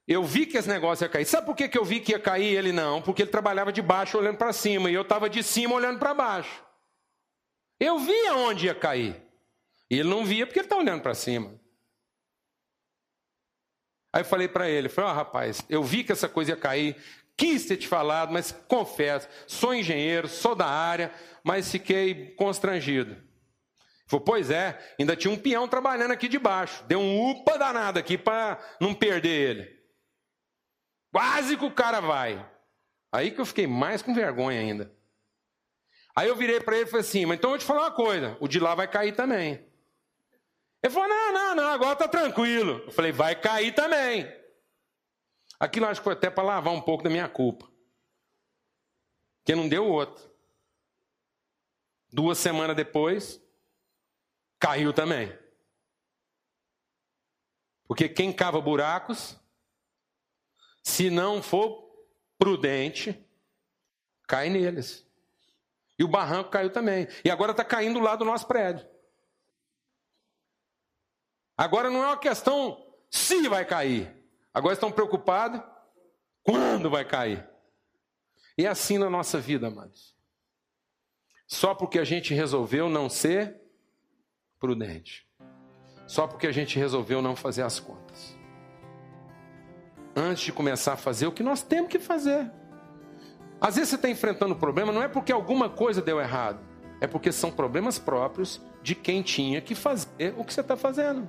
eu 0.07 0.23
vi 0.23 0.47
que 0.47 0.57
esse 0.57 0.69
negócio 0.69 1.03
ia 1.05 1.09
cair. 1.09 1.25
Sabe 1.25 1.45
por 1.45 1.57
que, 1.57 1.69
que 1.69 1.77
eu 1.77 1.85
vi 1.85 1.99
que 1.99 2.13
ia 2.13 2.21
cair? 2.21 2.57
Ele 2.57 2.71
não, 2.71 3.03
porque 3.03 3.23
ele 3.23 3.33
trabalhava 3.33 3.73
de 3.73 3.83
baixo 3.83 4.17
olhando 4.17 4.39
para 4.39 4.53
cima, 4.53 4.89
e 4.93 4.95
eu 4.95 5.03
estava 5.03 5.29
de 5.29 5.43
cima 5.43 5.75
olhando 5.75 5.99
para 5.99 6.15
baixo. 6.15 6.63
Eu 7.81 7.99
via 7.99 8.37
onde 8.37 8.67
ia 8.67 8.77
cair. 8.77 9.21
E 9.91 9.99
ele 9.99 10.09
não 10.09 10.25
via 10.25 10.47
porque 10.47 10.61
ele 10.61 10.67
está 10.67 10.77
olhando 10.77 11.03
para 11.03 11.15
cima. 11.15 11.66
Aí 14.17 14.23
eu 14.23 14.25
falei 14.25 14.49
para 14.49 14.67
ele, 14.67 14.89
falei, 14.89 15.11
ó 15.11 15.13
oh, 15.13 15.17
rapaz, 15.17 15.61
eu 15.69 15.85
vi 15.85 16.03
que 16.03 16.11
essa 16.11 16.27
coisa 16.27 16.53
ia 16.53 16.57
cair, 16.57 16.97
quis 17.37 17.67
ter 17.67 17.77
te 17.77 17.87
falado, 17.87 18.33
mas 18.33 18.51
confesso, 18.51 19.29
sou 19.47 19.75
engenheiro, 19.75 20.27
sou 20.27 20.55
da 20.55 20.65
área, 20.65 21.13
mas 21.45 21.71
fiquei 21.71 22.31
constrangido. 22.31 23.11
Ele 23.11 23.23
falou, 24.07 24.25
pois 24.25 24.51
é, 24.51 24.83
ainda 24.99 25.15
tinha 25.15 25.31
um 25.31 25.37
peão 25.37 25.69
trabalhando 25.69 26.13
aqui 26.13 26.29
debaixo, 26.29 26.83
deu 26.85 26.99
um 26.99 27.31
upa 27.31 27.59
danado 27.59 27.99
aqui 27.99 28.17
para 28.17 28.59
não 28.81 28.95
perder 28.95 29.51
ele. 29.51 29.81
Quase 31.13 31.55
que 31.59 31.67
o 31.67 31.71
cara 31.71 32.01
vai. 32.01 32.43
Aí 33.13 33.31
que 33.31 33.41
eu 33.43 33.45
fiquei 33.45 33.67
mais 33.67 34.01
com 34.01 34.15
vergonha 34.15 34.59
ainda. 34.59 34.91
Aí 36.17 36.29
eu 36.29 36.37
virei 36.37 36.59
para 36.59 36.77
ele 36.77 36.87
e 36.87 36.91
falei 36.91 37.05
assim, 37.07 37.27
mas 37.27 37.37
então 37.37 37.51
eu 37.51 37.53
vou 37.53 37.59
te 37.59 37.67
falar 37.67 37.83
uma 37.83 37.95
coisa, 37.95 38.35
o 38.41 38.49
de 38.49 38.59
lá 38.59 38.75
vai 38.75 38.89
cair 38.89 39.15
também. 39.15 39.66
Ele 40.87 40.95
falou: 40.95 41.09
não, 41.09 41.33
não, 41.33 41.55
não, 41.57 41.69
agora 41.71 41.97
tá 41.97 42.07
tranquilo. 42.07 42.85
Eu 42.87 42.93
falei: 42.93 43.11
vai 43.11 43.35
cair 43.35 43.75
também. 43.75 44.25
Aquilo 45.59 45.87
acho 45.87 46.01
que 46.01 46.05
foi 46.05 46.13
até 46.13 46.31
para 46.31 46.45
lavar 46.45 46.73
um 46.73 46.81
pouco 46.81 47.03
da 47.03 47.11
minha 47.11 47.29
culpa. 47.29 47.69
Porque 49.39 49.57
não 49.57 49.69
deu 49.69 49.85
outro. 49.85 50.31
Duas 52.13 52.39
semanas 52.39 52.77
depois, 52.77 53.43
caiu 54.61 54.93
também. 54.93 55.37
Porque 57.89 58.09
quem 58.09 58.33
cava 58.33 58.61
buracos, 58.61 59.37
se 60.85 61.11
não 61.11 61.43
for 61.43 61.85
prudente, 62.39 63.27
cai 64.29 64.49
neles. 64.49 65.05
E 65.99 66.05
o 66.05 66.09
barranco 66.09 66.51
caiu 66.51 66.71
também. 66.71 67.09
E 67.25 67.31
agora 67.31 67.51
está 67.51 67.65
caindo 67.65 67.99
lá 67.99 68.15
do 68.15 68.25
nosso 68.25 68.47
prédio. 68.47 68.87
Agora 71.57 71.91
não 71.91 72.03
é 72.03 72.07
uma 72.09 72.19
questão 72.19 72.85
se 73.11 73.49
vai 73.49 73.65
cair. 73.65 74.15
Agora 74.53 74.75
estão 74.75 74.93
preocupados 74.93 75.61
quando 76.43 76.91
vai 76.91 77.05
cair. 77.05 77.47
E 78.59 78.65
é 78.65 78.69
assim 78.69 78.99
na 78.99 79.11
nossa 79.11 79.39
vida, 79.39 79.69
amados. 79.69 80.15
Só 81.47 81.75
porque 81.75 81.99
a 81.99 82.05
gente 82.05 82.35
resolveu 82.35 82.89
não 82.89 83.09
ser 83.09 83.61
prudente. 84.59 85.27
Só 86.07 86.27
porque 86.27 86.47
a 86.47 86.53
gente 86.53 86.79
resolveu 86.79 87.21
não 87.21 87.37
fazer 87.37 87.63
as 87.63 87.79
contas. 87.79 88.37
Antes 90.15 90.45
de 90.45 90.53
começar 90.53 90.95
a 90.95 90.97
fazer 90.97 91.27
o 91.27 91.33
que 91.33 91.43
nós 91.43 91.63
temos 91.63 91.91
que 91.91 91.99
fazer. 91.99 92.51
Às 93.61 93.77
vezes 93.77 93.91
você 93.91 93.97
está 93.97 94.09
enfrentando 94.09 94.55
um 94.55 94.59
problema, 94.59 94.93
não 94.93 95.03
é 95.03 95.09
porque 95.09 95.33
alguma 95.33 95.69
coisa 95.69 96.03
deu 96.03 96.21
errado, 96.21 96.61
é 97.01 97.07
porque 97.07 97.33
são 97.33 97.51
problemas 97.51 97.99
próprios 97.99 98.61
de 98.83 98.95
quem 98.95 99.23
tinha 99.23 99.61
que 99.61 99.75
fazer 99.75 100.35
o 100.37 100.45
que 100.45 100.53
você 100.53 100.61
está 100.61 100.77
fazendo. 100.77 101.27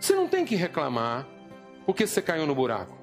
Você 0.00 0.14
não 0.14 0.26
tem 0.26 0.46
que 0.46 0.56
reclamar 0.56 1.28
porque 1.84 2.06
você 2.06 2.22
caiu 2.22 2.46
no 2.46 2.54
buraco. 2.54 2.98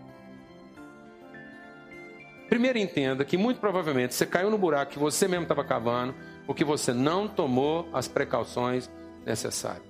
Primeiro 2.50 2.80
entenda 2.80 3.24
que 3.24 3.38
muito 3.38 3.60
provavelmente 3.60 4.16
você 4.16 4.26
caiu 4.26 4.50
no 4.50 4.58
buraco 4.58 4.94
que 4.94 5.00
você 5.00 5.28
mesmo 5.28 5.44
estava 5.44 5.64
cavando, 5.64 6.16
porque 6.46 6.64
você 6.64 6.94
não 6.94 7.28
tomou 7.28 7.88
as 7.94 8.08
precauções 8.08 8.90
necessárias. 9.26 9.86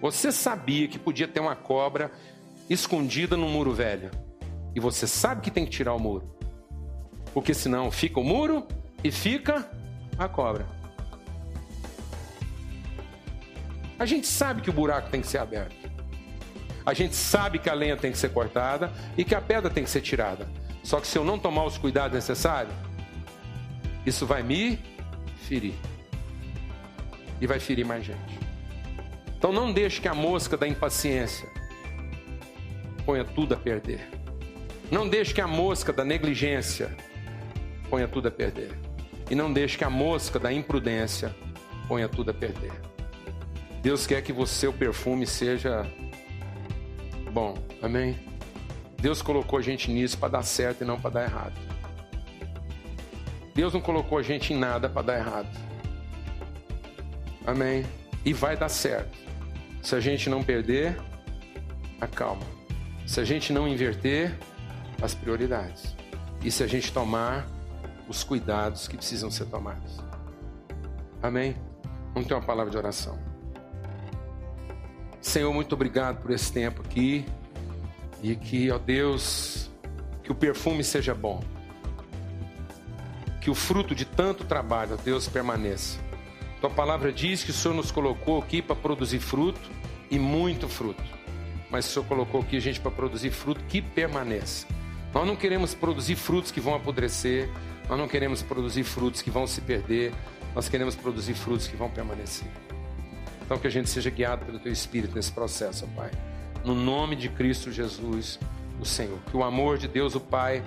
Você 0.00 0.32
sabia 0.32 0.88
que 0.88 0.98
podia 0.98 1.28
ter 1.28 1.40
uma 1.40 1.56
cobra 1.56 2.10
escondida 2.70 3.36
no 3.36 3.48
muro 3.48 3.72
velho. 3.72 4.10
E 4.74 4.80
você 4.80 5.06
sabe 5.06 5.40
que 5.40 5.50
tem 5.50 5.64
que 5.64 5.70
tirar 5.70 5.94
o 5.94 5.98
muro. 5.98 6.30
Porque 7.34 7.52
senão 7.52 7.90
fica 7.90 8.20
o 8.20 8.24
muro 8.24 8.66
e 9.02 9.10
fica 9.10 9.68
a 10.18 10.28
cobra. 10.28 10.75
A 13.98 14.04
gente 14.04 14.26
sabe 14.26 14.60
que 14.60 14.70
o 14.70 14.72
buraco 14.72 15.10
tem 15.10 15.20
que 15.20 15.26
ser 15.26 15.38
aberto. 15.38 15.74
A 16.84 16.94
gente 16.94 17.16
sabe 17.16 17.58
que 17.58 17.68
a 17.68 17.74
lenha 17.74 17.96
tem 17.96 18.12
que 18.12 18.18
ser 18.18 18.28
cortada 18.28 18.92
e 19.16 19.24
que 19.24 19.34
a 19.34 19.40
pedra 19.40 19.70
tem 19.70 19.82
que 19.82 19.90
ser 19.90 20.00
tirada. 20.02 20.48
Só 20.82 21.00
que 21.00 21.06
se 21.06 21.18
eu 21.18 21.24
não 21.24 21.38
tomar 21.38 21.64
os 21.64 21.76
cuidados 21.76 22.14
necessários, 22.14 22.72
isso 24.04 24.24
vai 24.24 24.42
me 24.42 24.78
ferir. 25.48 25.74
E 27.40 27.46
vai 27.46 27.58
ferir 27.58 27.84
mais 27.84 28.04
gente. 28.04 28.38
Então 29.36 29.52
não 29.52 29.72
deixe 29.72 30.00
que 30.00 30.08
a 30.08 30.14
mosca 30.14 30.56
da 30.56 30.68
impaciência 30.68 31.48
ponha 33.04 33.24
tudo 33.24 33.54
a 33.54 33.56
perder. 33.56 34.08
Não 34.90 35.08
deixe 35.08 35.34
que 35.34 35.40
a 35.40 35.48
mosca 35.48 35.92
da 35.92 36.04
negligência 36.04 36.96
ponha 37.90 38.06
tudo 38.06 38.28
a 38.28 38.30
perder. 38.30 38.78
E 39.28 39.34
não 39.34 39.52
deixe 39.52 39.76
que 39.76 39.84
a 39.84 39.90
mosca 39.90 40.38
da 40.38 40.52
imprudência 40.52 41.34
ponha 41.88 42.08
tudo 42.08 42.30
a 42.30 42.34
perder. 42.34 42.72
Deus 43.86 44.04
quer 44.04 44.20
que 44.20 44.32
o 44.32 44.46
seu 44.48 44.72
perfume 44.72 45.24
seja 45.28 45.86
bom. 47.32 47.54
Amém? 47.80 48.18
Deus 48.98 49.22
colocou 49.22 49.60
a 49.60 49.62
gente 49.62 49.92
nisso 49.92 50.18
para 50.18 50.30
dar 50.30 50.42
certo 50.42 50.82
e 50.82 50.84
não 50.84 51.00
para 51.00 51.10
dar 51.10 51.22
errado. 51.22 51.54
Deus 53.54 53.72
não 53.72 53.80
colocou 53.80 54.18
a 54.18 54.22
gente 54.22 54.52
em 54.52 54.58
nada 54.58 54.88
para 54.88 55.02
dar 55.02 55.18
errado. 55.18 55.56
Amém? 57.46 57.86
E 58.24 58.32
vai 58.32 58.56
dar 58.56 58.68
certo. 58.68 59.16
Se 59.80 59.94
a 59.94 60.00
gente 60.00 60.28
não 60.28 60.42
perder 60.42 61.00
a 62.00 62.08
calma. 62.08 62.42
Se 63.06 63.20
a 63.20 63.24
gente 63.24 63.52
não 63.52 63.68
inverter 63.68 64.36
as 65.00 65.14
prioridades. 65.14 65.94
E 66.42 66.50
se 66.50 66.64
a 66.64 66.66
gente 66.66 66.92
tomar 66.92 67.46
os 68.08 68.24
cuidados 68.24 68.88
que 68.88 68.96
precisam 68.96 69.30
ser 69.30 69.44
tomados. 69.44 70.02
Amém? 71.22 71.54
Vamos 72.12 72.26
ter 72.26 72.34
uma 72.34 72.42
palavra 72.42 72.72
de 72.72 72.76
oração. 72.76 73.25
Senhor, 75.26 75.52
muito 75.52 75.74
obrigado 75.74 76.22
por 76.22 76.30
esse 76.30 76.52
tempo 76.52 76.82
aqui. 76.82 77.26
E 78.22 78.36
que, 78.36 78.70
ó 78.70 78.78
Deus, 78.78 79.68
que 80.22 80.30
o 80.30 80.34
perfume 80.34 80.84
seja 80.84 81.14
bom. 81.14 81.42
Que 83.40 83.50
o 83.50 83.54
fruto 83.54 83.94
de 83.94 84.04
tanto 84.04 84.44
trabalho, 84.44 84.94
ó 84.94 84.96
Deus, 85.02 85.28
permaneça. 85.28 85.98
Tua 86.60 86.70
palavra 86.70 87.12
diz 87.12 87.42
que 87.42 87.50
o 87.50 87.52
Senhor 87.54 87.74
nos 87.74 87.90
colocou 87.90 88.38
aqui 88.38 88.62
para 88.62 88.76
produzir 88.76 89.18
fruto 89.18 89.68
e 90.10 90.18
muito 90.18 90.68
fruto. 90.68 91.02
mas 91.68 91.86
o 91.86 91.88
Senhor 91.88 92.06
colocou 92.06 92.40
aqui 92.40 92.56
a 92.56 92.60
gente 92.60 92.80
para 92.80 92.92
produzir 92.92 93.30
fruto 93.30 93.64
que 93.64 93.82
permaneça. 93.82 94.64
Nós 95.12 95.26
não 95.26 95.34
queremos 95.34 95.74
produzir 95.74 96.14
frutos 96.14 96.52
que 96.52 96.60
vão 96.60 96.76
apodrecer, 96.76 97.50
nós 97.88 97.98
não 97.98 98.06
queremos 98.06 98.42
produzir 98.42 98.84
frutos 98.84 99.20
que 99.22 99.30
vão 99.30 99.44
se 99.46 99.60
perder, 99.60 100.14
nós 100.54 100.68
queremos 100.68 100.94
produzir 100.94 101.34
frutos 101.34 101.66
que 101.66 101.76
vão 101.76 101.90
permanecer. 101.90 102.46
Então 103.46 103.58
que 103.58 103.66
a 103.66 103.70
gente 103.70 103.88
seja 103.88 104.10
guiado 104.10 104.44
pelo 104.44 104.58
Teu 104.58 104.72
Espírito 104.72 105.14
nesse 105.14 105.30
processo, 105.30 105.86
Pai. 105.94 106.10
No 106.64 106.74
nome 106.74 107.14
de 107.14 107.28
Cristo 107.28 107.70
Jesus, 107.70 108.40
o 108.80 108.84
Senhor. 108.84 109.18
Que 109.30 109.36
o 109.36 109.44
amor 109.44 109.78
de 109.78 109.86
Deus, 109.86 110.16
o 110.16 110.20
Pai, 110.20 110.64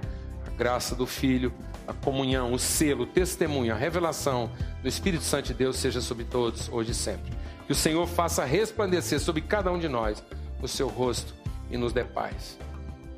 a 0.47 0.49
graça 0.49 0.95
do 0.95 1.05
Filho, 1.05 1.53
a 1.86 1.93
comunhão, 1.93 2.53
o 2.53 2.57
selo, 2.57 3.03
o 3.03 3.05
testemunho, 3.05 3.73
a 3.73 3.77
revelação 3.77 4.49
do 4.82 4.88
Espírito 4.88 5.25
Santo 5.25 5.47
de 5.47 5.53
Deus 5.55 5.75
seja 5.75 5.99
sobre 5.99 6.23
todos, 6.23 6.69
hoje 6.69 6.91
e 6.91 6.95
sempre. 6.95 7.32
Que 7.65 7.73
o 7.73 7.75
Senhor 7.75 8.07
faça 8.07 8.45
resplandecer 8.45 9.19
sobre 9.19 9.41
cada 9.41 9.69
um 9.71 9.77
de 9.77 9.89
nós 9.89 10.23
o 10.61 10.67
seu 10.67 10.88
rosto 10.88 11.34
e 11.69 11.77
nos 11.77 11.91
dê 11.91 12.05
paz. 12.05 12.57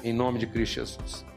Em 0.03 0.11
nome 0.11 0.39
de 0.39 0.47
Cristo 0.47 0.73
Jesus. 0.75 1.30